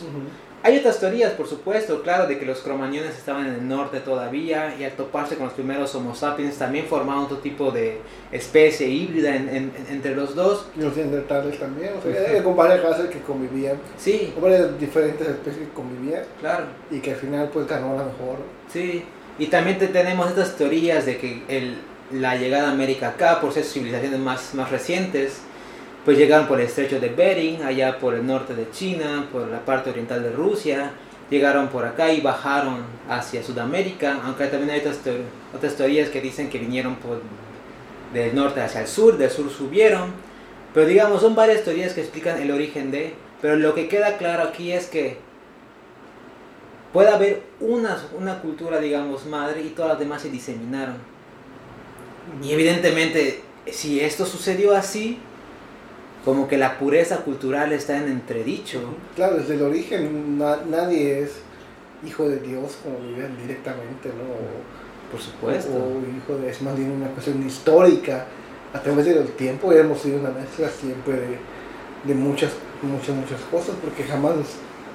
Hay 0.64 0.78
otras 0.80 1.00
teorías, 1.00 1.32
por 1.34 1.48
supuesto, 1.48 2.02
claro, 2.02 2.28
de 2.28 2.38
que 2.40 2.46
los 2.46 2.60
cromañones 2.60 3.16
estaban 3.18 3.46
en 3.48 3.54
el 3.54 3.68
norte 3.68 4.00
todavía 4.00 4.76
y 4.78 4.84
al 4.84 4.92
toparse 4.94 5.36
con 5.36 5.46
los 5.46 5.54
primeros 5.54 5.94
Homo 5.96 6.16
sapiens 6.16 6.58
también 6.58 6.86
formaron 6.88 7.26
otro 7.26 7.38
tipo 7.38 7.72
de 7.72 8.00
especie 8.32 8.88
híbrida 8.90 9.36
en- 9.36 9.48
en- 9.50 9.72
en- 9.78 9.86
entre 9.90 10.16
los 10.16 10.36
dos. 10.36 10.66
Y 10.76 10.82
los 10.82 10.98
neandertales 10.98 11.60
también, 11.60 11.92
o 11.98 12.02
sea, 12.02 12.12
Ujú. 12.12 12.38
eh, 12.38 12.44
con 12.44 12.56
varias 12.56 12.82
razas 12.84 13.08
que 13.08 13.20
convivían, 13.22 13.78
Sí, 13.98 14.32
con 14.34 14.44
varias 14.44 14.78
diferentes 14.80 15.28
especies 15.28 15.68
que 15.68 15.74
convivían 15.74 16.24
claro, 16.42 16.66
y 16.92 17.00
que 17.00 17.12
al 17.12 17.18
final 17.18 17.50
pues 17.54 17.68
ganó 17.68 17.96
la 17.96 18.04
mejor. 18.04 18.38
sí. 18.72 19.04
Y 19.40 19.46
también 19.48 19.78
te- 19.78 19.88
tenemos 19.88 20.28
estas 20.30 20.56
teorías 20.56 21.06
de 21.06 21.18
que 21.18 21.44
el- 21.48 21.78
la 22.12 22.36
llegada 22.38 22.70
a 22.70 22.72
América 22.72 23.10
acá, 23.10 23.40
por 23.40 23.54
ser 23.54 23.64
civilizaciones 23.66 24.20
más, 24.20 24.56
más 24.56 24.72
recientes, 24.72 25.42
pues 26.08 26.18
llegaron 26.18 26.48
por 26.48 26.62
el 26.62 26.68
estrecho 26.68 27.02
de 27.02 27.10
Bering, 27.10 27.64
allá 27.64 28.00
por 28.00 28.14
el 28.14 28.26
norte 28.26 28.56
de 28.56 28.72
China, 28.72 29.28
por 29.30 29.46
la 29.50 29.66
parte 29.66 29.90
oriental 29.90 30.24
de 30.24 30.32
Rusia, 30.32 30.92
llegaron 31.30 31.68
por 31.68 31.84
acá 31.84 32.14
y 32.14 32.22
bajaron 32.22 32.78
hacia 33.10 33.44
Sudamérica, 33.44 34.22
aunque 34.24 34.46
también 34.48 34.70
hay 34.70 34.80
otras, 34.80 35.00
teo- 35.04 35.26
otras 35.54 35.76
teorías 35.76 36.08
que 36.08 36.22
dicen 36.22 36.50
que 36.50 36.60
vinieron 36.60 36.96
por, 36.96 37.20
del 38.14 38.34
norte 38.34 38.62
hacia 38.62 38.80
el 38.80 38.88
sur, 38.88 39.18
del 39.18 39.30
sur 39.30 39.50
subieron, 39.52 40.14
pero 40.74 40.88
digamos, 40.88 41.20
son 41.20 41.36
varias 41.36 41.64
teorías 41.64 41.92
que 41.92 42.00
explican 42.00 42.42
el 42.42 42.52
origen 42.52 42.90
de, 42.90 43.14
pero 43.42 43.58
lo 43.58 43.76
que 43.76 43.90
queda 43.90 44.16
claro 44.16 44.44
aquí 44.44 44.72
es 44.72 44.88
que 44.88 45.18
puede 46.94 47.10
haber 47.10 47.42
una, 47.60 47.98
una 48.18 48.40
cultura, 48.40 48.80
digamos, 48.80 49.26
madre 49.26 49.62
y 49.62 49.72
todas 49.72 49.90
las 49.90 50.00
demás 50.00 50.22
se 50.22 50.30
diseminaron. 50.30 50.96
Y 52.42 52.54
evidentemente, 52.54 53.42
si 53.70 54.00
esto 54.00 54.26
sucedió 54.26 54.74
así, 54.74 55.20
como 56.28 56.46
que 56.50 56.58
la 56.58 56.78
pureza 56.78 57.20
cultural 57.24 57.72
está 57.72 57.96
en 57.98 58.10
entredicho. 58.10 58.82
Claro, 59.16 59.38
desde 59.38 59.54
el 59.56 59.62
origen 59.62 60.38
na- 60.38 60.60
nadie 60.70 61.22
es 61.22 61.32
hijo 62.06 62.28
de 62.28 62.40
Dios 62.42 62.78
como 62.84 63.00
viven 63.00 63.38
directamente, 63.42 64.10
¿no? 64.10 64.28
Por 65.10 65.22
supuesto. 65.22 65.72
O 65.72 66.02
hijo 66.18 66.38
de, 66.38 66.50
es 66.50 66.62
más 66.62 66.76
bien 66.76 66.92
una 66.92 67.08
cuestión 67.08 67.42
histórica. 67.48 68.26
A 68.74 68.82
través 68.82 69.06
del 69.06 69.26
tiempo 69.30 69.72
hemos 69.72 70.02
sido 70.02 70.20
una 70.20 70.30
mezcla 70.32 70.68
siempre 70.68 71.14
de, 71.14 71.38
de 72.04 72.14
muchas, 72.14 72.52
muchas, 72.82 73.16
muchas 73.16 73.40
cosas, 73.50 73.76
porque 73.82 74.04
jamás 74.04 74.34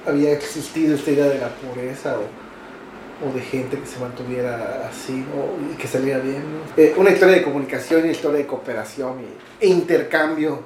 había 0.07 0.33
existido 0.33 0.95
esta 0.95 1.13
idea 1.13 1.25
de 1.31 1.39
la 1.39 1.49
pureza 1.49 2.17
o, 2.19 3.27
o 3.27 3.33
de 3.33 3.41
gente 3.41 3.79
que 3.79 3.87
se 3.87 3.99
mantuviera 4.01 4.87
así 4.87 5.13
¿no? 5.15 5.73
y 5.73 5.77
que 5.79 5.89
saliera 5.89 6.19
bien. 6.19 6.43
¿no? 6.43 6.61
Eh, 6.83 6.93
una 6.99 7.11
historia 7.11 7.37
de 7.37 7.43
comunicación 7.43 8.05
y 8.07 8.11
historia 8.11 8.41
de 8.41 8.47
cooperación 8.47 9.15
y, 9.21 9.65
e 9.65 9.69
intercambio, 9.69 10.61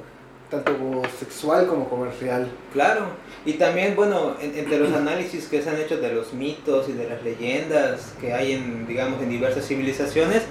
tanto 0.50 0.72
sexual 1.18 1.66
como 1.66 1.88
comercial. 1.88 2.48
Claro. 2.72 3.06
Y 3.44 3.54
también, 3.54 3.96
bueno, 3.96 4.36
en- 4.40 4.56
entre 4.56 4.78
los 4.78 4.92
análisis 4.92 5.46
que 5.46 5.60
se 5.62 5.70
han 5.70 5.78
hecho 5.80 5.98
de 5.98 6.12
los 6.12 6.32
mitos 6.32 6.88
y 6.88 6.92
de 6.92 7.08
las 7.08 7.22
leyendas 7.22 8.12
que 8.20 8.32
hay 8.32 8.52
en, 8.52 8.86
digamos, 8.86 9.20
en 9.22 9.28
diversas 9.30 9.66
civilizaciones, 9.66 10.42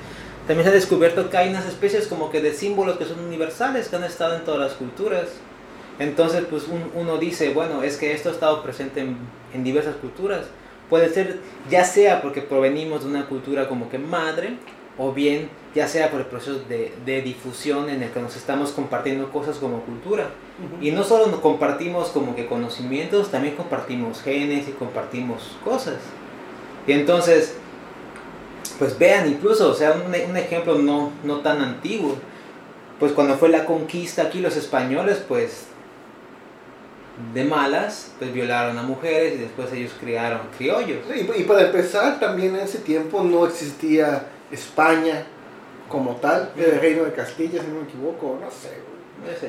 también 0.48 0.66
se 0.66 0.70
ha 0.72 0.74
descubierto 0.76 1.30
que 1.30 1.38
hay 1.38 1.50
unas 1.50 1.66
especies 1.66 2.08
como 2.08 2.30
que 2.30 2.42
de 2.42 2.54
símbolos 2.54 2.98
que 2.98 3.06
son 3.06 3.20
universales, 3.20 3.88
que 3.88 3.96
han 3.96 4.04
estado 4.04 4.36
en 4.36 4.44
todas 4.44 4.60
las 4.60 4.74
culturas. 4.74 5.28
Entonces, 5.98 6.44
pues 6.50 6.68
un- 6.68 6.92
uno 6.94 7.18
dice, 7.18 7.52
bueno, 7.54 7.82
es 7.84 7.98
que 7.98 8.12
esto 8.14 8.30
ha 8.30 8.34
estado 8.34 8.62
presente 8.64 9.00
en, 9.02 9.18
en 9.54 9.64
diversas 9.64 9.96
culturas. 9.96 10.46
Puede 10.90 11.10
ser, 11.10 11.40
ya 11.70 11.84
sea 11.86 12.22
porque 12.22 12.42
provenimos 12.42 13.04
de 13.04 13.10
una 13.10 13.26
cultura 13.28 13.68
como 13.68 13.90
que 13.90 13.98
madre, 13.98 14.58
o 14.98 15.12
bien 15.12 15.50
ya 15.76 15.88
sea 15.90 16.10
por 16.10 16.22
el 16.22 16.26
proceso 16.28 16.60
de, 16.70 16.94
de 17.06 17.22
difusión 17.22 17.90
en 17.90 18.02
el 18.02 18.10
que 18.12 18.22
nos 18.22 18.38
estamos 18.38 18.72
compartiendo 18.72 19.30
cosas 19.32 19.58
como 19.58 19.82
cultura. 19.82 20.30
Y 20.80 20.92
no 20.92 21.04
solo 21.04 21.28
nos 21.28 21.42
compartimos 21.42 22.10
como 22.10 22.34
que 22.34 22.46
conocimientos, 22.46 23.30
también 23.30 23.56
compartimos 23.56 24.22
genes 24.22 24.70
y 24.70 24.72
compartimos 24.72 25.58
cosas. 25.66 25.98
Y 26.88 26.94
entonces, 26.94 27.56
pues 28.80 28.98
vean 28.98 29.28
incluso, 29.28 29.70
o 29.70 29.74
sea, 29.74 29.92
un, 29.92 30.08
un 30.08 30.38
ejemplo 30.38 30.78
no, 30.78 31.12
no 31.26 31.42
tan 31.42 31.62
antiguo. 31.62 32.16
Pues 32.98 33.12
cuando 33.12 33.36
fue 33.36 33.50
la 33.50 33.66
conquista 33.66 34.22
aquí, 34.24 34.40
los 34.40 34.56
españoles, 34.56 35.22
pues 35.28 35.66
de 37.34 37.44
malas, 37.44 38.14
pues 38.18 38.34
violaron 38.34 38.78
a 38.78 38.84
mujeres 38.84 39.36
y 39.36 39.38
después 39.38 39.74
ellos 39.74 39.92
criaron 40.00 40.40
criollos. 40.58 41.00
Sí, 41.12 41.28
y 41.38 41.44
para 41.44 41.64
empezar, 41.64 42.18
también 42.20 42.56
en 42.56 42.62
ese 42.62 42.80
tiempo 42.80 43.24
no 43.24 43.46
existía 43.46 44.28
España 44.52 45.26
como 45.90 46.16
tal, 46.18 46.52
el 46.58 46.80
reino 46.80 47.04
de 47.04 47.14
Castilla, 47.14 47.62
si 47.62 47.68
no 47.68 47.76
me 47.82 47.84
equivoco, 47.88 48.38
no 48.42 48.50
sé. 48.52 48.70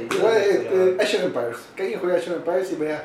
No 0.08 0.18
yo- 0.20 0.28
eh, 0.30 0.68
eh, 0.72 0.96
Action 1.00 1.24
Empires, 1.24 1.56
que 1.74 1.82
alguien 1.82 2.00
juega 2.00 2.16
Action 2.16 2.36
Empires 2.36 2.72
y 2.72 2.76
vea. 2.76 3.02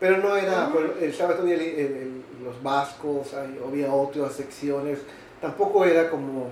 Pero 0.00 0.16
no 0.18 0.36
era, 0.36 0.68
estaba 1.00 1.34
todavía 1.34 1.54
el- 1.54 1.60
el- 1.60 1.78
el- 1.78 2.22
los 2.44 2.60
vascos, 2.62 3.32
hay- 3.34 3.58
había 3.66 3.92
otras 3.92 4.32
secciones, 4.34 4.98
tampoco 5.40 5.84
era 5.84 6.10
como 6.10 6.48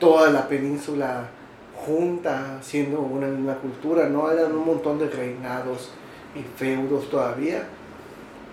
toda 0.00 0.30
la 0.30 0.48
península 0.48 1.28
junta 1.86 2.58
siendo 2.62 3.00
una 3.00 3.26
misma 3.26 3.56
cultura, 3.56 4.08
no 4.08 4.30
eran 4.30 4.52
un 4.54 4.64
montón 4.64 4.98
de 4.98 5.08
reinados 5.08 5.90
y 6.34 6.42
feudos 6.58 7.08
todavía, 7.10 7.64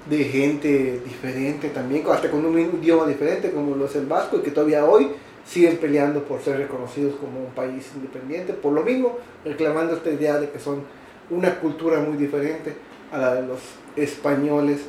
de 0.09 0.23
gente 0.25 1.01
diferente 1.03 1.69
también, 1.69 2.05
hasta 2.11 2.29
con 2.29 2.45
un 2.45 2.59
idioma 2.59 3.07
diferente 3.07 3.51
como 3.51 3.75
lo 3.75 3.85
es 3.85 3.95
el 3.95 4.05
vasco 4.05 4.37
y 4.37 4.41
que 4.41 4.51
todavía 4.51 4.85
hoy 4.85 5.11
siguen 5.45 5.77
peleando 5.77 6.23
por 6.23 6.41
ser 6.41 6.57
reconocidos 6.57 7.15
como 7.15 7.39
un 7.39 7.51
país 7.53 7.91
independiente, 7.95 8.53
por 8.53 8.73
lo 8.73 8.83
mismo 8.83 9.17
reclamando 9.43 9.93
esta 9.93 10.09
idea 10.09 10.39
de 10.39 10.49
que 10.49 10.59
son 10.59 10.83
una 11.29 11.59
cultura 11.59 11.99
muy 11.99 12.17
diferente 12.17 12.73
a 13.11 13.17
la 13.17 13.35
de 13.35 13.47
los 13.47 13.59
españoles. 13.95 14.81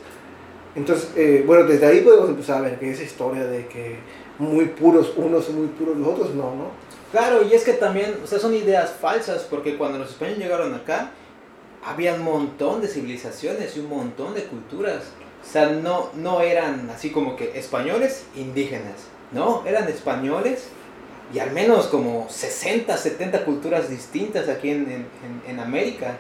Entonces, 0.75 1.11
eh, 1.17 1.45
bueno, 1.47 1.65
desde 1.65 1.87
ahí 1.87 2.01
podemos 2.01 2.29
empezar 2.29 2.59
a 2.59 2.61
ver 2.63 2.79
que 2.79 2.91
esa 2.91 3.03
historia 3.03 3.45
de 3.45 3.67
que 3.67 3.97
muy 4.39 4.67
puros 4.67 5.13
unos 5.17 5.49
muy 5.51 5.69
puros 5.69 5.97
los 5.97 6.09
otros, 6.09 6.35
no, 6.35 6.55
¿no? 6.55 6.87
Claro, 7.13 7.43
y 7.49 7.55
es 7.55 7.65
que 7.65 7.73
también, 7.73 8.17
o 8.23 8.27
sea, 8.27 8.39
son 8.39 8.55
ideas 8.55 8.91
falsas, 9.01 9.47
porque 9.49 9.77
cuando 9.77 9.99
los 9.99 10.11
españoles 10.11 10.39
llegaron 10.39 10.75
acá, 10.75 11.13
había 11.85 12.15
un 12.15 12.23
montón 12.23 12.81
de 12.81 12.89
civilizaciones 12.89 13.77
y 13.77 13.81
un 13.81 13.89
montón 13.89 14.35
de 14.35 14.45
culturas. 14.45 15.05
O 15.43 15.49
sea, 15.49 15.71
no, 15.71 16.11
no 16.15 16.41
eran 16.41 16.91
así 16.91 17.11
como 17.11 17.37
que 17.37 17.57
españoles 17.57 18.25
indígenas, 18.35 19.07
no, 19.33 19.63
eran 19.67 19.89
españoles 19.89 20.69
y 21.35 21.39
al 21.41 21.51
menos 21.53 21.87
como 21.89 22.27
60, 22.29 22.97
70 22.97 23.45
culturas 23.45 23.89
distintas 23.91 24.49
aquí 24.49 24.71
en, 24.71 24.83
en, 24.83 25.07
en- 25.25 25.43
en 25.51 25.61
América, 25.61 26.17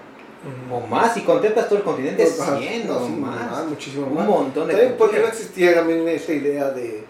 o 0.73 0.81
más, 0.87 1.17
y 1.17 1.23
contemplas 1.23 1.69
todo 1.69 1.79
el 1.79 1.85
continente, 1.85 2.23
Ajá, 2.41 2.59
100 2.59 2.87
no, 2.87 2.99
o 2.99 3.07
sí, 3.07 3.13
más. 3.15 3.67
muchísimo 3.67 4.07
Un 4.07 4.15
más. 4.15 4.27
montón 4.27 4.69
de 4.69 4.75
También 4.75 4.95
porque 4.99 5.19
no 5.21 5.27
existía 5.27 5.75
también 5.75 6.07
esta 6.09 6.33
idea 6.33 6.71
de 6.71 7.05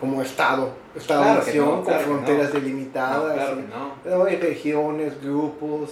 como 0.00 0.22
Estado, 0.22 0.70
Estado 0.96 1.22
Claro 1.22 1.40
que 1.40 1.46
nación, 1.46 1.66
no, 1.68 1.74
con 1.76 1.84
claro 1.84 2.04
fronteras 2.04 2.48
no. 2.54 2.60
delimitadas. 2.60 3.22
No, 3.28 3.34
claro 3.34 3.52
y- 3.52 3.62
que 3.62 4.08
no. 4.08 4.16
no, 4.18 4.24
hay 4.24 4.36
regiones, 4.36 5.22
grupos. 5.22 5.90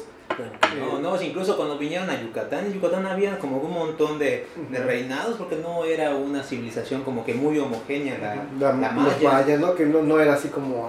No, 0.79 0.99
no, 1.01 1.23
incluso 1.23 1.57
cuando 1.57 1.79
vinieron 1.79 2.09
a 2.11 2.21
Yucatán, 2.21 2.67
en 2.67 2.75
Yucatán 2.75 3.07
había 3.07 3.39
como 3.39 3.59
un 3.59 3.73
montón 3.73 4.19
de, 4.19 4.47
de 4.71 4.79
reinados 4.79 5.37
porque 5.37 5.57
no 5.57 5.85
era 5.85 6.15
una 6.15 6.43
civilización 6.43 7.03
como 7.03 7.25
que 7.25 7.35
muy 7.35 7.59
homogénea 7.59 8.19
la, 8.19 8.35
La- 8.59 8.73
la 8.79 8.93
los 8.93 9.05
maya. 9.05 9.31
mayas, 9.33 9.61
¿no? 9.61 9.75
Que 9.75 9.87
no, 9.87 10.03
no 10.03 10.21
era 10.21 10.35
así 10.35 10.49
como 10.49 10.89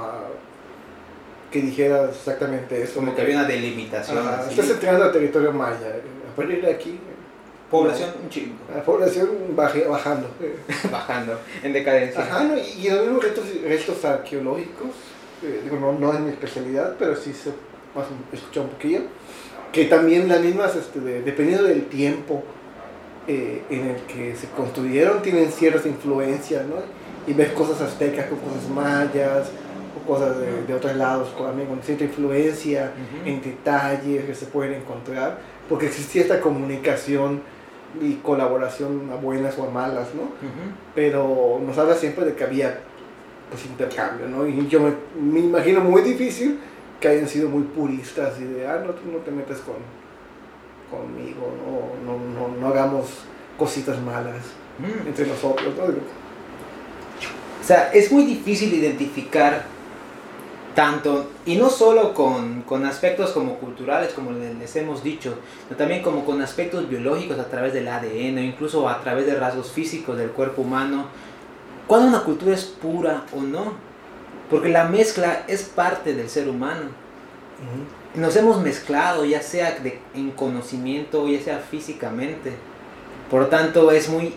que 1.52 1.62
dijeras 1.62 2.10
exactamente 2.16 2.82
eso. 2.84 2.96
Como 2.96 3.16
que 3.16 3.22
había 3.22 3.38
una 3.38 3.48
delimitación. 3.48 4.20
Ajá, 4.20 4.42
así. 4.42 4.52
estás 4.52 4.70
entrando 4.70 5.06
al 5.06 5.12
territorio 5.12 5.52
maya. 5.52 5.88
eh, 5.88 6.02
A 6.32 6.36
partir 6.36 6.62
de 6.62 6.72
aquí, 6.72 7.00
Población 7.72 8.10
un 8.24 8.30
chingo, 8.32 8.56
la 8.76 8.82
población 8.84 9.30
baje- 9.56 9.86
bajando. 9.88 10.28
eh. 10.42 10.56
bajando, 10.92 11.40
en 11.62 11.72
decadencia. 11.74 12.22
Ajá, 12.22 12.44
¿no? 12.46 12.58
y, 12.58 12.62
y 12.62 12.90
los 12.90 13.02
mismos 13.04 13.24
restos, 13.24 13.46
restos 13.64 14.06
arqueológicos, 14.06 14.88
eh, 15.44 15.62
digo, 15.64 15.78
no, 15.80 15.92
no 15.94 16.12
es 16.14 16.20
mi 16.20 16.30
especialidad, 16.32 16.96
pero 16.98 17.16
sí 17.16 17.32
se 17.32 17.52
escuché 18.34 18.60
un 18.60 18.70
poquillo, 18.70 19.02
que 19.72 19.86
también 19.86 20.28
las 20.28 20.42
mismas, 20.42 20.76
este, 20.76 21.00
de- 21.00 21.22
dependiendo 21.22 21.64
del 21.66 21.86
tiempo 21.86 22.44
eh, 23.28 23.62
en 23.70 23.88
el 23.90 23.96
que 24.04 24.36
se 24.36 24.48
construyeron, 24.48 25.22
tienen 25.22 25.52
ciertas 25.52 25.86
influencias, 25.86 26.66
¿no? 26.66 26.76
Y 27.28 27.34
ves 27.34 27.50
cosas 27.52 27.80
aztecas 27.82 28.26
con 28.28 28.40
cosas 28.40 28.68
mayas, 28.74 29.50
o 29.96 30.08
cosas 30.08 30.40
de, 30.40 30.64
de 30.66 30.74
otros 30.74 30.96
lados 30.96 31.30
con, 31.38 31.46
también 31.48 31.68
con 31.68 31.82
cierta 31.84 32.04
influencia 32.06 32.92
en 33.26 33.42
detalles 33.42 34.26
que 34.26 34.34
se 34.34 34.46
pueden 34.48 34.74
encontrar, 34.74 35.38
porque 35.68 35.86
existía 35.88 36.24
esta 36.24 36.40
comunicación 36.42 37.42
y 38.02 38.14
colaboración 38.16 39.10
a 39.12 39.16
buenas 39.16 39.58
o 39.60 39.64
a 39.68 39.70
malas, 39.70 40.08
¿no? 40.16 40.24
Pero 40.96 41.60
nos 41.66 41.78
habla 41.78 41.96
siempre 41.96 42.26
de 42.26 42.34
que 42.34 42.44
había 42.44 42.80
pues 43.52 43.66
intercambio, 43.66 44.28
¿no? 44.28 44.48
Y 44.48 44.68
yo 44.68 44.80
me, 44.80 44.92
me 45.20 45.40
imagino 45.40 45.82
muy 45.82 46.02
difícil 46.04 46.60
que 47.00 47.08
hayan 47.08 47.28
sido 47.28 47.50
muy 47.50 47.64
puristas 47.64 48.40
y 48.40 48.44
de, 48.44 48.68
ah, 48.68 48.82
no, 48.86 48.92
tú 48.94 49.12
no 49.12 49.20
te 49.20 49.32
metes 49.32 49.60
con, 49.60 49.76
conmigo, 50.92 51.52
¿no? 51.66 52.12
No, 52.14 52.20
no, 52.50 52.58
no 52.60 52.68
hagamos 52.68 53.06
cositas 53.58 54.00
malas 54.02 54.38
Mm. 54.80 55.08
entre 55.10 55.28
nosotros, 55.28 55.74
¿no? 55.78 55.84
O 55.84 57.64
sea, 57.64 57.92
es 57.94 58.12
muy 58.12 58.24
difícil 58.24 58.74
identificar 58.74 59.64
tanto, 60.74 61.30
y 61.46 61.58
no 61.58 61.70
solo 61.70 62.14
con, 62.14 62.62
con 62.62 62.86
aspectos 62.86 63.32
como 63.32 63.56
culturales, 63.56 64.14
como 64.14 64.32
le- 64.32 64.54
les 64.54 64.74
hemos 64.78 65.04
dicho, 65.04 65.36
sino 65.66 65.78
también 65.78 66.02
como 66.02 66.24
con 66.24 66.42
aspectos 66.42 66.88
biológicos 66.88 67.38
a 67.38 67.50
través 67.50 67.74
del 67.74 67.90
ADN, 67.90 68.38
o 68.38 68.42
incluso 68.44 68.88
a 68.88 69.02
través 69.02 69.26
de 69.26 69.36
rasgos 69.36 69.72
físicos 69.72 70.18
del 70.18 70.30
cuerpo 70.30 70.62
humano, 70.62 71.08
cuando 71.88 72.08
una 72.08 72.24
cultura 72.24 72.54
es 72.54 72.64
pura 72.64 73.26
o 73.36 73.42
no. 73.42 73.74
Porque 74.50 74.70
la 74.70 74.86
mezcla 74.86 75.44
es 75.48 75.64
parte 75.64 76.14
del 76.14 76.30
ser 76.30 76.50
humano. 76.50 76.90
Nos 78.16 78.36
hemos 78.36 78.62
mezclado, 78.62 79.26
ya 79.26 79.42
sea 79.42 79.80
de- 79.80 80.00
en 80.16 80.32
conocimiento, 80.32 81.28
ya 81.28 81.42
sea 81.42 81.60
físicamente. 81.60 82.54
Por 83.30 83.42
lo 83.42 83.48
tanto, 83.48 83.92
es 83.92 84.10
muy 84.10 84.34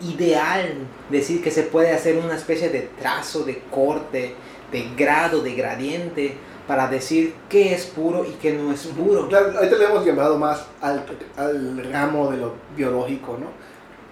ideal 0.00 0.74
decir 1.10 1.42
que 1.42 1.50
se 1.50 1.62
puede 1.64 1.92
hacer 1.92 2.16
una 2.16 2.36
especie 2.36 2.68
de 2.70 2.88
trazo, 3.00 3.44
de 3.44 3.62
corte, 3.70 4.34
de 4.72 4.88
grado, 4.96 5.40
de 5.42 5.54
gradiente, 5.54 6.34
para 6.68 6.86
decir 6.86 7.34
qué 7.48 7.74
es 7.74 7.86
puro 7.86 8.24
y 8.24 8.30
qué 8.40 8.52
no 8.52 8.72
es 8.72 8.86
puro. 8.86 9.28
Claro, 9.28 9.52
ahorita 9.58 9.76
le 9.76 9.84
hemos 9.86 10.06
llamado 10.06 10.38
más 10.38 10.64
al, 10.80 11.04
al 11.36 11.90
ramo 11.92 12.30
de 12.30 12.36
lo 12.36 12.54
biológico, 12.76 13.36
¿no? 13.40 13.48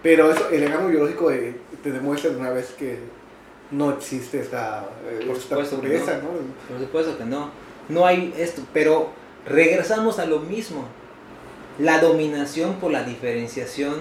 Pero 0.03 0.33
eso, 0.33 0.49
el 0.51 0.69
ramo 0.71 0.89
biológico 0.89 1.31
eh, 1.31 1.55
te 1.83 1.93
demuestra 1.93 2.31
de 2.31 2.37
una 2.37 2.51
vez 2.51 2.71
que 2.77 2.99
no 3.71 3.93
existe 3.93 4.41
esta, 4.41 4.89
eh, 5.09 5.25
Por 5.27 5.37
esta 5.37 5.49
supuesto 5.49 5.81
que 5.81 5.89
pureza, 5.89 6.17
no. 6.19 6.23
¿no? 6.23 6.29
Por 6.69 6.79
supuesto 6.81 7.19
que 7.19 7.25
no. 7.25 7.51
No 7.89 8.07
hay 8.07 8.35
esto, 8.39 8.63
pero 8.73 9.11
regresamos 9.47 10.19
a 10.19 10.27
lo 10.27 10.41
mismo. 10.41 10.85
La 11.79 12.01
dominación 12.01 12.75
por 12.75 12.91
la 12.91 13.05
diferenciación 13.05 13.95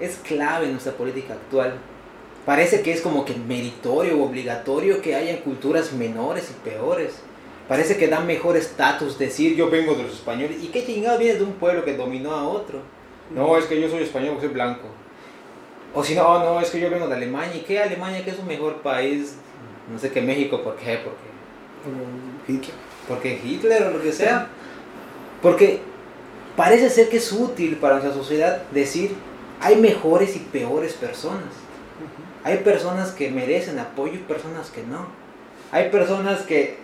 es 0.00 0.16
clave 0.16 0.66
en 0.66 0.72
nuestra 0.72 0.92
política 0.92 1.34
actual. 1.34 1.74
Parece 2.44 2.82
que 2.82 2.92
es 2.92 3.00
como 3.00 3.24
que 3.24 3.34
meritorio 3.34 4.18
o 4.18 4.24
obligatorio 4.24 5.00
que 5.00 5.14
haya 5.14 5.40
culturas 5.42 5.92
menores 5.92 6.50
y 6.50 6.68
peores. 6.68 7.14
Parece 7.68 7.96
que 7.96 8.08
da 8.08 8.20
mejor 8.20 8.56
estatus 8.56 9.18
decir 9.18 9.56
yo 9.56 9.70
vengo 9.70 9.94
de 9.94 10.02
los 10.02 10.14
españoles. 10.14 10.62
¿Y 10.62 10.66
qué 10.66 10.84
chingado 10.84 11.18
viene 11.18 11.38
de 11.38 11.44
un 11.44 11.52
pueblo 11.52 11.84
que 11.84 11.96
dominó 11.96 12.32
a 12.32 12.46
otro? 12.48 12.80
No, 13.34 13.56
es 13.56 13.64
que 13.66 13.80
yo 13.80 13.88
soy 13.88 14.02
español, 14.02 14.36
soy 14.40 14.48
blanco. 14.48 14.88
O 15.94 16.02
si 16.02 16.14
no, 16.14 16.22
"Oh, 16.26 16.38
no, 16.38 16.60
es 16.60 16.70
que 16.70 16.80
yo 16.80 16.88
vengo 16.90 17.06
de 17.08 17.14
Alemania. 17.16 17.54
¿Y 17.56 17.60
qué 17.60 17.80
Alemania? 17.80 18.24
que 18.24 18.30
es 18.30 18.38
un 18.38 18.46
mejor 18.46 18.76
país? 18.82 19.36
No 19.92 19.98
sé 19.98 20.10
qué 20.10 20.22
México, 20.22 20.62
¿por 20.62 20.76
qué? 20.76 20.98
Porque 21.04 21.32
Como 21.84 22.04
Hitler. 22.48 22.74
porque 23.08 23.40
Hitler 23.44 23.82
o 23.84 23.90
lo 23.90 24.02
que 24.02 24.12
sea. 24.12 24.46
Porque 25.42 25.80
parece 26.56 26.88
ser 26.88 27.08
que 27.08 27.16
es 27.18 27.30
útil 27.32 27.76
para 27.76 27.94
nuestra 27.98 28.14
sociedad 28.14 28.62
decir 28.70 29.14
hay 29.60 29.76
mejores 29.76 30.34
y 30.36 30.40
peores 30.40 30.94
personas. 30.94 31.52
Hay 32.44 32.58
personas 32.58 33.10
que 33.12 33.30
merecen 33.30 33.78
apoyo 33.78 34.14
y 34.14 34.18
personas 34.18 34.70
que 34.70 34.82
no. 34.82 35.06
Hay 35.70 35.90
personas 35.90 36.40
que, 36.42 36.78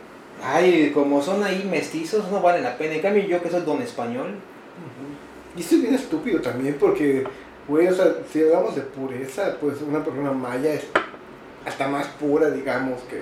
ay, 0.45 0.91
como 0.95 1.21
son 1.23 1.43
ahí 1.43 1.67
mestizos, 1.69 2.31
no 2.31 2.41
valen 2.41 2.63
la 2.63 2.77
pena. 2.79 2.95
En 2.95 3.03
cambio, 3.03 3.25
yo 3.25 3.43
que 3.43 3.51
soy 3.51 3.63
don 3.63 3.83
español, 3.83 4.35
Y 5.57 5.61
esto 5.61 5.75
es 5.75 5.83
bien 5.83 5.95
estúpido 5.95 6.41
también 6.41 6.77
porque, 6.79 7.25
güey, 7.69 7.87
o 7.89 7.95
sea, 7.95 8.14
si 8.33 8.43
hablamos 8.43 8.75
de 8.75 8.83
pureza, 8.83 9.57
pues 9.61 9.81
una 9.83 10.03
persona 10.05 10.33
maya 10.33 10.73
es 10.75 10.85
hasta 11.66 11.87
más 11.89 12.07
pura, 12.09 12.51
digamos, 12.51 13.01
que, 13.03 13.21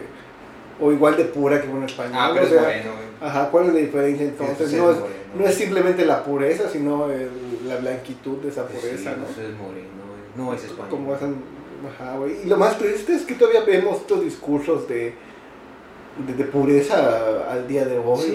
o 0.80 0.92
igual 0.92 1.16
de 1.16 1.24
pura 1.24 1.60
que 1.60 1.68
un 1.68 1.82
español. 1.84 2.12
ah, 2.16 2.30
pero 2.32 2.44
o 2.44 2.48
es 2.48 2.54
moreno, 2.60 2.90
güey. 2.92 3.06
Ajá, 3.30 3.48
¿cuál 3.50 3.66
es 3.68 3.72
la 3.74 3.80
diferencia 3.80 4.26
entonces? 4.26 4.72
No 4.74 4.90
es, 4.90 4.98
moreno. 4.98 5.16
no 5.38 5.46
es 5.46 5.54
simplemente 5.54 6.04
la 6.04 6.22
pureza, 6.22 6.68
sino 6.70 7.10
el- 7.10 7.66
la 7.66 7.76
blanquitud 7.76 8.38
de 8.38 8.48
esa 8.50 8.66
Sí, 8.68 8.74
pureza, 8.76 9.16
¿no? 9.16 9.24
ese 9.24 9.46
es 9.50 9.56
moreno, 9.58 9.88
güey. 10.06 10.46
no 10.46 10.54
es 10.54 10.62
español. 10.64 10.90
Como 10.90 11.14
hacen, 11.14 11.36
ajá, 11.92 12.16
güey. 12.18 12.42
Y 12.44 12.46
lo 12.46 12.56
más 12.56 12.78
triste 12.78 13.14
es 13.14 13.22
que 13.22 13.34
todavía 13.34 13.64
vemos 13.64 13.96
estos 14.02 14.22
discursos 14.22 14.86
de, 14.86 15.14
de, 16.26 16.34
de 16.36 16.44
pureza 16.44 17.50
al 17.50 17.66
día 17.66 17.84
de 17.86 17.98
hoy. 17.98 18.20
Sí. 18.20 18.32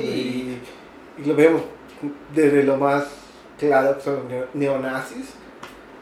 Y, 1.17 1.21
y 1.21 1.25
lo 1.25 1.35
vemos 1.35 1.61
desde 2.35 2.63
lo 2.63 2.77
más 2.77 3.05
claro 3.59 3.95
que 3.97 4.03
son 4.03 4.21
neonazis, 4.55 5.29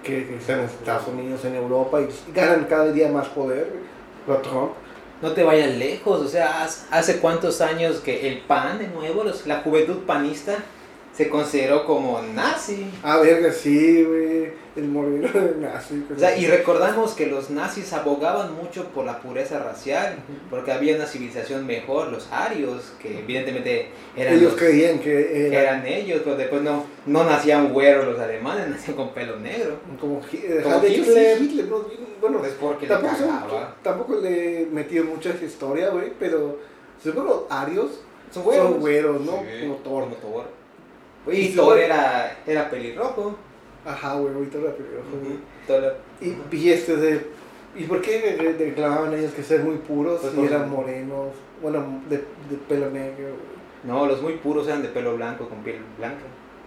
que, 0.10 0.36
están 0.36 0.60
en 0.60 0.66
Estados 0.66 1.08
Unidos, 1.08 1.46
en 1.46 1.56
Europa, 1.56 2.00
y 2.02 2.08
ganan 2.34 2.66
cada 2.66 2.92
día 2.92 3.10
más 3.10 3.28
poder. 3.30 3.72
Lo 4.28 4.38
Trump. 4.38 4.72
No 5.22 5.32
te 5.34 5.44
vayas 5.44 5.76
lejos, 5.76 6.22
o 6.22 6.28
sea, 6.28 6.66
hace 6.92 7.20
cuántos 7.20 7.60
años 7.62 7.98
que 8.00 8.28
el 8.30 8.40
PAN, 8.40 8.80
de 8.80 8.88
nuevo, 8.88 9.24
los- 9.24 9.46
la 9.48 9.62
juventud 9.62 9.98
panista, 10.06 10.56
se 11.20 11.28
consideró 11.30 11.86
como 11.86 12.22
nazi. 12.34 12.86
Ah, 13.04 13.18
verga, 13.18 13.52
sí, 13.52 14.04
güey. 14.06 14.54
El 14.78 14.86
moreno 14.88 15.28
de 15.34 15.56
nazi. 15.60 16.06
O 16.16 16.18
sea, 16.18 16.38
y 16.38 16.48
recordamos 16.48 17.12
que 17.12 17.26
los 17.26 17.50
nazis 17.50 17.92
abogaban 17.92 18.56
mucho 18.56 18.86
por 18.86 19.04
la 19.06 19.20
pureza 19.20 19.60
racial, 19.60 20.16
porque 20.50 20.72
había 20.72 20.96
una 20.96 21.06
civilización 21.06 21.68
mejor, 21.68 22.08
los 22.08 22.32
arios, 22.32 22.94
que 23.02 23.20
evidentemente 23.20 23.90
eran, 24.16 24.36
Ellos 24.36 24.54
los- 24.54 24.62
creían 24.62 25.00
que 25.00 25.48
era 25.48 25.62
eran 25.64 25.86
ellos, 25.86 26.22
pero 26.24 26.38
después 26.38 26.62
no, 26.62 26.86
no 27.06 27.26
nacían 27.26 27.74
güeros 27.74 28.06
los 28.06 28.20
alemanes, 28.20 28.68
nacían 28.70 28.96
con 28.96 29.10
pelo 29.14 29.36
negro. 29.36 29.76
como, 30.00 30.22
Hitler. 30.32 31.42
Hitler, 31.42 31.66
¿no? 31.68 31.84
Bueno, 32.22 32.40
Pues 32.40 32.54
porque 32.62 32.88
le 32.88 32.94
tampoco, 32.94 33.16
son- 33.18 33.28
cagaba. 33.28 33.76
tampoco 33.84 34.16
le 34.22 34.62
he 34.62 34.66
metido 34.68 35.04
mucho 35.04 35.28
a 35.30 35.34
esa 35.34 35.44
historia, 35.44 35.90
güey, 35.90 36.14
pero 36.18 36.58
seguro 37.04 37.26
los 37.26 37.42
arios 37.52 38.00
Son 38.32 38.44
son 38.46 38.80
güeros, 38.80 39.20
¿no? 39.22 39.42
Sí, 39.42 39.62
Como 39.68 39.76
Thor. 39.78 40.04
como 40.04 40.16
Thor. 40.16 40.59
Y 41.28 41.32
Y 41.32 41.48
si 41.50 41.56
Thor 41.56 41.78
era, 41.80 42.38
era 42.48 42.70
pelirrojo. 42.70 43.36
Ajá, 43.86 44.16
güey, 44.16 44.34
ahorita 44.34 44.58
la 44.60 44.72
película, 44.72 45.02
güey. 45.12 45.40
Thor- 45.68 45.96
Y, 46.22 46.56
y 46.56 46.70
este 46.72 46.96
de... 46.98 47.40
¿Y 47.76 47.84
por 47.84 48.02
qué 48.02 48.36
re- 48.40 48.54
reclamaban 48.66 49.14
ellos 49.14 49.32
que 49.34 49.44
ser 49.44 49.62
muy 49.64 49.78
puros 49.78 50.20
Pues 50.22 50.34
y 50.34 50.36
por- 50.38 50.46
eran 50.46 50.70
morenos? 50.70 51.28
Bueno, 51.62 52.02
de, 52.10 52.18
de 52.18 52.58
pelo 52.68 52.90
negro, 52.90 53.26
güey. 53.28 53.60
No, 53.84 54.06
los 54.06 54.22
muy 54.22 54.34
puros 54.34 54.68
eran 54.68 54.82
de 54.82 54.90
pelo 54.90 55.16
blanco 55.16 55.48
con 55.48 55.60
piel 55.64 55.78
blanca. 55.98 56.24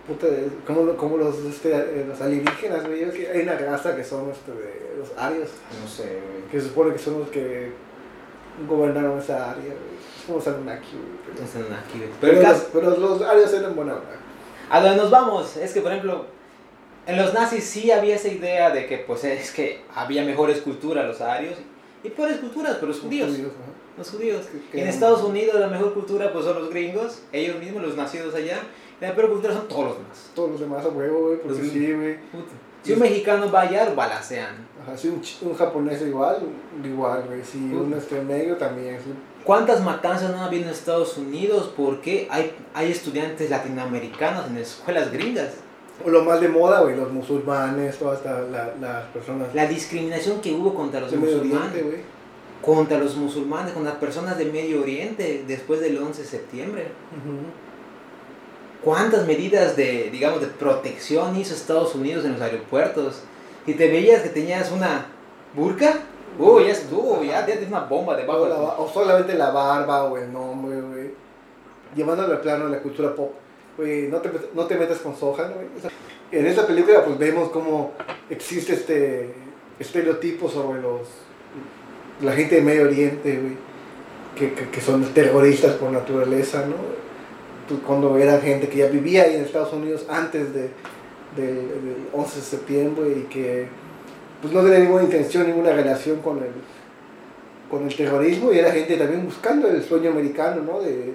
Puta, 0.07 0.27
como, 0.67 0.85
lo- 0.85 0.97
como 0.97 1.17
los, 1.17 1.39
este, 1.45 1.75
eh, 1.75 2.05
los 2.09 2.21
alienígenas, 2.21 2.87
güey. 2.87 3.11
Que 3.11 3.29
hay 3.29 3.43
una 3.43 3.57
raza 3.59 3.95
que 3.97 4.05
son 4.05 4.31
este, 4.31 4.53
de 4.53 4.95
los 4.99 5.11
arios, 5.19 5.51
No 5.83 5.89
sé, 5.89 6.05
güey. 6.05 6.49
que 6.51 6.61
se 6.61 6.69
supone 6.69 6.93
que 6.93 6.99
son 6.99 7.19
los 7.21 7.29
que 7.29 7.71
gobernaron 8.69 9.19
esa 9.19 9.51
área, 9.51 9.65
güey. 9.65 9.93
Es 10.19 10.25
como 10.27 10.41
Anunnaki, 10.57 10.97
güey. 10.97 11.19
pero- 11.27 11.47
güey. 12.09 12.11
Pero, 12.21 12.43
los, 12.43 12.61
pero 12.73 12.97
los 12.97 13.23
arios 13.23 13.53
eran 13.53 13.75
buena 13.77 13.95
onda. 13.95 14.07
A 14.73 14.81
donde 14.81 14.97
nos 14.97 15.11
vamos 15.11 15.57
es 15.57 15.73
que, 15.73 15.81
por 15.81 15.93
ejemplo, 15.93 16.25
en 17.07 17.17
los 17.17 17.33
nazis 17.35 17.65
sí 17.65 17.91
había 17.91 18.17
esa 18.17 18.29
idea 18.29 18.71
de 18.71 18.87
que, 18.87 18.99
pues, 18.99 19.23
es 19.25 19.51
que 19.53 19.83
había 19.95 20.25
mejores 20.25 20.61
culturas 20.63 21.07
los 21.07 21.21
arios 21.21 21.55
y 22.03 22.09
peores 22.09 22.39
culturas, 22.39 22.75
pero 22.77 22.89
los 22.89 23.01
judíos. 23.01 23.31
Los 23.99 24.11
judíos. 24.11 24.47
Que- 24.47 24.57
Y 24.57 24.61
que 24.73 24.83
en 24.83 24.89
Estados 24.89 25.23
Unidos 25.23 25.61
la 25.61 25.67
mejor 25.69 25.93
cultura, 25.95 26.33
pues, 26.33 26.45
son 26.45 26.59
los 26.59 26.71
gringos, 26.71 27.23
ellos 27.33 27.59
mismos, 27.59 27.83
los 27.83 27.97
nacidos 27.97 28.35
allá. 28.35 28.59
Y 29.01 29.05
la 29.05 29.15
peor 29.15 29.31
cultura 29.31 29.53
son 29.53 29.69
todos 29.69 29.85
los 29.85 29.97
demás. 29.99 30.31
Todos 30.35 30.51
los 30.53 30.61
demás 30.61 30.85
a 30.85 30.89
huevo, 30.89 31.27
güey, 31.27 31.39
porque 31.41 31.59
Los- 31.63 31.71
sí, 31.73 31.93
güey. 31.93 32.17
Puta. 32.31 32.53
Si 32.83 32.93
un 32.95 32.99
mexicano 33.01 33.51
va 33.53 33.61
allá, 33.61 33.93
balacean. 33.95 34.67
Ajá, 34.83 34.97
si 34.97 35.09
un, 35.09 35.23
un 35.43 35.55
japonés 35.55 36.03
igual, 36.03 36.39
igual, 36.85 37.23
güey. 37.29 37.45
Si 37.45 37.59
Uh. 37.73 37.83
un 37.83 38.29
negro 38.29 38.57
también. 38.57 38.99
sí. 38.99 39.13
¿Cuántas 39.45 39.83
matanzas 39.83 40.31
no 40.31 40.43
ha 40.43 40.47
habido 40.47 40.65
en 40.65 40.71
Estados 40.71 41.17
Unidos? 41.19 41.73
Porque 41.77 42.29
hay, 42.31 42.53
hay 42.75 42.91
estudiantes 42.93 43.51
latinoamericanos 43.51 44.47
en 44.49 44.57
escuelas 44.59 45.11
gringas. 45.13 45.51
O 46.05 46.11
lo 46.11 46.23
más 46.25 46.41
de 46.41 46.49
moda, 46.49 46.81
güey, 46.81 46.97
los 46.97 47.13
musulmanes, 47.13 47.99
todas 47.99 48.25
la- 48.25 48.41
la- 48.43 48.75
las 48.81 49.05
personas 49.07 49.55
La 49.55 49.67
discriminación 49.67 50.41
que 50.41 50.53
hubo 50.53 50.75
contra 50.75 51.01
los 51.01 51.11
de 51.11 51.17
musulmanes. 51.17 51.73
Oriente. 51.73 52.05
Contra 52.63 52.99
los 52.99 53.17
musulmanes, 53.17 53.73
con 53.73 53.85
las 53.85 53.95
personas 53.97 54.39
de 54.39 54.45
Medio 54.47 54.81
Oriente 54.83 55.45
después 55.49 55.81
del 55.81 55.99
11 55.99 56.23
de 56.23 56.29
septiembre. 56.29 56.87
¿Cuántas 58.83 59.27
medidas 59.27 59.77
de, 59.77 60.09
digamos, 60.11 60.41
de 60.41 60.47
protección 60.49 61.37
hizo 61.37 61.55
Estados 61.55 61.95
Unidos 61.95 62.25
en 62.25 62.33
los 62.33 62.41
aeropuertos? 62.41 63.21
Si 63.67 63.75
te 63.75 63.89
veías 63.89 64.23
que 64.23 64.29
tenías 64.29 64.73
una 64.73 65.07
burka, 65.55 66.01
uh, 66.39 66.61
ya 66.61 66.73
estuvo, 66.73 67.23
ya 67.23 67.45
tienes 67.47 67.69
una 67.69 67.81
bomba 67.81 68.17
debajo 68.17 68.41
O, 68.41 68.45
de 68.45 68.51
la 68.51 68.57
ba- 68.59 68.77
o 68.79 68.89
solamente 68.89 69.35
la 69.35 69.51
barba 69.51 70.05
o 70.05 70.17
el 70.17 70.33
nombre, 70.33 70.81
güey. 70.81 71.11
Llevándolo 71.95 72.33
al 72.35 72.41
plano 72.41 72.67
de 72.67 72.71
la 72.73 72.83
cultura 72.83 73.15
pop. 73.15 73.33
Güey, 73.77 74.09
no 74.09 74.19
te, 74.19 74.31
no 74.55 74.67
te 74.67 74.77
metas 74.77 74.99
con 74.99 75.17
soja, 75.17 75.49
¿no, 75.49 75.55
güey? 75.55 75.67
O 75.77 75.81
sea, 75.81 75.91
en 76.31 76.47
esta 76.47 76.67
película 76.67 77.05
pues 77.05 77.19
vemos 77.19 77.51
cómo 77.51 77.93
existe 78.31 78.73
este 78.75 79.35
estereotipo 79.79 80.49
sobre 80.49 80.81
los 80.81 81.01
la 82.21 82.33
gente 82.33 82.57
de 82.57 82.63
Medio 82.63 82.85
Oriente, 82.85 83.37
güey. 83.39 83.57
Que, 84.37 84.55
que, 84.55 84.71
que 84.71 84.81
son 84.81 85.05
terroristas 85.13 85.75
por 85.75 85.91
naturaleza, 85.91 86.65
¿no? 86.67 86.77
Cuando 87.87 88.17
era 88.19 88.39
gente 88.41 88.69
que 88.69 88.79
ya 88.79 88.87
vivía 88.87 89.23
ahí 89.25 89.35
en 89.37 89.43
Estados 89.45 89.73
Unidos 89.73 90.07
antes 90.09 90.53
de, 90.55 90.71
del, 91.37 91.55
del 91.69 92.09
11 92.13 92.37
de 92.37 92.43
septiembre 92.43 93.09
y 93.19 93.23
que 93.33 93.69
pues 94.43 94.53
no 94.53 94.61
tenía 94.63 94.81
ninguna 94.81 95.05
intención, 95.05 95.47
ninguna 95.47 95.73
relación 95.73 96.21
con 96.21 96.39
el, 96.39 96.51
con 97.71 97.87
el 97.89 97.97
terrorismo 97.97 98.53
y 98.53 98.59
era 98.59 98.71
gente 98.73 98.97
también 98.97 99.25
buscando 99.25 99.69
el 99.69 99.83
sueño 99.83 100.11
americano, 100.11 100.63
¿no? 100.63 100.81
De, 100.81 101.15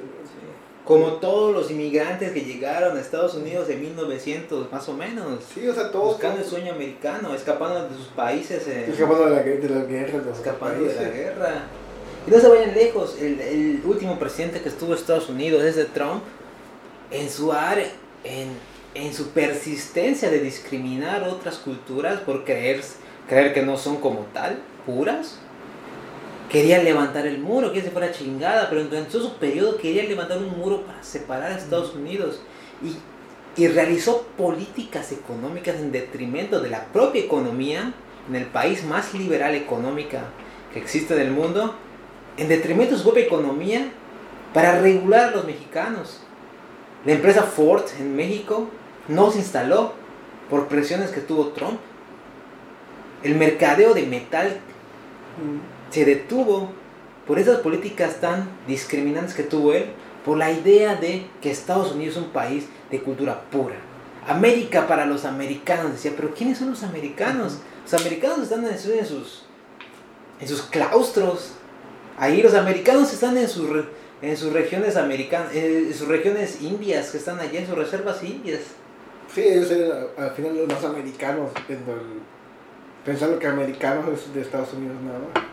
Como 0.85 1.13
todos 1.13 1.53
los 1.53 1.69
inmigrantes 1.69 2.31
que 2.31 2.41
llegaron 2.41 2.95
a 2.97 3.01
Estados 3.01 3.35
Unidos 3.35 3.69
en 3.69 3.81
1900, 3.81 4.71
más 4.71 4.87
o 4.87 4.93
menos. 4.93 5.43
sí, 5.53 5.67
o 5.67 5.73
sea, 5.73 5.91
todos 5.91 6.13
Buscando 6.13 6.39
el 6.41 6.45
sueño 6.47 6.71
americano, 6.73 7.33
escapando 7.35 7.89
de 7.89 7.95
sus 7.95 8.07
países. 8.07 8.65
eh, 8.67 8.85
escapando 8.89 9.25
de 9.25 9.35
la, 9.35 9.43
de 9.43 9.69
la 9.69 9.81
guerra, 9.85 10.19
de 10.19 10.31
escapando 10.31 10.83
de 10.85 10.95
la 10.95 11.09
guerra. 11.09 11.63
Y 12.25 12.31
no 12.31 12.39
se 12.39 12.47
vayan 12.47 12.73
lejos, 12.73 13.17
el, 13.21 13.39
el 13.41 13.81
último 13.85 14.17
presidente 14.17 14.61
que 14.61 14.69
estuvo 14.69 14.93
en 14.93 14.97
Estados 14.99 15.29
Unidos, 15.29 15.63
ese 15.63 15.85
Trump, 15.85 16.23
en 17.11 17.29
su 17.29 17.51
área, 17.53 17.87
en, 18.23 18.49
en 18.95 19.13
su 19.13 19.29
persistencia 19.29 20.29
de 20.29 20.39
discriminar 20.39 21.23
otras 21.23 21.57
culturas 21.57 22.19
por 22.21 22.43
creer, 22.45 22.81
creer 23.27 23.53
que 23.53 23.61
no 23.61 23.77
son 23.77 23.97
como 23.97 24.21
tal, 24.33 24.59
puras, 24.85 25.39
quería 26.49 26.81
levantar 26.81 27.27
el 27.27 27.39
muro, 27.39 27.73
que 27.73 27.81
se 27.81 27.91
fuera 27.91 28.11
chingada, 28.11 28.69
pero 28.69 28.83
durante 28.85 29.11
todo 29.11 29.29
su 29.29 29.35
periodo 29.37 29.77
quería 29.77 30.03
levantar 30.03 30.37
un 30.37 30.57
muro 30.57 30.83
para 30.85 31.03
separar 31.03 31.51
a 31.51 31.57
Estados 31.57 31.93
Unidos. 31.93 32.41
Y, 32.81 32.95
y 33.61 33.67
realizó 33.67 34.27
políticas 34.37 35.11
económicas 35.11 35.77
en 35.77 35.91
detrimento 35.91 36.59
de 36.61 36.69
la 36.69 36.85
propia 36.85 37.23
economía 37.23 37.93
en 38.29 38.35
el 38.35 38.45
país 38.45 38.83
más 38.85 39.13
liberal 39.13 39.55
económica 39.55 40.25
que 40.73 40.79
existe 40.79 41.15
en 41.15 41.21
el 41.21 41.31
mundo, 41.31 41.75
en 42.37 42.49
detrimento 42.49 42.91
de 42.91 42.97
su 42.97 43.03
propia 43.03 43.25
economía 43.25 43.89
para 44.53 44.79
regular 44.79 45.29
a 45.29 45.31
los 45.31 45.45
mexicanos. 45.45 46.21
La 47.05 47.13
empresa 47.13 47.43
Ford 47.43 47.83
en 47.99 48.15
México 48.15 48.67
no 49.07 49.31
se 49.31 49.39
instaló 49.39 49.93
por 50.49 50.67
presiones 50.67 51.11
que 51.11 51.21
tuvo 51.21 51.49
Trump. 51.49 51.79
El 53.23 53.35
mercadeo 53.35 53.93
de 53.93 54.03
metal 54.03 54.57
se 55.91 56.05
detuvo 56.05 56.71
por 57.25 57.39
esas 57.39 57.59
políticas 57.59 58.21
tan 58.21 58.47
discriminantes 58.67 59.33
que 59.33 59.43
tuvo 59.43 59.73
él, 59.73 59.85
por 60.25 60.37
la 60.37 60.51
idea 60.51 60.95
de 60.95 61.25
que 61.41 61.51
Estados 61.51 61.91
Unidos 61.93 62.17
es 62.17 62.23
un 62.23 62.29
país 62.29 62.65
de 62.91 63.01
cultura 63.01 63.41
pura. 63.49 63.75
América 64.27 64.87
para 64.87 65.05
los 65.05 65.23
americanos, 65.25 65.93
decía, 65.93 66.11
pero 66.15 66.33
¿quiénes 66.33 66.57
son 66.57 66.69
los 66.71 66.83
americanos? 66.83 67.59
Los 67.83 67.93
americanos 68.01 68.39
están 68.39 68.65
en 68.65 68.77
sus, 68.77 68.91
en 68.91 69.05
sus, 69.05 69.45
en 70.41 70.47
sus 70.47 70.61
claustros. 70.63 71.53
Ahí 72.17 72.41
los 72.41 72.53
americanos 72.53 73.13
están 73.13 73.37
en 73.37 73.47
sus, 73.47 73.69
en 74.21 74.35
sus 74.35 74.51
regiones 74.51 74.97
americanas, 74.97 75.53
en 75.53 75.93
sus 75.93 76.07
regiones 76.07 76.61
indias, 76.61 77.11
que 77.11 77.17
están 77.19 77.39
allá 77.39 77.59
en 77.59 77.67
sus 77.67 77.75
reservas 77.77 78.21
indias. 78.23 78.61
Sí, 79.33 79.41
ellos 79.41 79.71
eran 79.71 80.07
al 80.17 80.31
final 80.31 80.57
los 80.57 80.67
más 80.67 80.83
americanos, 80.83 81.51
viendo 81.67 81.93
el- 81.93 82.36
pensando 83.07 83.39
que 83.39 83.47
americanos 83.47 84.05
es 84.13 84.33
de 84.35 84.41
Estados 84.41 84.73
Unidos 84.73 84.97
nada 85.03 85.17
más. 85.19 85.43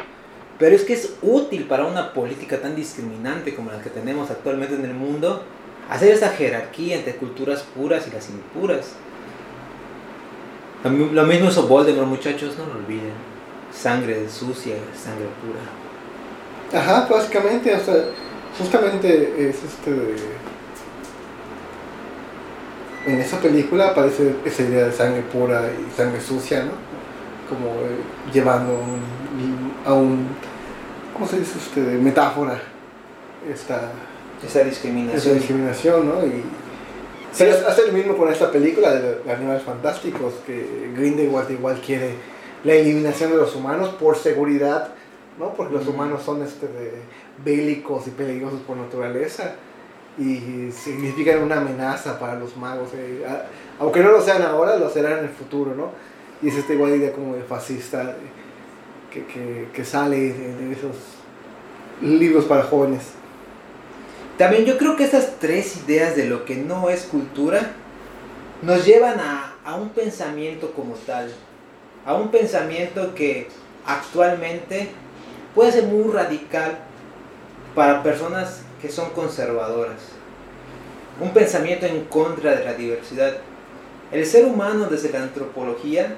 Pero 0.58 0.74
es 0.76 0.82
que 0.84 0.92
es 0.92 1.14
útil 1.22 1.64
para 1.64 1.86
una 1.86 2.12
política 2.12 2.60
tan 2.60 2.74
discriminante 2.76 3.54
como 3.54 3.70
la 3.70 3.80
que 3.80 3.90
tenemos 3.90 4.30
actualmente 4.30 4.74
en 4.74 4.84
el 4.84 4.92
mundo 4.94 5.42
hacer 5.88 6.12
esa 6.12 6.30
jerarquía 6.30 6.96
entre 6.96 7.14
culturas 7.16 7.62
puras 7.74 8.06
y 8.08 8.10
las 8.14 8.28
impuras. 8.28 8.92
Lo 10.82 10.90
mi- 10.90 11.10
Lo 11.10 11.22
mismo 11.24 11.48
hizo 11.48 11.66
Voldemort, 11.66 12.08
muchachos, 12.08 12.56
no 12.58 12.66
lo 12.66 12.80
olviden. 12.80 13.12
Sangre 13.72 14.28
sucia, 14.28 14.74
sangre 14.96 15.26
pura. 15.40 16.80
Ajá, 16.80 17.06
básicamente, 17.08 17.74
o 17.74 17.80
sea, 17.80 17.94
justamente 18.58 19.48
es 19.48 19.56
este. 19.62 19.90
En 23.06 23.20
esa 23.20 23.38
película 23.38 23.88
aparece 23.90 24.34
esa 24.44 24.62
idea 24.62 24.86
de 24.86 24.92
sangre 24.92 25.22
pura 25.22 25.62
y 25.70 25.94
sangre 25.96 26.20
sucia, 26.20 26.64
¿no? 26.64 26.93
Como 27.48 27.66
eh, 27.70 27.98
llevando 28.32 28.72
un- 28.74 29.72
a 29.84 29.92
un... 29.94 30.26
¿Cómo 31.12 31.26
se 31.26 31.38
dice 31.38 31.58
usted? 31.58 31.98
Metáfora. 32.00 32.60
Esta, 33.50 33.90
Esa 34.44 34.60
esa 34.60 34.68
discriminación. 34.68 35.34
discriminación, 35.34 36.08
¿no? 36.08 36.26
Y 36.26 36.42
sí, 37.32 37.44
hace 37.44 37.66
hace 37.66 37.86
lo 37.86 37.92
mismo 37.92 38.16
con 38.16 38.32
esta 38.32 38.50
película 38.50 38.92
de 38.94 39.18
los 39.24 39.28
animales 39.36 39.62
fantásticos, 39.62 40.34
que 40.46 40.90
Grindelwald 40.96 41.50
igual 41.50 41.80
quiere 41.84 42.14
la 42.64 42.72
eliminación 42.72 43.30
de 43.32 43.36
los 43.36 43.54
humanos 43.54 43.90
por 44.00 44.16
seguridad, 44.16 44.88
¿no? 45.38 45.52
Porque 45.52 45.74
los 45.74 45.86
humanos 45.86 46.22
son 46.22 46.42
este 46.42 46.66
de 46.68 46.92
bélicos 47.44 48.06
y 48.06 48.10
peligrosos 48.10 48.60
por 48.60 48.76
naturaleza 48.78 49.56
y 50.16 50.70
significan 50.72 51.42
una 51.42 51.58
amenaza 51.58 52.18
para 52.18 52.36
los 52.38 52.56
magos. 52.56 52.88
eh, 52.94 53.24
aunque 53.78 54.00
no 54.00 54.10
lo 54.12 54.22
sean 54.22 54.42
ahora, 54.42 54.76
lo 54.76 54.88
serán 54.88 55.18
en 55.18 55.24
el 55.24 55.30
futuro, 55.30 55.74
¿no? 55.74 55.90
Y 56.44 56.48
es 56.48 56.56
esta 56.56 56.74
igual 56.74 57.10
como 57.14 57.34
de 57.34 57.42
fascista 57.42 58.16
que, 59.10 59.24
que, 59.24 59.68
que 59.72 59.84
sale 59.84 60.34
de 60.34 60.72
esos 60.72 60.94
libros 62.02 62.44
para 62.44 62.64
jóvenes. 62.64 63.12
También 64.36 64.66
yo 64.66 64.76
creo 64.76 64.94
que 64.94 65.04
estas 65.04 65.38
tres 65.38 65.78
ideas 65.88 66.14
de 66.16 66.26
lo 66.26 66.44
que 66.44 66.56
no 66.56 66.90
es 66.90 67.04
cultura 67.04 67.72
nos 68.60 68.84
llevan 68.84 69.20
a, 69.20 69.54
a 69.64 69.76
un 69.76 69.88
pensamiento 69.88 70.72
como 70.72 70.96
tal, 71.06 71.32
a 72.04 72.14
un 72.14 72.30
pensamiento 72.30 73.14
que 73.14 73.48
actualmente 73.86 74.90
puede 75.54 75.72
ser 75.72 75.84
muy 75.84 76.12
radical 76.12 76.76
para 77.74 78.02
personas 78.02 78.60
que 78.82 78.90
son 78.90 79.08
conservadoras. 79.10 79.96
Un 81.22 81.30
pensamiento 81.30 81.86
en 81.86 82.04
contra 82.04 82.54
de 82.54 82.66
la 82.66 82.74
diversidad. 82.74 83.38
El 84.12 84.26
ser 84.26 84.44
humano 84.44 84.86
desde 84.90 85.10
la 85.10 85.22
antropología 85.22 86.16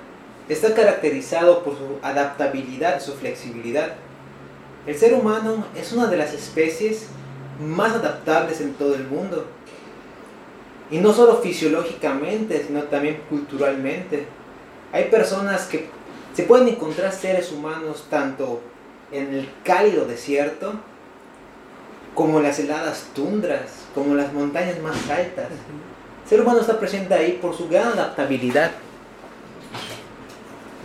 está 0.49 0.75
caracterizado 0.75 1.65
por 1.65 1.77
su 1.77 1.99
adaptabilidad 2.03 3.01
su 3.01 3.15
flexibilidad. 3.15 3.95
El 4.87 4.97
ser 4.97 5.15
humano 5.15 5.67
es 5.77 5.93
una 5.93 6.07
de 6.07 6.17
las 6.17 6.33
especies 6.33 7.09
más 7.61 7.95
adaptables 7.95 8.61
en 8.61 8.75
todo 8.75 8.95
el 8.95 9.05
mundo. 9.05 9.47
Y 10.91 10.99
no 10.99 11.13
solo 11.13 11.39
fisiológicamente, 11.39 12.65
sino 12.65 12.85
también 12.85 13.21
culturalmente. 13.29 14.27
Hay 14.93 15.05
personas 15.05 15.67
que 15.67 15.89
se 16.35 16.45
pueden 16.45 16.69
encontrar 16.69 17.13
seres 17.13 17.51
humanos 17.51 18.07
tanto 18.09 18.61
en 19.11 19.35
el 19.35 19.49
cálido 19.65 20.05
desierto, 20.05 20.75
como 22.15 22.39
en 22.39 22.45
las 22.45 22.59
heladas 22.59 23.07
tundras, 23.15 23.85
como 23.95 24.13
en 24.13 24.19
las 24.19 24.33
montañas 24.33 24.79
más 24.81 24.97
altas. 25.11 25.49
El 26.23 26.29
ser 26.29 26.41
humano 26.41 26.61
está 26.61 26.79
presente 26.79 27.15
ahí 27.15 27.39
por 27.43 27.55
su 27.55 27.69
gran 27.69 27.89
adaptabilidad. 27.89 28.71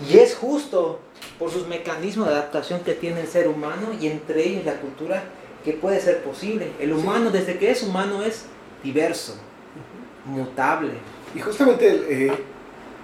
Y 0.09 0.17
es 0.17 0.35
justo 0.35 0.99
por 1.37 1.51
sus 1.51 1.67
mecanismos 1.67 2.27
de 2.27 2.33
adaptación 2.33 2.81
que 2.81 2.93
tiene 2.93 3.21
el 3.21 3.27
ser 3.27 3.47
humano 3.47 3.89
y 3.99 4.07
entre 4.07 4.47
ellos 4.47 4.65
la 4.65 4.75
cultura 4.75 5.23
que 5.63 5.73
puede 5.73 5.99
ser 5.99 6.23
posible. 6.23 6.71
El 6.79 6.93
humano, 6.93 7.29
desde 7.29 7.57
que 7.57 7.71
es 7.71 7.83
humano, 7.83 8.23
es 8.23 8.45
diverso, 8.83 9.35
mutable. 10.25 10.93
Y 11.35 11.39
justamente, 11.39 12.03
eh, 12.09 12.31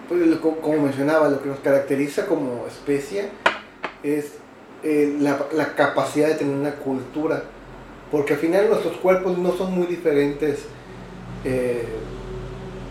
pues, 0.08 0.22
como 0.38 0.82
mencionaba, 0.82 1.30
lo 1.30 1.42
que 1.42 1.50
nos 1.50 1.60
caracteriza 1.60 2.26
como 2.26 2.66
especie 2.68 3.30
es 4.04 4.34
eh, 4.84 5.16
la, 5.20 5.46
la 5.54 5.76
capacidad 5.76 6.28
de 6.28 6.36
tener 6.36 6.56
una 6.56 6.76
cultura. 6.76 7.44
Porque 8.12 8.34
al 8.34 8.40
final 8.40 8.70
nuestros 8.70 8.98
cuerpos 8.98 9.38
no 9.38 9.52
son 9.54 9.74
muy 9.74 9.86
diferentes 9.86 10.66
eh, 11.44 11.86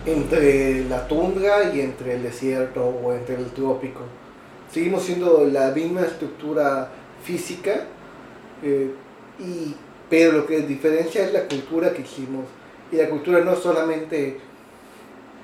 entre 0.07 0.85
la 0.85 1.05
tundra 1.05 1.73
y 1.73 1.81
entre 1.81 2.15
el 2.15 2.23
desierto 2.23 2.81
o 2.81 3.13
entre 3.13 3.35
el 3.35 3.47
trópico. 3.47 4.01
Seguimos 4.71 5.03
siendo 5.03 5.45
la 5.45 5.71
misma 5.71 6.01
estructura 6.01 6.89
física, 7.23 7.85
eh, 8.63 8.91
y, 9.37 9.75
pero 10.09 10.31
lo 10.31 10.45
que 10.45 10.61
diferencia 10.61 11.25
es 11.25 11.33
la 11.33 11.41
cultura 11.41 11.91
que 11.91 12.03
hicimos. 12.03 12.45
Y 12.89 12.95
la 12.95 13.09
cultura 13.09 13.41
no 13.41 13.55
solamente, 13.55 14.37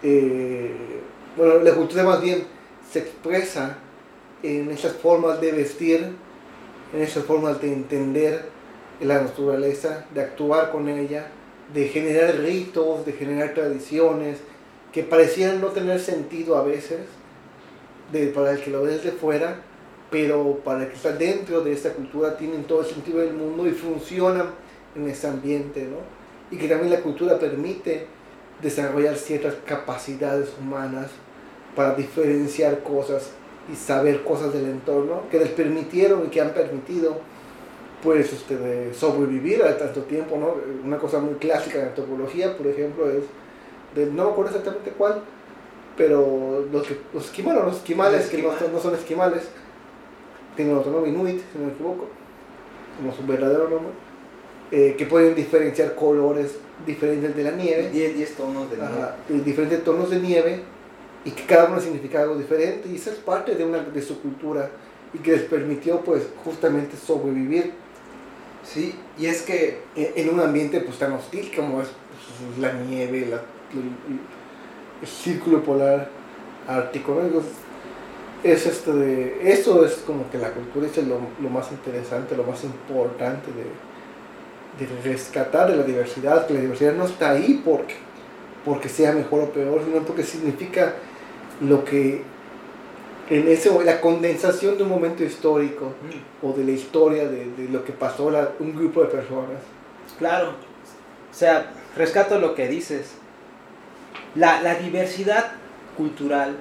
eh, 0.02 1.02
bueno, 1.36 1.60
la 1.60 1.74
cultura 1.74 2.04
más 2.04 2.22
bien 2.22 2.46
se 2.90 3.00
expresa 3.00 3.80
en 4.44 4.72
esas 4.72 4.94
formas 4.94 5.42
de 5.42 5.52
vestir, 5.52 6.16
en 6.94 7.02
esas 7.02 7.26
formas 7.26 7.62
de 7.62 7.74
entender 7.74 8.46
la 9.02 9.22
naturaleza, 9.22 10.06
de 10.14 10.22
actuar 10.22 10.72
con 10.72 10.88
ella, 10.88 11.28
de 11.74 11.90
generar 11.90 12.38
ritos, 12.38 13.06
de 13.06 13.12
generar 13.14 13.54
tradiciones 13.54 14.38
que 14.94 15.04
parecieran 15.04 15.60
no 15.60 15.68
tener 15.70 16.00
sentido 16.00 16.56
a 16.56 16.64
veces 16.64 17.00
para 18.36 18.52
el 18.52 18.62
que 18.62 18.70
lo 18.70 18.84
ve 18.84 18.92
desde 18.92 19.12
fuera, 19.12 19.62
pero 20.12 20.60
para 20.64 20.84
el 20.84 20.90
que 20.90 20.96
está 20.96 21.12
dentro 21.14 21.62
de 21.62 21.74
esta 21.74 21.94
cultura 21.94 22.38
tienen 22.38 22.64
todo 22.66 22.82
el 22.82 22.86
sentido 22.86 23.20
del 23.20 23.34
mundo 23.34 23.68
y 23.68 23.72
funcionan 23.72 24.52
en 24.96 25.10
ese 25.10 25.28
ambiente, 25.28 25.86
¿no? 25.86 25.98
Y 26.56 26.60
que 26.60 26.68
también 26.68 26.92
la 26.92 27.00
cultura 27.00 27.40
permite 27.40 28.06
desarrollar 28.62 29.16
ciertas 29.16 29.56
capacidades 29.66 30.50
humanas 30.60 31.10
para 31.76 31.96
diferenciar 31.96 32.84
cosas 32.84 33.32
y 33.72 33.76
saber 33.76 34.24
cosas 34.24 34.54
del 34.54 34.66
entorno 34.66 35.24
que 35.32 35.40
les 35.40 35.50
permitieron 35.50 36.28
y 36.28 36.30
que 36.30 36.40
han 36.40 36.54
permitido 36.54 37.18
pues 38.04 38.32
este, 38.32 38.94
sobrevivir 38.94 39.64
a 39.64 39.76
tanto 39.76 40.02
tiempo, 40.02 40.38
¿no? 40.38 40.56
Una 40.86 40.98
cosa 40.98 41.20
muy 41.20 41.36
clásica 41.36 41.80
de 41.80 41.86
antropología, 41.86 42.56
por 42.56 42.68
ejemplo, 42.68 43.10
es, 43.10 43.24
de, 43.96 44.08
no 44.08 44.26
me 44.26 44.32
acuerdo 44.32 44.52
exactamente 44.52 44.92
cuál, 44.92 45.22
pero 45.98 46.66
los, 46.72 46.88
que, 46.88 46.98
los 47.14 47.26
esquimales, 47.26 47.64
los 47.64 47.78
esquimales, 47.78 48.28
que 48.28 48.42
no, 48.42 48.52
no, 48.72 48.80
son 48.80 48.96
esquimales, 48.96 49.44
tienen 50.56 50.76
otro 50.76 50.92
nombre, 50.92 51.12
Inuit, 51.12 51.40
si 51.52 51.58
no 51.58 51.66
me 51.66 51.72
equivoco, 51.74 52.08
como 52.98 53.14
su 53.14 53.26
verdadero 53.26 53.70
nombre, 53.70 53.92
eh, 54.72 54.96
que 54.98 55.06
pueden 55.06 55.36
diferenciar 55.36 55.96
colores 55.96 56.58
diferentes 56.86 57.36
de 57.36 57.44
la 57.44 57.52
nieve. 57.52 57.90
10 57.90 58.36
tonos 58.36 58.70
de 58.72 58.78
nieve. 58.78 59.44
diferentes 59.44 59.84
tonos 59.84 60.10
de 60.10 60.20
nieve 60.20 60.64
y 61.26 61.32
que 61.32 61.46
cada 61.46 61.66
uno 61.66 61.80
significa 61.80 62.22
algo 62.22 62.36
diferente 62.36 62.90
y 62.90 62.96
eso 62.96 63.12
es 63.12 63.18
parte 63.18 63.56
de, 63.56 63.64
una, 63.64 63.80
de 63.80 64.02
su 64.02 64.20
cultura 64.20 64.70
y 65.14 65.20
que 65.20 65.34
les 65.34 65.44
permitió 65.44 66.02
pues 66.02 66.28
justamente 66.44 66.98
sobrevivir 66.98 67.74
Sí, 68.64 68.96
y 69.18 69.26
es 69.26 69.42
que 69.42 69.82
en 69.96 70.30
un 70.30 70.40
ambiente 70.40 70.80
pues 70.80 70.98
tan 70.98 71.12
hostil 71.12 71.52
como 71.54 71.82
es 71.82 71.90
pues, 72.48 72.60
la 72.60 72.74
nieve, 72.74 73.28
la, 73.30 73.42
el, 73.74 75.08
círculo 75.08 75.62
polar 75.64 76.10
ártico, 76.66 77.22
es 78.42 78.66
este 78.66 78.92
de, 78.94 79.52
eso 79.52 79.86
es 79.86 79.96
como 80.08 80.30
que 80.30 80.38
la 80.38 80.52
cultura 80.52 80.88
es 80.88 80.98
lo, 81.06 81.20
lo 81.42 81.50
más 81.50 81.72
interesante, 81.72 82.38
lo 82.38 82.44
más 82.44 82.64
importante 82.64 83.48
de, 83.52 84.86
de, 84.86 85.02
rescatar 85.02 85.72
de 85.72 85.78
la 85.78 85.84
diversidad, 85.84 86.48
que 86.48 86.54
la 86.54 86.62
diversidad 86.62 86.94
no 86.94 87.06
está 87.06 87.32
ahí 87.32 87.62
porque, 87.66 87.96
porque 88.64 88.88
sea 88.88 89.12
mejor 89.12 89.42
o 89.42 89.50
peor, 89.50 89.82
sino 89.84 90.04
porque 90.04 90.24
significa 90.24 90.94
lo 91.60 91.84
que 91.84 92.22
en 93.30 93.48
ese, 93.48 93.72
la 93.84 94.02
condensación 94.02 94.78
de 94.78 94.84
un 94.84 94.90
momento 94.90 95.24
histórico 95.24 95.86
mm. 95.86 96.46
o 96.46 96.54
de 96.54 96.64
la 96.64 96.72
historia 96.72 97.28
de, 97.28 97.52
de 97.52 97.70
lo 97.70 97.84
que 97.84 97.94
pasó 97.94 98.30
la, 98.30 98.52
un 98.60 98.76
grupo 98.76 99.02
de 99.02 99.08
personas. 99.08 99.62
Claro, 100.18 100.50
o 100.50 101.36
sea, 101.36 101.72
rescato 101.96 102.40
lo 102.40 102.54
que 102.54 102.68
dices. 102.68 103.14
La, 104.36 104.62
la 104.62 104.76
diversidad 104.76 105.52
cultural 105.96 106.56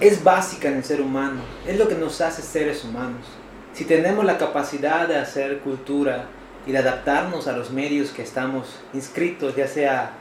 es 0.00 0.22
básica 0.24 0.68
en 0.68 0.76
el 0.76 0.84
ser 0.84 1.00
humano, 1.00 1.40
es 1.66 1.78
lo 1.78 1.88
que 1.88 1.94
nos 1.94 2.20
hace 2.20 2.42
seres 2.42 2.84
humanos. 2.84 3.26
Si 3.74 3.84
tenemos 3.84 4.24
la 4.24 4.38
capacidad 4.38 5.06
de 5.06 5.16
hacer 5.16 5.58
cultura 5.60 6.26
y 6.66 6.72
de 6.72 6.78
adaptarnos 6.78 7.46
a 7.48 7.56
los 7.56 7.70
medios 7.70 8.10
que 8.10 8.22
estamos 8.22 8.80
inscritos, 8.92 9.56
ya 9.56 9.66
sea 9.66 10.12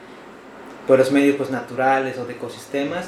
por 0.87 0.99
los 0.99 1.11
medios 1.11 1.35
pues, 1.37 1.49
naturales 1.49 2.17
o 2.17 2.25
de 2.25 2.33
ecosistemas, 2.33 3.07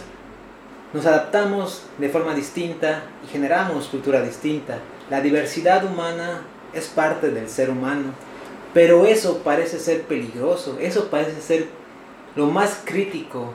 nos 0.93 1.05
adaptamos 1.05 1.83
de 1.97 2.09
forma 2.09 2.33
distinta 2.35 3.03
y 3.25 3.31
generamos 3.31 3.87
cultura 3.87 4.21
distinta. 4.21 4.79
La 5.09 5.21
diversidad 5.21 5.85
humana 5.85 6.41
es 6.73 6.87
parte 6.87 7.31
del 7.31 7.49
ser 7.49 7.69
humano, 7.69 8.13
pero 8.73 9.05
eso 9.05 9.39
parece 9.39 9.79
ser 9.79 10.03
peligroso, 10.03 10.77
eso 10.79 11.09
parece 11.09 11.41
ser 11.41 11.67
lo 12.35 12.47
más 12.47 12.81
crítico 12.85 13.53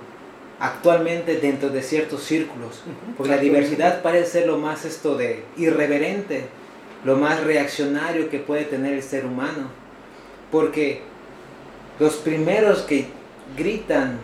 actualmente 0.59 1.37
dentro 1.37 1.69
de 1.69 1.83
ciertos 1.83 2.23
círculos, 2.23 2.83
porque 3.17 3.33
la 3.33 3.39
diversidad 3.39 4.03
parece 4.03 4.31
ser 4.31 4.47
lo 4.47 4.59
más 4.59 4.85
esto 4.85 5.17
de 5.17 5.45
irreverente, 5.57 6.47
lo 7.05 7.17
más 7.17 7.45
reaccionario 7.45 8.31
que 8.31 8.39
puede 8.39 8.65
tener 8.65 8.95
el 8.95 9.03
ser 9.03 9.27
humano, 9.27 9.69
porque 10.51 11.03
los 11.99 12.15
primeros 12.17 12.83
que 12.83 13.09
gritan 13.57 14.19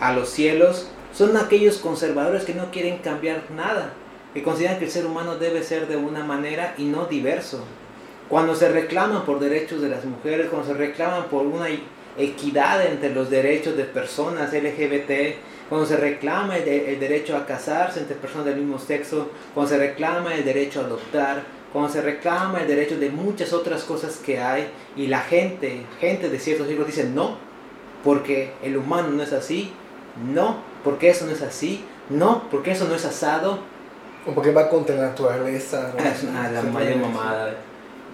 a 0.00 0.12
los 0.12 0.28
cielos 0.28 0.90
son 1.12 1.36
aquellos 1.36 1.78
conservadores 1.78 2.44
que 2.44 2.54
no 2.54 2.70
quieren 2.70 2.98
cambiar 2.98 3.44
nada, 3.54 3.92
que 4.34 4.42
consideran 4.42 4.78
que 4.78 4.84
el 4.84 4.90
ser 4.90 5.06
humano 5.06 5.36
debe 5.36 5.62
ser 5.62 5.88
de 5.88 5.96
una 5.96 6.24
manera 6.24 6.74
y 6.76 6.84
no 6.84 7.06
diverso. 7.06 7.64
Cuando 8.28 8.54
se 8.54 8.68
reclaman 8.68 9.24
por 9.24 9.40
derechos 9.40 9.80
de 9.80 9.88
las 9.88 10.04
mujeres, 10.04 10.48
cuando 10.50 10.68
se 10.68 10.74
reclaman 10.74 11.24
por 11.24 11.46
una 11.46 11.70
equidad 12.18 12.84
entre 12.84 13.14
los 13.14 13.30
derechos 13.30 13.76
de 13.76 13.84
personas 13.84 14.52
LGBT, 14.52 15.36
cuando 15.68 15.86
se 15.86 15.96
reclama 15.96 16.56
el, 16.56 16.68
el, 16.68 17.00
derecho 17.00 17.36
a 17.36 17.46
casarse 17.46 18.00
entre 18.00 18.16
personas 18.16 18.46
del 18.46 18.56
mismo 18.56 18.78
sexo, 18.78 19.30
cuando 19.54 19.70
se 19.70 19.78
reclama 19.78 20.34
el 20.34 20.44
derecho 20.44 20.80
a 20.80 20.84
adoptar, 20.84 21.42
cuando 21.72 21.92
se 21.92 22.00
reclama 22.00 22.60
el 22.60 22.68
derecho 22.68 22.98
de 22.98 23.10
muchas 23.10 23.52
otras 23.52 23.84
cosas 23.84 24.16
que 24.16 24.38
hay 24.38 24.68
y 24.96 25.06
la 25.06 25.20
gente, 25.20 25.82
gente 26.00 26.30
de 26.30 26.38
ciertos 26.38 26.66
siglos 26.68 26.86
dice 26.86 27.04
no, 27.04 27.36
porque 28.02 28.52
el 28.62 28.76
humano 28.76 29.08
no 29.08 29.22
es 29.22 29.32
así, 29.32 29.72
no, 30.32 30.62
porque 30.82 31.10
eso 31.10 31.26
no 31.26 31.32
es 31.32 31.42
así, 31.42 31.84
no, 32.08 32.48
porque 32.50 32.72
eso 32.72 32.86
no 32.86 32.94
es 32.94 33.04
asado. 33.04 33.58
O 34.26 34.32
porque 34.32 34.52
va 34.52 34.68
contra 34.68 34.96
la 34.96 35.08
naturaleza. 35.08 35.92
Es 35.98 36.22
una, 36.28 36.50
la 36.50 36.62
mayor 36.62 36.96
mamada. 36.96 37.54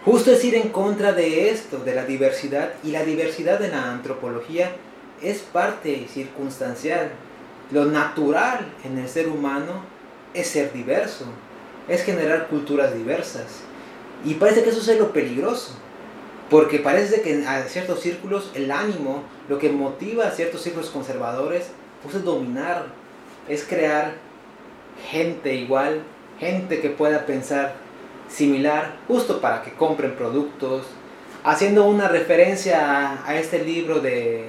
Justo 0.05 0.33
es 0.33 0.45
ir 0.45 0.55
en 0.55 0.69
contra 0.69 1.13
de 1.13 1.49
esto, 1.49 1.79
de 1.79 1.95
la 1.95 2.05
diversidad, 2.05 2.75
y 2.83 2.91
la 2.91 3.05
diversidad 3.05 3.59
de 3.59 3.69
la 3.69 3.91
antropología 3.91 4.73
es 5.23 5.39
parte 5.39 6.07
circunstancial. 6.13 7.11
Lo 7.71 7.87
natural 7.87 8.71
en 8.85 8.99
el 8.99 9.09
ser 9.09 9.29
humano 9.29 9.83
es 10.35 10.49
ser 10.49 10.75
diverso, 10.75 11.25
es 11.89 12.03
generar 12.03 12.49
culturas 12.49 12.95
diversas. 12.95 13.63
Y 14.27 14.35
parece 14.35 14.63
que 14.63 14.71
eso 14.71 14.91
es 14.93 14.99
lo 14.99 15.11
peligroso, 15.15 15.75
porque 16.51 16.81
parece 16.81 17.23
que 17.23 17.33
en 17.33 17.47
ciertos 17.69 18.01
círculos 18.01 18.51
el 18.55 18.71
ánimo, 18.71 19.23
lo 19.49 19.59
que 19.59 19.71
motiva 19.71 20.27
a 20.27 20.33
ciertos 20.33 20.61
círculos 20.61 20.91
conservadores, 20.91 21.69
pues 22.03 22.15
es 22.17 22.25
dominar, 22.25 22.89
es 23.49 23.65
crear 23.65 24.17
gente 25.11 25.55
igual, 25.55 26.03
gente 26.39 26.83
que 26.83 26.91
pueda 26.91 27.25
pensar 27.25 27.84
similar, 28.35 28.97
justo 29.07 29.41
para 29.41 29.62
que 29.62 29.72
compren 29.72 30.16
productos, 30.16 30.87
haciendo 31.45 31.87
una 31.87 32.09
referencia 32.09 33.24
a, 33.26 33.37
este 33.37 33.64
libro 33.64 34.01
de, 34.01 34.47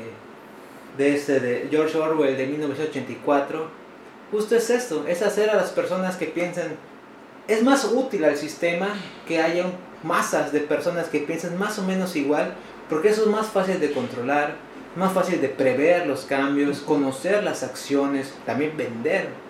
de, 0.97 1.15
este, 1.15 1.39
de 1.39 1.67
George 1.69 1.97
Orwell 1.97 2.37
de 2.37 2.47
1984, 2.47 3.67
justo 4.31 4.55
es 4.55 4.69
esto, 4.69 5.05
es 5.07 5.21
hacer 5.21 5.49
a 5.49 5.55
las 5.55 5.69
personas 5.69 6.15
que 6.15 6.25
piensen, 6.25 6.77
es 7.47 7.63
más 7.63 7.85
útil 7.85 8.25
al 8.25 8.37
sistema 8.37 8.87
que 9.27 9.41
haya 9.41 9.65
masas 10.03 10.51
de 10.51 10.61
personas 10.61 11.07
que 11.07 11.19
piensen 11.19 11.57
más 11.57 11.77
o 11.77 11.83
menos 11.83 12.15
igual, 12.15 12.55
porque 12.89 13.09
eso 13.09 13.23
es 13.23 13.27
más 13.27 13.47
fácil 13.47 13.79
de 13.79 13.91
controlar, 13.91 14.55
más 14.95 15.13
fácil 15.13 15.41
de 15.41 15.49
prever 15.49 16.07
los 16.07 16.21
cambios, 16.25 16.79
conocer 16.79 17.43
las 17.43 17.63
acciones, 17.63 18.33
también 18.45 18.77
vender. 18.77 19.44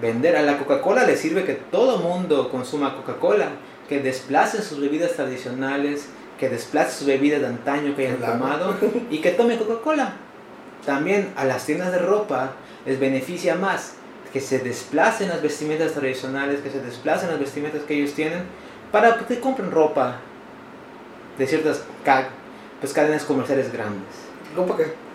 Vender. 0.00 0.36
A 0.36 0.42
la 0.42 0.58
Coca-Cola 0.58 1.04
le 1.04 1.16
sirve 1.16 1.44
que 1.44 1.54
todo 1.54 1.98
mundo 1.98 2.50
consuma 2.50 2.96
Coca-Cola, 2.96 3.48
que 3.88 4.00
desplace 4.00 4.62
sus 4.62 4.80
bebidas 4.80 5.12
tradicionales, 5.12 6.08
que 6.38 6.48
desplace 6.48 6.98
sus 6.98 7.06
bebidas 7.06 7.40
de 7.40 7.48
antaño 7.48 7.94
que 7.94 8.06
hayan 8.06 8.20
tomado 8.20 8.76
y 9.10 9.18
que 9.18 9.30
tome 9.30 9.58
Coca-Cola. 9.58 10.14
También 10.86 11.32
a 11.36 11.44
las 11.44 11.66
tiendas 11.66 11.92
de 11.92 11.98
ropa 11.98 12.52
les 12.86 12.98
beneficia 12.98 13.54
más 13.54 13.94
que 14.32 14.40
se 14.40 14.60
desplacen 14.60 15.28
las 15.28 15.42
vestimentas 15.42 15.92
tradicionales, 15.92 16.60
que 16.60 16.70
se 16.70 16.80
desplacen 16.80 17.30
las 17.30 17.38
vestimentas 17.38 17.82
que 17.82 17.94
ellos 17.94 18.14
tienen, 18.14 18.44
para 18.92 19.18
que 19.26 19.40
compren 19.40 19.70
ropa 19.70 20.18
de 21.36 21.46
ciertas 21.46 21.82
pues, 22.80 22.92
cadenas 22.92 23.24
comerciales 23.24 23.72
grandes. 23.72 24.08
Ropa 24.56 24.76
que 24.76 25.09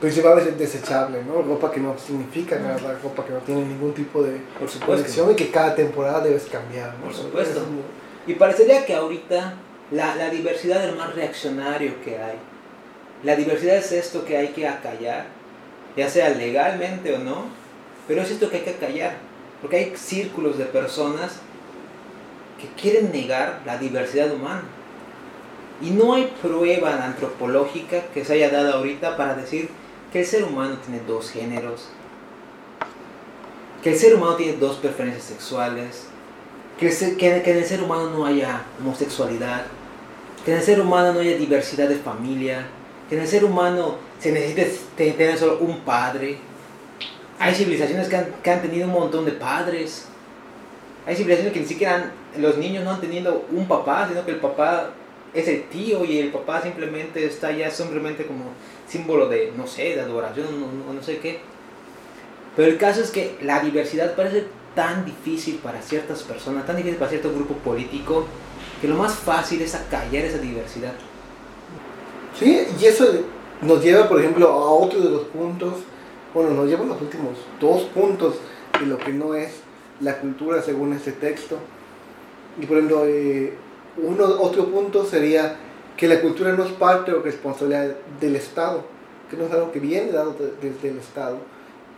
principalmente 0.00 0.50
es 0.50 0.58
desechable, 0.58 1.22
¿no? 1.24 1.42
Ropa 1.42 1.70
que 1.70 1.80
no 1.80 1.96
significa 1.98 2.58
nada, 2.58 2.98
ropa 3.02 3.24
que 3.24 3.32
no 3.32 3.38
tiene 3.40 3.64
ningún 3.64 3.92
tipo 3.92 4.22
de 4.22 4.40
colección 4.84 5.30
y 5.32 5.34
que 5.34 5.50
cada 5.50 5.74
temporada 5.74 6.20
debes 6.20 6.44
cambiar, 6.44 6.94
Por 6.96 7.14
supuesto. 7.14 7.62
Y 8.26 8.34
parecería 8.34 8.84
que 8.84 8.94
ahorita 8.94 9.54
la, 9.92 10.16
la 10.16 10.30
diversidad 10.30 10.84
es 10.88 10.96
más 10.96 11.14
reaccionario 11.14 11.92
que 12.04 12.18
hay. 12.18 12.36
La 13.22 13.36
diversidad 13.36 13.76
es 13.76 13.92
esto 13.92 14.24
que 14.24 14.36
hay 14.36 14.48
que 14.48 14.66
acallar 14.66 15.36
ya 15.96 16.10
sea 16.10 16.28
legalmente 16.30 17.14
o 17.14 17.18
no, 17.18 17.46
pero 18.06 18.22
es 18.22 18.30
esto 18.30 18.50
que 18.50 18.58
hay 18.58 18.62
que 18.62 18.74
callar, 18.74 19.14
porque 19.60 19.76
hay 19.76 19.96
círculos 19.96 20.58
de 20.58 20.66
personas 20.66 21.40
que 22.60 22.68
quieren 22.80 23.10
negar 23.10 23.62
la 23.64 23.78
diversidad 23.78 24.32
humana. 24.32 24.64
Y 25.80 25.90
no 25.90 26.14
hay 26.14 26.32
prueba 26.40 27.04
antropológica 27.04 28.02
que 28.14 28.24
se 28.24 28.34
haya 28.34 28.50
dado 28.50 28.74
ahorita 28.74 29.16
para 29.16 29.34
decir 29.34 29.68
que 30.16 30.20
el 30.20 30.26
ser 30.26 30.44
humano 30.44 30.78
tiene 30.78 31.02
dos 31.06 31.30
géneros, 31.30 31.88
que 33.82 33.92
el 33.92 33.98
ser 33.98 34.14
humano 34.14 34.36
tiene 34.36 34.56
dos 34.56 34.76
preferencias 34.76 35.24
sexuales, 35.24 36.06
que, 36.80 36.88
en 36.88 37.56
el 37.58 37.64
ser 37.66 37.82
humano 37.82 38.08
no 38.08 38.24
haya 38.24 38.62
homosexualidad, 38.80 39.66
que 40.42 40.52
en 40.52 40.56
el 40.56 40.62
ser 40.62 40.80
humano 40.80 41.12
no 41.12 41.20
haya 41.20 41.36
diversidad 41.36 41.86
de 41.86 41.96
familia, 41.96 42.66
que 43.10 43.16
en 43.16 43.20
el 43.20 43.28
ser 43.28 43.44
humano 43.44 43.96
se 44.18 44.32
necesita 44.32 44.62
tener 44.96 45.36
solo 45.36 45.58
un 45.58 45.80
padre. 45.80 46.38
Hay 47.38 47.54
civilizaciones 47.54 48.08
que 48.08 48.16
han, 48.16 48.32
han 48.42 48.62
tenido 48.62 48.86
un 48.86 48.94
montón 48.94 49.26
de 49.26 49.32
padres. 49.32 50.06
Hay 51.06 51.14
civilizaciones 51.14 51.52
que 51.52 51.60
ni 51.60 51.66
siquiera 51.66 52.10
los 52.38 52.56
niños 52.56 52.84
no 52.84 52.92
han 52.92 53.02
tenido 53.02 53.44
un 53.52 53.68
papá, 53.68 54.08
sino 54.08 54.24
que 54.24 54.30
el 54.30 54.38
papá 54.38 54.92
es 55.34 55.46
el 55.46 55.64
tío 55.64 56.06
y 56.06 56.20
el 56.20 56.30
papá 56.30 56.62
simplemente 56.62 57.26
está 57.26 57.52
ya 57.52 57.70
simplemente 57.70 58.24
como 58.24 58.44
símbolo 58.88 59.28
de, 59.28 59.52
no 59.56 59.66
sé, 59.66 59.94
de 59.94 60.00
adoración 60.00 60.46
o 60.46 60.86
no, 60.86 60.92
no 60.92 61.02
sé 61.02 61.18
qué. 61.18 61.40
Pero 62.54 62.68
el 62.68 62.78
caso 62.78 63.02
es 63.02 63.10
que 63.10 63.36
la 63.42 63.60
diversidad 63.60 64.14
parece 64.14 64.46
tan 64.74 65.04
difícil 65.04 65.56
para 65.56 65.82
ciertas 65.82 66.22
personas, 66.22 66.66
tan 66.66 66.76
difícil 66.76 66.98
para 66.98 67.10
cierto 67.10 67.32
grupo 67.32 67.54
político, 67.54 68.26
que 68.80 68.88
lo 68.88 68.96
más 68.96 69.14
fácil 69.14 69.62
es 69.62 69.74
acallar 69.74 70.24
esa 70.24 70.38
diversidad. 70.38 70.92
Sí, 72.38 72.66
y 72.78 72.84
eso 72.84 73.06
nos 73.62 73.82
lleva, 73.82 74.08
por 74.08 74.20
ejemplo, 74.20 74.48
a 74.48 74.70
otro 74.70 75.00
de 75.00 75.10
los 75.10 75.22
puntos, 75.24 75.74
bueno, 76.34 76.50
nos 76.50 76.68
lleva 76.68 76.84
a 76.84 76.88
los 76.88 77.00
últimos 77.00 77.36
dos 77.60 77.82
puntos 77.84 78.36
de 78.78 78.86
lo 78.86 78.98
que 78.98 79.12
no 79.12 79.34
es 79.34 79.60
la 80.00 80.18
cultura 80.18 80.62
según 80.62 80.92
este 80.92 81.12
texto. 81.12 81.58
Y 82.60 82.66
por 82.66 82.76
ejemplo, 82.76 83.06
eh, 83.06 83.54
uno, 83.96 84.24
otro 84.40 84.66
punto 84.66 85.04
sería 85.04 85.56
que 85.96 86.08
la 86.08 86.20
cultura 86.20 86.52
no 86.52 86.64
es 86.64 86.72
parte 86.72 87.12
o 87.12 87.22
responsabilidad 87.22 87.96
del 88.20 88.36
Estado, 88.36 88.84
que 89.30 89.36
no 89.36 89.44
es 89.44 89.52
algo 89.52 89.72
que 89.72 89.80
viene 89.80 90.12
dado 90.12 90.36
desde 90.60 90.90
el 90.90 90.98
Estado. 90.98 91.38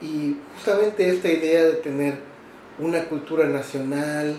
Y 0.00 0.36
justamente 0.54 1.08
esta 1.08 1.28
idea 1.28 1.64
de 1.64 1.72
tener 1.74 2.18
una 2.78 3.04
cultura 3.04 3.46
nacional, 3.46 4.36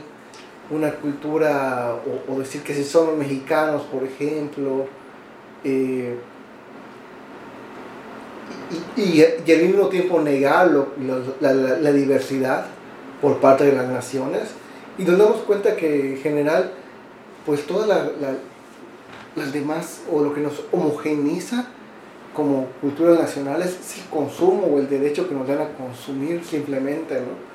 una 0.70 0.92
cultura, 0.92 1.96
o, 2.28 2.40
decir 2.40 2.62
que 2.62 2.74
si 2.74 2.84
somos 2.84 3.18
mexicanos, 3.18 3.84
por 3.84 4.04
ejemplo, 4.04 4.86
eh, 5.64 6.16
y, 8.96 9.52
al 9.52 9.62
mismo 9.62 9.88
tiempo 9.88 10.22
negar 10.22 10.72
la, 11.42 11.92
diversidad 11.92 12.68
por 13.22 13.40
parte 13.40 13.66
de 13.66 13.74
las 13.74 13.88
naciones, 13.88 14.44
y 14.98 15.04
nos 15.04 15.18
damos 15.18 15.38
cuenta 15.42 15.76
que 15.76 16.14
en 16.14 16.18
general, 16.18 16.72
pues 17.46 17.66
todas 17.66 18.10
las 19.40 19.54
demás, 19.54 20.02
o 20.12 20.22
lo 20.22 20.34
que 20.34 20.42
nos 20.42 20.62
homogeniza 20.72 21.68
como 22.36 22.68
culturas 22.82 23.20
nacionales, 23.20 23.78
es 23.80 24.04
el 24.04 24.10
consumo 24.10 24.68
o 24.68 24.80
el 24.80 24.90
derecho 24.90 25.28
que 25.28 25.36
nos 25.36 25.48
dan 25.48 25.60
a 25.60 25.70
consumir 25.70 26.44
simplemente, 26.44 27.16
¿no? 27.16 27.50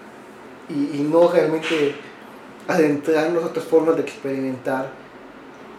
Y, 0.75 1.03
no 1.03 1.29
realmente 1.29 1.95
adentrarnos 2.67 3.45
a 3.45 3.47
otras 3.49 3.67
formas 3.67 3.97
de 3.97 4.03
experimentar 4.03 4.91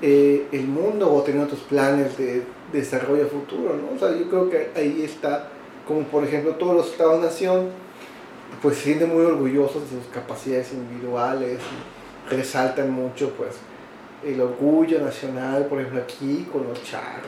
eh, 0.02 0.48
el 0.52 0.68
mundo 0.68 1.12
o 1.12 1.24
tener 1.24 1.42
otros 1.42 1.62
planes 1.62 2.18
de, 2.18 2.44
desarrollo 2.72 3.28
futuro, 3.28 3.76
¿no? 3.76 3.96
O 3.96 4.00
sea, 4.00 4.18
yo 4.18 4.30
creo 4.30 4.50
que 4.50 4.72
ahí 4.76 5.04
está, 5.04 5.50
como 5.88 6.02
por 6.04 6.24
ejemplo 6.24 6.56
todos 6.56 6.76
los 6.76 6.92
estados-nación, 6.92 7.70
pues 8.62 8.78
se 8.78 8.84
sienten 8.86 9.14
muy 9.14 9.24
orgullosos 9.24 9.84
de 9.90 9.98
sus 10.02 10.08
capacidades 10.14 10.74
individuales, 10.74 11.60
resaltan 12.30 12.92
mucho, 12.92 13.32
pues, 13.38 13.52
el 14.26 14.42
orgullo 14.42 15.00
nacional, 15.02 15.66
por 15.66 15.80
ejemplo, 15.80 16.02
aquí 16.02 16.48
con 16.52 16.68
los 16.68 16.84
charros 16.84 17.26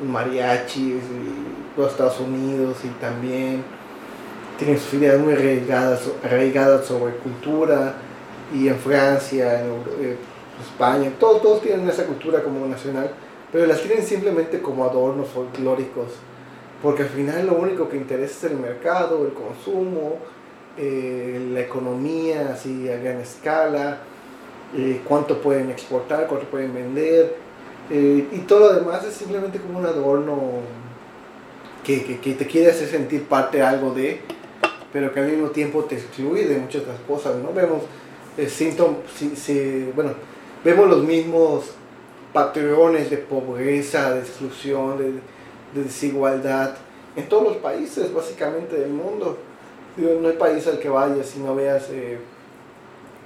y 0.00 0.02
mariachis 0.04 1.02
y 1.02 1.78
los 1.78 1.90
Estados 1.90 2.20
Unidos 2.20 2.76
y 2.84 2.88
también 3.00 3.64
tienen 4.58 4.78
sus 4.78 4.94
ideas 4.94 5.18
muy 5.18 5.32
arraigadas, 5.32 6.08
arraigadas 6.24 6.86
sobre 6.86 7.14
cultura, 7.14 7.94
y 8.52 8.68
en 8.68 8.76
Francia, 8.76 9.60
en 9.60 9.70
eh, 10.00 10.16
España, 10.60 11.12
todos, 11.18 11.60
tienen 11.62 11.88
esa 11.88 12.04
cultura 12.04 12.42
como 12.42 12.66
nacional, 12.66 13.10
pero 13.52 13.66
las 13.66 13.82
tienen 13.82 14.04
simplemente 14.04 14.60
como 14.60 14.84
adornos 14.84 15.28
folclóricos, 15.28 16.12
porque 16.82 17.02
al 17.02 17.08
final 17.08 17.46
lo 17.46 17.54
único 17.54 17.88
que 17.88 17.96
interesa 17.96 18.46
es 18.46 18.52
el 18.52 18.58
mercado, 18.58 19.26
el 19.26 19.32
consumo, 19.32 20.18
eh, 20.76 21.48
la 21.52 21.60
economía 21.60 22.52
así 22.52 22.88
a 22.88 22.96
gran 22.98 23.20
escala, 23.20 23.98
eh, 24.76 25.00
cuánto 25.06 25.40
pueden 25.40 25.70
exportar, 25.70 26.26
cuánto 26.26 26.46
pueden 26.46 26.74
vender, 26.74 27.48
y 27.90 28.38
todo 28.40 28.60
lo 28.60 28.74
demás 28.74 29.02
es 29.04 29.14
simplemente 29.14 29.58
como 29.58 29.78
un 29.78 29.86
adorno 29.86 30.36
que, 31.82 32.04
que, 32.04 32.18
que 32.18 32.34
te 32.34 32.46
quiere 32.46 32.70
hacer 32.70 32.86
sentir 32.86 33.24
parte 33.24 33.56
de 33.56 33.62
algo 33.62 33.94
de, 33.94 34.20
pero 34.92 35.10
que 35.10 35.20
al 35.20 35.26
mismo 35.26 35.48
tiempo 35.48 35.84
te 35.84 35.94
excluye 35.94 36.46
de 36.46 36.58
muchas 36.58 36.82
otras 36.82 37.00
cosas, 37.08 37.36
¿no? 37.36 37.54
Vemos 37.54 37.84
si, 38.46 39.90
bueno, 39.94 40.12
vemos 40.64 40.88
los 40.88 41.02
mismos 41.02 41.64
patrones 42.32 43.10
de 43.10 43.16
pobreza, 43.18 44.14
de 44.14 44.20
exclusión, 44.20 44.98
de, 44.98 45.20
desigualdad 45.74 46.74
en 47.14 47.28
todos 47.28 47.42
los 47.42 47.56
países 47.58 48.12
básicamente 48.14 48.76
del 48.76 48.90
mundo. 48.90 49.36
no 49.96 50.28
hay 50.28 50.36
país 50.36 50.66
al 50.66 50.78
que 50.78 50.88
vayas 50.88 51.26
si 51.26 51.40
no 51.40 51.54
veas 51.54 51.88
eh, 51.90 52.18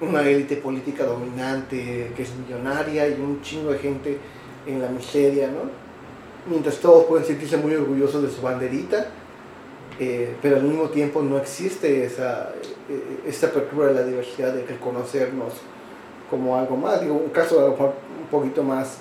una 0.02 0.22
élite 0.28 0.56
política 0.56 1.04
dominante 1.04 2.12
que 2.16 2.22
es 2.22 2.30
millonaria 2.34 3.08
y 3.08 3.12
un 3.12 3.40
chingo 3.40 3.70
de 3.70 3.78
gente 3.78 4.18
en 4.66 4.82
la 4.82 4.88
miseria, 4.88 5.48
¿no? 5.48 5.70
Mientras 6.50 6.78
todos 6.78 7.04
pueden 7.04 7.24
sentirse 7.24 7.56
muy 7.56 7.74
orgullosos 7.74 8.22
de 8.22 8.30
su 8.30 8.42
banderita, 8.42 9.06
eh, 10.00 10.34
pero 10.42 10.56
al 10.56 10.64
mismo 10.64 10.88
tiempo 10.88 11.22
no 11.22 11.38
existe 11.38 12.04
esa, 12.04 12.52
eh, 12.88 13.20
esta 13.26 13.46
apertura 13.46 13.88
de 13.88 13.94
la 13.94 14.02
diversidad 14.02 14.52
de 14.52 14.66
reconocernos 14.66 15.54
como 16.28 16.56
algo 16.56 16.76
más. 16.76 17.00
Digo, 17.00 17.14
un 17.14 17.30
caso 17.30 17.60
a 17.60 17.64
lo 17.64 17.70
mejor 17.70 17.94
un 18.20 18.26
poquito 18.26 18.64
más 18.64 18.98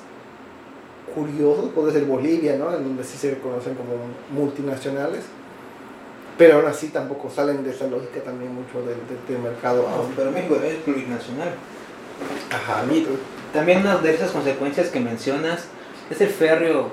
curioso 1.15 1.71
puede 1.71 1.93
ser 1.93 2.05
Bolivia, 2.05 2.57
¿no? 2.57 2.75
en 2.75 2.83
donde 2.83 3.03
sí 3.03 3.17
se 3.17 3.31
reconocen 3.31 3.75
como 3.75 3.93
multinacionales, 4.31 5.23
pero 6.41 6.55
aún 6.55 6.65
así 6.65 6.87
tampoco 6.87 7.29
salen 7.29 7.63
de 7.63 7.69
esa 7.69 7.85
lógica 7.85 8.19
también 8.23 8.51
mucho 8.51 8.79
del, 8.79 8.97
del, 9.27 9.37
mercado. 9.43 9.85
pero 10.15 10.31
México 10.31 10.55
es 10.55 10.77
plurinacional. 10.77 11.49
Ajá, 12.49 12.83
también 13.53 13.81
una 13.81 13.97
de 13.97 14.11
esas 14.11 14.31
consecuencias 14.31 14.87
que 14.87 14.99
mencionas 14.99 15.67
es 16.09 16.19
el 16.19 16.29
férreo 16.29 16.89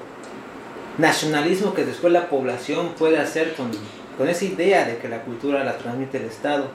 nacionalismo 0.98 1.72
que 1.72 1.86
después 1.86 2.12
la 2.12 2.28
población 2.28 2.90
puede 2.98 3.16
hacer 3.16 3.54
con, 3.54 3.70
con 4.18 4.28
esa 4.28 4.44
idea 4.44 4.84
de 4.84 4.98
que 4.98 5.08
la 5.08 5.22
cultura 5.22 5.64
la 5.64 5.78
transmite 5.78 6.18
el 6.18 6.24
Estado. 6.24 6.66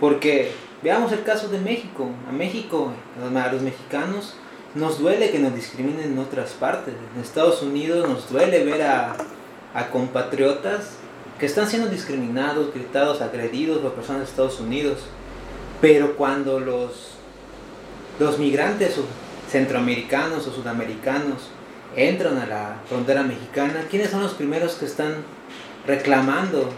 Porque 0.00 0.52
veamos 0.82 1.12
el 1.12 1.22
caso 1.22 1.48
de 1.48 1.58
México. 1.58 2.08
A 2.30 2.32
México, 2.32 2.92
a 3.22 3.52
los 3.52 3.60
mexicanos, 3.60 4.36
nos 4.74 4.98
duele 4.98 5.30
que 5.30 5.38
nos 5.38 5.54
discriminen 5.54 6.12
en 6.12 6.18
otras 6.18 6.52
partes. 6.52 6.94
En 7.14 7.20
Estados 7.20 7.60
Unidos 7.60 8.08
nos 8.08 8.30
duele 8.30 8.64
ver 8.64 8.80
a, 8.84 9.16
a 9.74 9.90
compatriotas 9.90 10.96
que 11.38 11.46
están 11.46 11.66
siendo 11.66 11.88
discriminados, 11.88 12.72
gritados, 12.72 13.20
agredidos 13.20 13.78
por 13.78 13.92
personas 13.92 14.22
de 14.22 14.28
Estados 14.28 14.60
Unidos. 14.60 15.00
Pero 15.80 16.16
cuando 16.16 16.58
los, 16.58 17.12
los 18.18 18.38
migrantes 18.38 18.96
centroamericanos 19.50 20.46
o 20.46 20.52
sudamericanos 20.52 21.50
entran 21.94 22.38
a 22.38 22.46
la 22.46 22.76
frontera 22.88 23.22
mexicana, 23.22 23.86
¿quiénes 23.90 24.10
son 24.10 24.22
los 24.22 24.34
primeros 24.34 24.74
que 24.74 24.86
están 24.86 25.16
reclamando 25.86 26.70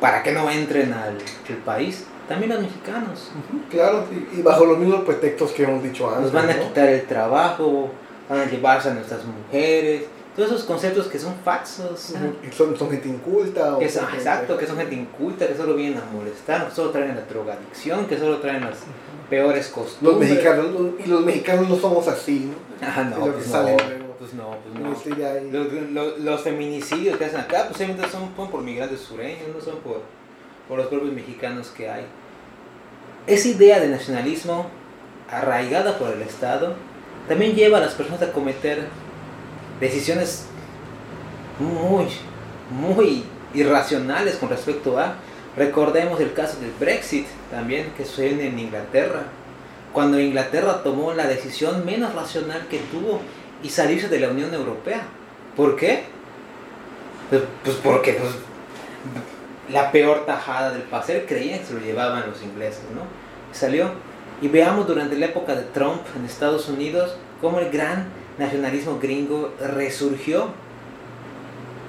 para 0.00 0.22
que 0.22 0.32
no 0.32 0.50
entren 0.50 0.92
al, 0.92 1.18
país? 1.64 2.06
También 2.28 2.52
los 2.52 2.62
mexicanos. 2.62 3.30
Claro, 3.70 4.06
y, 4.34 4.40
bajo 4.40 4.64
los 4.64 4.78
mismos 4.78 5.02
pretextos 5.04 5.52
que 5.52 5.64
hemos 5.64 5.82
dicho 5.82 6.08
antes. 6.08 6.32
Nos 6.32 6.32
van 6.32 6.48
a 6.48 6.58
quitar 6.58 6.88
el 6.88 7.02
trabajo, 7.02 7.90
van 8.28 8.40
a 8.40 8.44
llevarse 8.46 8.88
a 8.88 8.94
nuestras 8.94 9.20
mujeres, 9.24 10.04
todos 10.34 10.50
esos 10.50 10.64
conceptos 10.64 11.08
que 11.08 11.18
son 11.18 11.34
falsos. 11.44 12.14
son, 12.56 12.76
son, 12.76 12.90
gente 12.90 13.08
inculta. 13.08 13.76
exacto, 13.80 14.56
que 14.56 14.66
son 14.66 14.76
gente 14.78 14.94
inculta, 14.94 15.46
que 15.46 15.54
solo 15.54 15.74
vienen 15.74 15.98
a 15.98 16.04
molestar, 16.06 16.68
que 16.68 16.74
solo 16.74 16.90
traen 16.90 17.14
la 17.14 17.22
drogadicción, 17.22 18.06
que 18.06 18.18
solo 18.18 18.38
traen 18.38 18.62
las 18.62 18.78
peores 19.28 19.68
costumbres. 19.68 20.30
Los 20.30 20.30
mexicanos, 20.30 20.66
y 21.04 21.08
los 21.08 21.24
mexicanos 21.24 21.68
no 21.68 21.76
somos 21.76 22.08
así, 22.08 22.50
¿no? 22.50 22.72
Ah, 22.84 23.04
no, 23.04 23.26
pues 23.32 23.46
no, 23.46 23.76
pues 24.18 24.34
no, 24.34 24.56
pues 24.64 25.52
no. 25.52 26.02
Los, 26.18 26.40
feminicidios 26.40 27.16
que 27.16 27.26
hacen 27.26 27.40
acá, 27.40 27.68
pues 27.68 27.78
son, 28.10 28.30
por 28.30 28.62
migrantes 28.62 29.00
sureños, 29.00 29.48
no 29.54 29.60
son 29.60 29.76
por, 29.80 30.02
por 30.68 30.78
los 30.78 30.88
propios 30.88 31.12
mexicanos 31.12 31.68
que 31.68 31.88
hay. 31.88 32.06
Esa 33.26 33.48
idea 33.48 33.78
de 33.78 33.88
nacionalismo 33.88 34.66
arraigada 35.30 35.96
por 35.98 36.10
el 36.10 36.22
Estado 36.22 36.74
también 37.28 37.54
lleva 37.54 37.78
a 37.78 37.80
las 37.80 37.94
personas 37.94 38.20
a 38.22 38.32
cometer 38.32 38.88
decisiones 39.82 40.44
muy, 41.58 42.06
muy 42.70 43.24
irracionales 43.52 44.36
con 44.36 44.48
respecto 44.48 44.98
a. 44.98 45.16
Recordemos 45.56 46.20
el 46.20 46.32
caso 46.32 46.58
del 46.60 46.70
Brexit 46.78 47.26
también 47.50 47.92
que 47.96 48.04
sucedió 48.04 48.40
en 48.40 48.58
Inglaterra. 48.58 49.24
Cuando 49.92 50.18
Inglaterra 50.18 50.82
tomó 50.82 51.12
la 51.12 51.26
decisión 51.26 51.84
menos 51.84 52.14
racional 52.14 52.66
que 52.68 52.78
tuvo 52.78 53.20
y 53.62 53.68
salirse 53.68 54.08
de 54.08 54.20
la 54.20 54.28
Unión 54.28 54.54
Europea. 54.54 55.02
¿Por 55.56 55.76
qué? 55.76 56.04
Pues, 57.28 57.42
pues 57.64 57.76
porque 57.76 58.12
pues, 58.14 58.32
la 59.70 59.92
peor 59.92 60.24
tajada 60.24 60.72
del 60.72 60.82
pastel 60.82 61.26
creían 61.26 61.58
que 61.58 61.66
se 61.66 61.74
lo 61.74 61.80
llevaban 61.80 62.30
los 62.30 62.42
ingleses, 62.42 62.82
¿no? 62.94 63.02
Salió. 63.52 63.90
Y 64.40 64.48
veamos 64.48 64.86
durante 64.86 65.18
la 65.18 65.26
época 65.26 65.54
de 65.54 65.62
Trump 65.64 66.00
en 66.16 66.24
Estados 66.24 66.68
Unidos 66.68 67.16
cómo 67.40 67.58
el 67.58 67.70
gran 67.70 68.21
nacionalismo 68.38 68.98
gringo 68.98 69.52
resurgió 69.60 70.48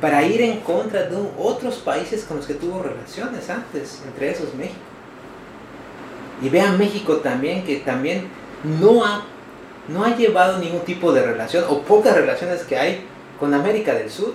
para 0.02 0.24
ir 0.24 0.42
en 0.42 0.60
contra 0.60 1.04
de 1.04 1.18
otros 1.38 1.78
países 1.78 2.26
con 2.26 2.38
los 2.38 2.46
que 2.46 2.56
tuvo 2.56 2.84
relaciones 2.84 3.50
antes, 3.50 4.02
entre 4.06 4.32
esos 4.32 4.54
México. 4.56 4.76
Y 6.42 6.50
vean 6.50 6.78
México 6.78 7.18
también, 7.18 7.64
que 7.64 7.78
también 7.78 8.28
no 8.82 9.06
ha, 9.06 9.24
no 9.88 10.04
ha 10.04 10.16
llevado 10.16 10.60
ningún 10.60 10.82
tipo 10.82 11.14
de 11.14 11.26
relación, 11.26 11.64
o 11.70 11.82
pocas 11.84 12.16
relaciones 12.16 12.64
que 12.64 12.78
hay 12.78 13.06
con 13.40 13.54
América 13.54 13.94
del 13.94 14.10
Sur, 14.10 14.34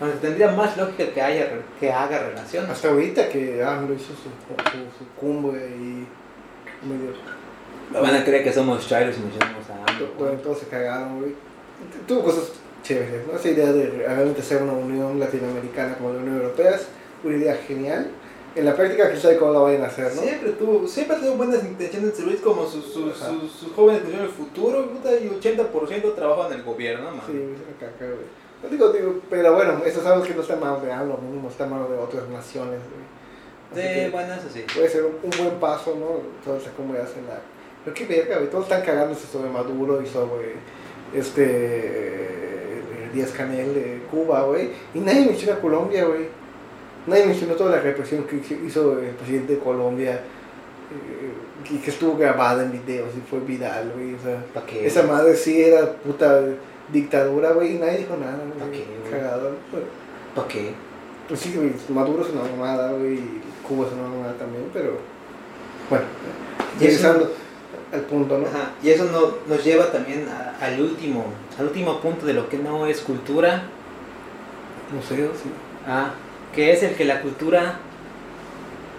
donde 0.00 0.16
tendría 0.16 0.52
más 0.52 0.76
lógica 0.76 1.12
que, 1.12 1.20
haya, 1.20 1.50
que 1.78 1.92
haga 1.92 2.20
relación. 2.20 2.70
Hasta 2.70 2.88
ahorita 2.88 3.28
que 3.28 3.62
AMLO 3.62 3.94
hizo 3.94 4.14
su, 4.14 4.14
su, 4.14 4.78
su 4.98 5.20
cumbre 5.20 5.68
y 5.68 6.06
medio... 6.86 7.37
Van 7.92 8.14
a 8.14 8.24
creer 8.24 8.44
que 8.44 8.52
somos 8.52 8.86
chairos 8.86 9.16
y 9.16 9.20
nos 9.20 9.32
llamamos 9.38 9.64
a 9.70 9.90
AMLO. 9.90 10.08
Bueno, 10.18 10.38
todos 10.40 10.58
se 10.58 10.66
cagaron, 10.66 11.20
güey. 11.20 11.34
Tuvo 12.06 12.24
cosas 12.24 12.52
chéveres, 12.82 13.26
¿no? 13.26 13.38
Esa 13.38 13.48
idea 13.48 13.72
de 13.72 13.86
realmente 13.90 14.40
hacer 14.40 14.62
una 14.62 14.72
unión 14.72 15.18
latinoamericana 15.18 15.96
como 15.96 16.12
la 16.12 16.18
Unión 16.20 16.36
Europea 16.36 16.74
es 16.74 16.86
una 17.24 17.36
idea 17.36 17.54
genial. 17.56 18.10
En 18.54 18.64
la 18.64 18.74
práctica, 18.74 19.08
quién 19.08 19.20
sabe 19.20 19.36
cómo 19.36 19.52
la 19.52 19.60
vayan 19.60 19.82
a 19.82 19.86
hacer, 19.86 20.14
¿no? 20.14 20.22
Siempre 20.22 20.50
tuvo, 20.52 20.88
siempre 20.88 21.16
tuvo 21.18 21.34
buenas 21.36 21.62
intenciones 21.64 22.10
de 22.10 22.16
servir 22.16 22.40
como 22.40 22.66
sus, 22.66 22.84
sus, 22.92 23.22
Ajá. 23.22 23.30
sus, 23.30 23.52
sus 23.52 23.72
jóvenes 23.72 24.02
que 24.02 24.12
en 24.14 24.20
el 24.20 24.28
futuro, 24.28 24.90
puta, 24.90 25.12
y 25.12 25.28
80% 25.28 26.14
trabajan 26.14 26.52
en 26.52 26.58
el 26.58 26.64
gobierno, 26.64 27.10
man. 27.10 27.20
Sí, 27.26 27.32
es 27.32 27.60
una 27.60 27.78
caca, 27.78 28.04
güey. 28.06 28.26
No 28.62 28.68
digo, 28.68 28.88
digo, 28.92 29.20
pero 29.30 29.54
bueno, 29.54 29.80
eso 29.84 30.02
sabemos 30.02 30.26
que 30.26 30.34
no 30.34 30.40
está 30.40 30.54
en 30.54 30.60
manos 30.60 30.82
de 30.82 30.90
AMLO, 30.90 31.18
mínimo 31.18 31.48
está 31.48 31.64
en 31.64 31.70
manos 31.70 31.90
de 31.90 31.98
otras 31.98 32.28
naciones, 32.28 32.80
güey. 32.90 33.06
Así 33.70 34.04
Sí, 34.06 34.10
bueno, 34.10 34.34
eso 34.34 34.48
sí. 34.52 34.64
puede 34.74 34.88
ser 34.88 35.04
un, 35.04 35.12
un 35.22 35.30
buen 35.30 35.60
paso, 35.60 35.94
¿no? 35.94 36.22
Toda 36.44 36.58
esa 36.58 36.70
hacen 36.70 37.26
la... 37.28 37.40
Pero 37.84 37.94
qué 37.94 38.06
verga, 38.06 38.36
güey, 38.38 38.50
todos 38.50 38.64
están 38.64 38.82
cagándose 38.82 39.26
sobre 39.26 39.50
Maduro 39.50 40.02
y 40.02 40.06
sobre 40.06 40.54
este... 41.14 42.78
el 43.04 43.12
Díaz 43.12 43.30
Canel 43.30 43.74
de 43.74 44.02
Cuba, 44.10 44.42
güey. 44.42 44.70
Y 44.94 45.00
nadie 45.00 45.26
menciona 45.26 45.58
Colombia, 45.60 46.04
güey. 46.04 46.26
Nadie 47.06 47.26
mencionó 47.26 47.54
toda 47.54 47.76
la 47.76 47.80
represión 47.80 48.24
que 48.24 48.36
hizo 48.66 48.98
el 48.98 49.10
presidente 49.10 49.54
de 49.54 49.58
Colombia. 49.58 50.12
eh, 50.92 51.32
y 51.70 51.78
que 51.78 51.90
estuvo 51.90 52.16
grabada 52.16 52.62
en 52.62 52.72
videos 52.72 53.10
y 53.16 53.20
fue 53.28 53.40
viral, 53.40 53.92
güey. 53.94 54.14
O 54.14 54.18
sea, 54.22 54.42
¿Para 54.54 54.64
qué? 54.66 54.86
esa 54.86 55.02
madre 55.02 55.34
sí 55.36 55.60
era 55.62 55.92
puta 55.92 56.40
dictadura, 56.92 57.52
güey, 57.52 57.76
y 57.76 57.78
nadie 57.78 57.98
dijo 57.98 58.16
nada, 58.16 58.38
¿Pa' 58.58 58.64
güey. 58.66 58.78
qué, 58.78 58.86
güey? 59.00 59.10
Cagado. 59.10 59.50
¿Para 60.34 60.48
qué? 60.48 60.70
pues 61.26 61.40
sí, 61.40 61.52
güey, 61.54 61.72
Maduro 61.90 62.22
es 62.24 62.30
una 62.30 62.42
mamada, 62.44 62.92
güey, 62.92 63.14
y 63.16 63.40
Cuba 63.66 63.86
es 63.86 63.92
una 63.92 64.04
mamada 64.08 64.32
también, 64.38 64.64
pero 64.72 64.92
bueno, 65.90 66.04
Y 66.80 66.86
eso- 66.86 67.02
regresando 67.12 67.32
al 67.92 68.00
punto, 68.02 68.38
¿no? 68.38 68.46
Ajá, 68.46 68.72
y 68.82 68.90
eso 68.90 69.04
no- 69.04 69.34
nos 69.52 69.64
lleva 69.64 69.90
también 69.90 70.28
a- 70.28 70.64
al 70.64 70.80
último, 70.80 71.24
al 71.58 71.66
último 71.66 72.00
punto 72.00 72.26
de 72.26 72.34
lo 72.34 72.48
que 72.48 72.58
no 72.58 72.86
es 72.86 73.00
cultura, 73.00 73.62
Museos, 74.92 75.32
sí. 75.42 75.50
ah, 75.86 76.12
que 76.54 76.72
es 76.72 76.82
el 76.82 76.94
que 76.96 77.04
la 77.04 77.20
cultura, 77.22 77.78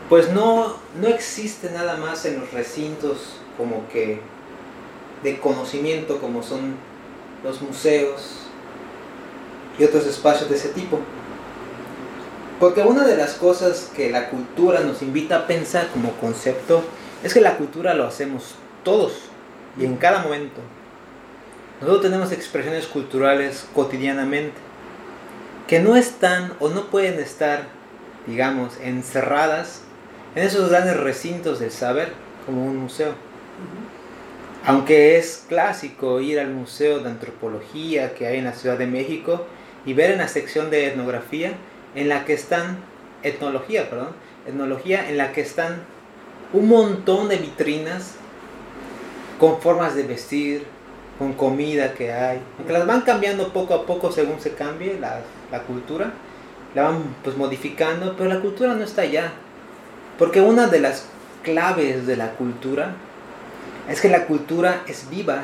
pues 0.08 0.32
no, 0.32 0.76
no 1.00 1.08
existe 1.08 1.70
nada 1.72 1.98
más 1.98 2.26
en 2.26 2.40
los 2.40 2.52
recintos 2.52 3.38
como 3.58 3.88
que 3.90 4.22
de 5.24 5.40
conocimiento 5.40 6.20
como 6.20 6.42
son 6.44 6.76
los 7.44 7.62
museos 7.62 8.38
y 9.78 9.84
otros 9.84 10.06
espacios 10.08 10.50
de 10.50 10.56
ese 10.56 10.70
tipo. 10.70 11.00
Porque 12.60 12.82
una 12.82 13.06
de 13.06 13.16
las 13.16 13.34
cosas 13.36 13.90
que 13.96 14.10
la 14.12 14.30
cultura 14.30 14.82
nos 14.82 15.02
invita 15.02 15.38
a 15.38 15.48
pensar 15.48 15.88
como 15.94 16.12
concepto 16.14 16.84
es 17.24 17.34
que 17.34 17.42
la 17.42 17.58
cultura 17.58 17.94
lo 17.94 18.06
hacemos 18.06 18.56
todos 18.84 19.14
y 19.80 19.86
en 19.86 19.96
cada 19.98 20.24
momento. 20.24 20.62
Nosotros 21.82 22.04
tenemos 22.04 22.32
expresiones 22.32 22.86
culturales 22.88 23.68
cotidianamente 23.74 24.70
que 25.68 25.80
no 25.80 25.96
están 25.96 26.54
o 26.60 26.70
no 26.70 26.86
pueden 26.88 27.20
estar, 27.20 27.68
digamos, 28.26 28.78
encerradas 28.82 29.84
en 30.36 30.44
esos 30.44 30.70
grandes 30.70 30.98
recintos 30.98 31.60
del 31.60 31.72
saber 31.72 32.12
como 32.46 32.66
un 32.66 32.78
museo. 32.78 33.14
Aunque 34.66 35.18
es 35.18 35.46
clásico 35.48 36.20
ir 36.20 36.40
al 36.40 36.50
Museo 36.50 37.00
de 37.00 37.10
Antropología 37.10 38.14
que 38.14 38.28
hay 38.28 38.40
en 38.40 38.46
la 38.46 38.54
Ciudad 38.54 38.78
de 38.78 38.88
México 38.88 39.46
y 39.86 39.94
ver 39.94 40.12
en 40.12 40.18
la 40.18 40.28
sección 40.28 40.70
de 40.70 40.88
etnografía 40.88 41.54
en 41.96 42.10
la 42.10 42.26
que 42.26 42.34
están, 42.34 42.80
etnología, 43.24 43.90
perdón, 43.90 44.10
etnología 44.46 45.08
en 45.08 45.18
la 45.18 45.32
que 45.32 45.42
están 45.42 45.84
un 46.52 46.68
montón 46.68 47.30
de 47.30 47.38
vitrinas 47.38 48.16
con 49.40 49.60
formas 49.60 49.96
de 49.96 50.04
vestir, 50.04 50.66
con 51.18 51.34
comida 51.34 51.94
que 51.94 52.14
hay, 52.14 52.40
que 52.66 52.74
las 52.74 52.86
van 52.86 53.02
cambiando 53.02 53.52
poco 53.52 53.74
a 53.74 53.86
poco 53.86 54.12
según 54.12 54.40
se 54.40 54.54
cambie 54.54 55.00
la, 55.00 55.22
la 55.52 55.64
cultura, 55.64 56.12
la 56.76 56.84
van 56.84 57.16
pues 57.24 57.36
modificando, 57.36 58.16
pero 58.16 58.30
la 58.30 58.40
cultura 58.40 58.76
no 58.76 58.84
está 58.84 59.02
allá, 59.02 59.32
porque 60.18 60.42
una 60.42 60.68
de 60.68 60.80
las 60.80 61.06
claves 61.44 62.06
de 62.06 62.16
la 62.16 62.32
cultura 62.32 62.96
es 63.90 64.00
que 64.02 64.10
la 64.10 64.26
cultura 64.28 64.84
es 64.88 65.10
viva, 65.10 65.44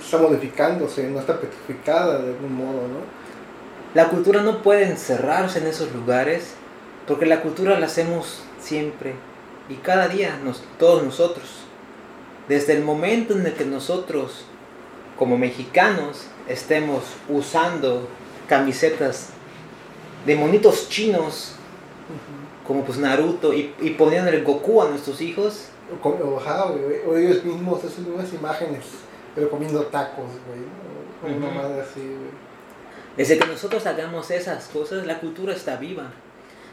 Está 0.00 0.18
modificándose, 0.18 1.10
no 1.10 1.18
está 1.18 1.40
petrificada 1.40 2.18
de 2.18 2.28
algún 2.28 2.54
modo, 2.54 2.82
¿no? 2.86 3.00
La 3.94 4.08
cultura 4.08 4.42
no 4.42 4.62
puede 4.62 4.84
encerrarse 4.84 5.58
en 5.58 5.66
esos 5.66 5.92
lugares 5.92 6.54
porque 7.06 7.26
la 7.26 7.40
cultura 7.40 7.80
la 7.80 7.86
hacemos 7.86 8.44
siempre 8.60 9.14
y 9.68 9.74
cada 9.74 10.08
día 10.08 10.38
nos, 10.44 10.62
todos 10.78 11.02
nosotros. 11.02 11.67
Desde 12.48 12.74
el 12.74 12.84
momento 12.84 13.34
en 13.34 13.46
el 13.46 13.54
que 13.54 13.64
nosotros 13.64 14.44
como 15.18 15.36
mexicanos 15.36 16.26
estemos 16.48 17.02
usando 17.28 18.08
camisetas 18.48 19.30
de 20.24 20.36
monitos 20.36 20.88
chinos 20.88 21.54
como 22.66 22.84
pues 22.84 22.98
Naruto 22.98 23.52
y, 23.52 23.74
y 23.80 23.90
poniendo 23.90 24.30
el 24.30 24.44
Goku 24.44 24.82
a 24.82 24.88
nuestros 24.88 25.20
hijos, 25.20 25.68
O, 26.02 26.08
o, 26.08 27.16
ellos 27.16 27.42
mismos 27.44 27.82
hacen 27.82 28.12
unas 28.12 28.32
imágenes, 28.34 28.84
pero 29.34 29.48
comiendo 29.50 29.82
tacos, 29.86 30.26
güey, 30.46 31.34
Una 31.34 31.46
Ujú. 31.46 31.54
madre 31.54 31.80
así, 31.80 32.00
güey. 32.00 32.30
Desde 33.16 33.38
que 33.38 33.46
nosotros 33.46 33.86
hagamos 33.86 34.30
esas 34.30 34.68
cosas, 34.68 35.06
la 35.06 35.18
cultura 35.18 35.54
está 35.54 35.76
viva. 35.76 36.10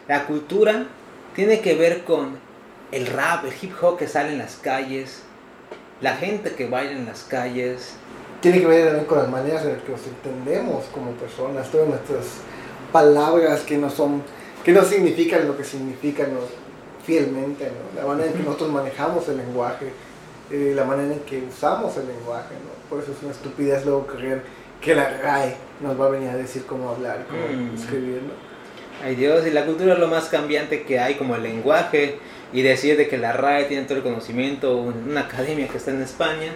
La 0.07 0.27
cultura 0.27 0.85
tiene 1.33 1.61
que 1.61 1.75
ver 1.75 2.03
con 2.03 2.37
el 2.91 3.07
rap, 3.07 3.45
el 3.45 3.53
hip 3.59 3.73
hop 3.81 3.97
que 3.97 4.07
sale 4.07 4.33
en 4.33 4.37
las 4.37 4.57
calles, 4.57 5.23
la 6.01 6.15
gente 6.17 6.51
que 6.53 6.67
baila 6.67 6.91
en 6.91 7.05
las 7.05 7.23
calles. 7.23 7.93
tiene 8.41 8.59
que 8.59 8.67
ver 8.67 8.85
también 8.85 9.05
con 9.05 9.17
las 9.17 9.29
maneras 9.29 9.63
en 9.63 9.73
las 9.73 9.81
que 9.81 9.91
nos 9.91 10.01
entendemos 10.05 10.85
como 10.93 11.11
personas, 11.11 11.69
todas 11.71 11.87
nuestras 11.87 12.25
palabras 12.91 13.61
que 13.61 13.77
no 13.77 13.89
son, 13.89 14.21
que 14.63 14.71
no 14.71 14.83
significan 14.83 15.47
lo 15.47 15.57
que 15.57 15.63
significan 15.63 16.33
¿no? 16.33 16.39
fielmente, 17.05 17.65
¿no? 17.95 18.01
la 18.01 18.07
manera 18.07 18.27
en 18.31 18.37
que 18.37 18.43
nosotros 18.43 18.71
manejamos 18.71 19.27
el 19.29 19.37
lenguaje, 19.37 19.91
eh, 20.51 20.73
la 20.75 20.83
manera 20.83 21.13
en 21.13 21.19
que 21.21 21.43
usamos 21.49 21.97
el 21.97 22.07
lenguaje, 22.07 22.53
¿no? 22.55 22.89
por 22.89 23.01
eso 23.01 23.11
es 23.13 23.23
una 23.23 23.31
estupidez 23.31 23.83
luego 23.85 24.05
creer 24.05 24.43
que 24.81 24.93
la 24.93 25.09
RAE 25.21 25.55
nos 25.81 25.99
va 25.99 26.05
a 26.05 26.09
venir 26.09 26.29
a 26.29 26.35
decir 26.37 26.65
cómo 26.65 26.89
hablar, 26.89 27.25
cómo 27.27 27.41
Mm. 27.47 27.75
escribir, 27.75 28.21
¿no? 28.21 28.33
Ay 29.03 29.15
Dios, 29.15 29.45
y 29.47 29.51
la 29.51 29.65
cultura 29.65 29.93
es 29.93 29.99
lo 29.99 30.07
más 30.07 30.25
cambiante 30.25 30.83
que 30.83 30.99
hay 30.99 31.15
como 31.15 31.35
el 31.35 31.43
lenguaje 31.43 32.17
y 32.53 32.61
decir 32.61 32.97
de 32.97 33.07
que 33.07 33.17
la 33.17 33.33
RAE 33.33 33.65
tiene 33.65 33.83
todo 33.85 33.97
el 33.97 34.03
conocimiento, 34.03 34.77
un- 34.77 35.09
una 35.09 35.21
academia 35.21 35.67
que 35.67 35.77
está 35.77 35.91
en 35.91 36.01
España. 36.01 36.53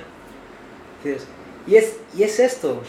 Y 1.68 1.76
es, 1.76 1.98
y 2.18 2.24
es 2.24 2.40
esto, 2.40 2.82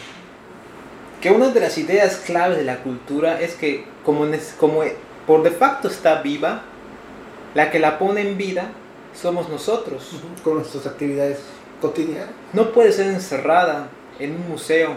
que 1.20 1.30
una 1.30 1.48
de 1.48 1.60
las 1.60 1.76
ideas 1.78 2.16
claves 2.24 2.56
de 2.58 2.64
la 2.64 2.78
cultura 2.78 3.40
es 3.40 3.54
que 3.54 3.84
como, 4.04 4.26
como 4.58 4.82
por 5.26 5.42
de 5.42 5.50
facto 5.50 5.88
está 5.88 6.22
viva, 6.22 6.62
la 7.54 7.70
que 7.70 7.78
la 7.78 7.98
pone 7.98 8.22
en 8.22 8.36
vida 8.38 8.70
somos 9.14 9.48
nosotros. 9.48 10.10
con 10.44 10.54
nuestras 10.54 10.86
actividades 10.86 11.38
cotidianas. 11.80 12.30
No 12.52 12.72
puede 12.72 12.92
ser 12.92 13.06
encerrada 13.08 13.88
en 14.18 14.32
un 14.34 14.48
museo. 14.48 14.94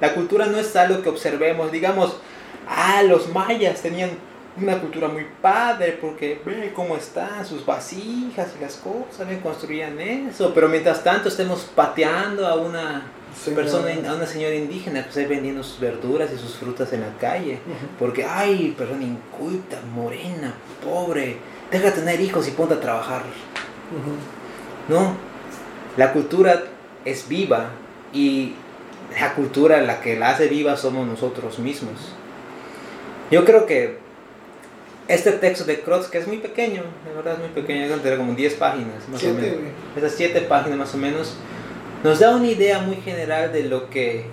La 0.00 0.14
cultura 0.14 0.46
no 0.46 0.58
es 0.58 0.74
algo 0.76 1.02
que 1.02 1.08
observemos, 1.08 1.72
digamos, 1.72 2.16
ah, 2.68 3.02
los 3.02 3.28
mayas 3.32 3.82
tenían 3.82 4.10
una 4.60 4.78
cultura 4.80 5.08
muy 5.08 5.26
padre 5.40 5.98
porque 6.00 6.40
ve 6.44 6.72
cómo 6.74 6.96
están 6.96 7.44
sus 7.46 7.64
vasijas 7.64 8.48
y 8.58 8.62
las 8.62 8.76
cosas, 8.76 9.28
ve, 9.28 9.40
construían 9.40 10.00
eso, 10.00 10.52
pero 10.54 10.68
mientras 10.68 11.02
tanto 11.02 11.28
estemos 11.28 11.70
pateando 11.74 12.46
a 12.46 12.56
una 12.56 13.02
Señora. 13.36 13.62
persona, 13.62 14.10
a 14.10 14.14
una 14.14 14.26
señora 14.26 14.54
indígena 14.54 15.02
pues 15.04 15.16
ahí 15.18 15.26
vendiendo 15.26 15.62
sus 15.62 15.78
verduras 15.78 16.30
y 16.34 16.38
sus 16.38 16.56
frutas 16.56 16.92
en 16.92 17.02
la 17.02 17.16
calle. 17.20 17.58
Porque, 17.98 18.24
ay, 18.24 18.74
persona 18.76 19.04
inculta, 19.04 19.80
morena, 19.94 20.54
pobre, 20.82 21.36
deja 21.70 21.86
de 21.86 21.92
tener 21.92 22.20
hijos 22.20 22.48
y 22.48 22.52
ponte 22.52 22.74
a 22.74 22.80
trabajar. 22.80 23.22
No, 24.88 25.16
la 25.96 26.12
cultura 26.12 26.64
es 27.04 27.28
viva 27.28 27.70
y 28.12 28.54
la 29.20 29.34
cultura 29.34 29.80
la 29.82 30.00
que 30.00 30.18
la 30.18 30.30
hace 30.30 30.48
viva 30.48 30.76
somos 30.76 31.06
nosotros 31.06 31.58
mismos. 31.58 32.12
Yo 33.30 33.44
creo 33.44 33.66
que 33.66 33.98
este 35.08 35.32
texto 35.32 35.64
de 35.64 35.80
Krotz, 35.80 36.08
que 36.08 36.18
es 36.18 36.26
muy 36.26 36.38
pequeño, 36.38 36.82
de 37.06 37.14
verdad 37.14 37.34
es 37.34 37.40
muy 37.40 37.48
pequeño, 37.48 37.84
es 37.84 38.02
de 38.02 38.16
como 38.16 38.34
10 38.34 38.54
páginas, 38.54 39.08
más 39.08 39.20
Siete, 39.20 39.36
o 39.36 39.40
menos. 39.40 39.72
Esas 39.96 40.12
7 40.12 40.42
páginas 40.42 40.78
más 40.78 40.94
o 40.94 40.98
menos, 40.98 41.34
nos 42.04 42.18
da 42.20 42.36
una 42.36 42.46
idea 42.46 42.80
muy 42.80 42.96
general 42.96 43.52
de 43.52 43.64
lo 43.64 43.88
que, 43.90 44.26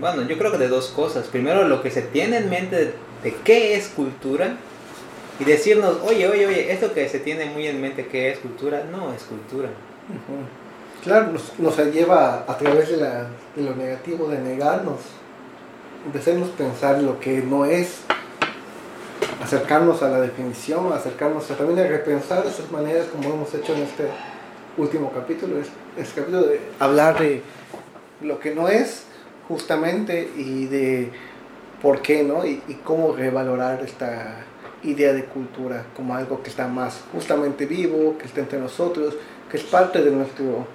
bueno, 0.00 0.22
yo 0.22 0.38
creo 0.38 0.52
que 0.52 0.58
de 0.58 0.68
dos 0.68 0.88
cosas. 0.88 1.26
Primero, 1.26 1.66
lo 1.66 1.82
que 1.82 1.90
se 1.90 2.02
tiene 2.02 2.38
en 2.38 2.48
mente 2.48 2.76
de, 2.76 2.94
de 3.22 3.34
qué 3.44 3.74
es 3.74 3.88
cultura 3.88 4.56
y 5.38 5.44
decirnos, 5.44 5.98
oye, 6.04 6.28
oye, 6.28 6.46
oye, 6.46 6.72
esto 6.72 6.94
que 6.94 7.08
se 7.08 7.18
tiene 7.18 7.46
muy 7.46 7.66
en 7.66 7.80
mente 7.80 8.06
que 8.06 8.30
es 8.30 8.38
cultura, 8.38 8.84
no 8.90 9.12
es 9.12 9.22
cultura. 9.24 9.68
Claro, 11.02 11.32
nos, 11.32 11.58
nos 11.58 11.76
lleva 11.92 12.44
a 12.48 12.58
través 12.58 12.90
de, 12.90 12.96
la, 12.96 13.26
de 13.54 13.62
lo 13.62 13.74
negativo, 13.74 14.28
de 14.28 14.38
negarnos, 14.38 15.00
de 16.12 16.18
hacernos 16.18 16.48
pensar 16.50 17.02
lo 17.02 17.20
que 17.20 17.42
no 17.42 17.64
es, 17.64 18.00
acercarnos 19.46 20.02
a 20.02 20.08
la 20.08 20.20
definición, 20.20 20.92
acercarnos 20.92 21.48
a, 21.50 21.56
también 21.56 21.78
a 21.78 21.88
repensar 21.88 22.44
esas 22.46 22.70
maneras 22.72 23.06
como 23.06 23.32
hemos 23.32 23.54
hecho 23.54 23.74
en 23.74 23.82
este 23.82 24.04
último 24.76 25.12
capítulo, 25.14 25.60
es- 25.60 25.68
este 25.96 26.20
capítulo 26.20 26.46
de 26.48 26.60
hablar 26.80 27.18
de 27.20 27.42
lo 28.22 28.40
que 28.40 28.52
no 28.54 28.68
es 28.68 29.04
justamente 29.48 30.28
y 30.36 30.66
de 30.66 31.10
por 31.80 32.02
qué, 32.02 32.24
¿no? 32.24 32.44
Y, 32.44 32.60
y 32.66 32.74
cómo 32.82 33.14
revalorar 33.14 33.82
esta 33.84 34.38
idea 34.82 35.12
de 35.12 35.24
cultura 35.24 35.84
como 35.94 36.16
algo 36.16 36.42
que 36.42 36.50
está 36.50 36.66
más 36.66 37.00
justamente 37.12 37.66
vivo, 37.66 38.18
que 38.18 38.26
está 38.26 38.40
entre 38.40 38.58
nosotros, 38.58 39.14
que 39.50 39.58
es 39.58 39.62
parte 39.62 40.02
de 40.02 40.10
nuestro, 40.10 40.66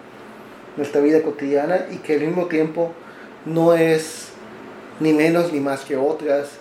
nuestra 0.78 1.02
vida 1.02 1.22
cotidiana 1.22 1.88
y 1.92 1.98
que 1.98 2.14
al 2.16 2.22
mismo 2.22 2.46
tiempo 2.46 2.94
no 3.46 3.74
es 3.74 4.30
ni 5.02 5.12
menos 5.12 5.52
ni 5.52 5.60
más 5.60 5.82
que 5.82 5.98
otras, 5.98 6.52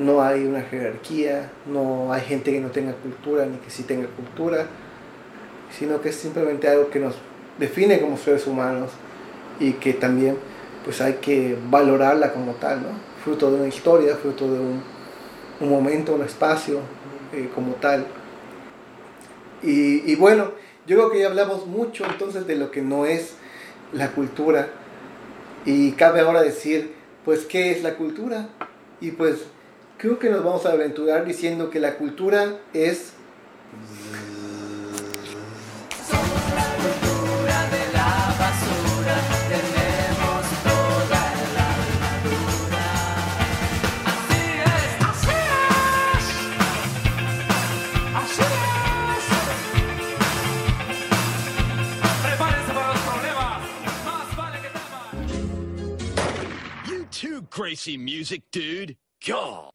no 0.00 0.22
hay 0.22 0.46
una 0.46 0.62
jerarquía, 0.62 1.50
no 1.66 2.10
hay 2.10 2.22
gente 2.22 2.50
que 2.50 2.60
no 2.60 2.70
tenga 2.70 2.94
cultura 2.94 3.44
ni 3.44 3.58
que 3.58 3.68
sí 3.68 3.82
tenga 3.82 4.08
cultura, 4.08 4.66
sino 5.78 6.00
que 6.00 6.08
es 6.08 6.16
simplemente 6.16 6.68
algo 6.68 6.88
que 6.88 6.98
nos 6.98 7.16
define 7.58 8.00
como 8.00 8.16
seres 8.16 8.46
humanos 8.46 8.90
y 9.60 9.72
que 9.74 9.92
también 9.92 10.38
pues 10.86 11.02
hay 11.02 11.14
que 11.14 11.54
valorarla 11.68 12.32
como 12.32 12.52
tal, 12.52 12.82
¿no? 12.82 12.88
Fruto 13.22 13.50
de 13.50 13.58
una 13.58 13.68
historia, 13.68 14.16
fruto 14.16 14.50
de 14.50 14.58
un, 14.58 14.82
momento, 15.68 16.14
un 16.14 16.22
espacio 16.22 16.80
eh, 17.34 17.50
como 17.54 17.74
tal. 17.74 18.06
Y, 19.62 20.10
y 20.10 20.16
bueno, 20.16 20.52
yo 20.86 20.96
creo 20.96 21.10
que 21.10 21.20
ya 21.20 21.26
hablamos 21.26 21.66
mucho 21.66 22.06
entonces 22.06 22.46
de 22.46 22.56
lo 22.56 22.70
que 22.70 22.80
no 22.80 23.04
es 23.04 23.34
la 23.92 24.12
cultura. 24.12 24.70
Y 25.66 25.92
cabe 25.92 26.20
ahora 26.20 26.42
decir, 26.42 26.94
pues, 27.26 27.44
¿qué 27.44 27.72
es 27.72 27.82
la 27.82 27.96
cultura? 27.96 28.48
Y 29.02 29.10
pues, 29.10 29.44
creo 30.00 30.18
que 30.18 30.30
nos 30.30 30.42
vamos 30.42 30.64
a 30.64 30.72
aventurar 30.72 31.26
diciendo 31.26 31.68
que 31.68 31.78
la 31.78 31.96
cultura 31.96 32.56
es 32.72 33.12
crazy 57.50 57.98
music, 57.98 58.44
dude. 58.52 58.96
God. 59.26 59.70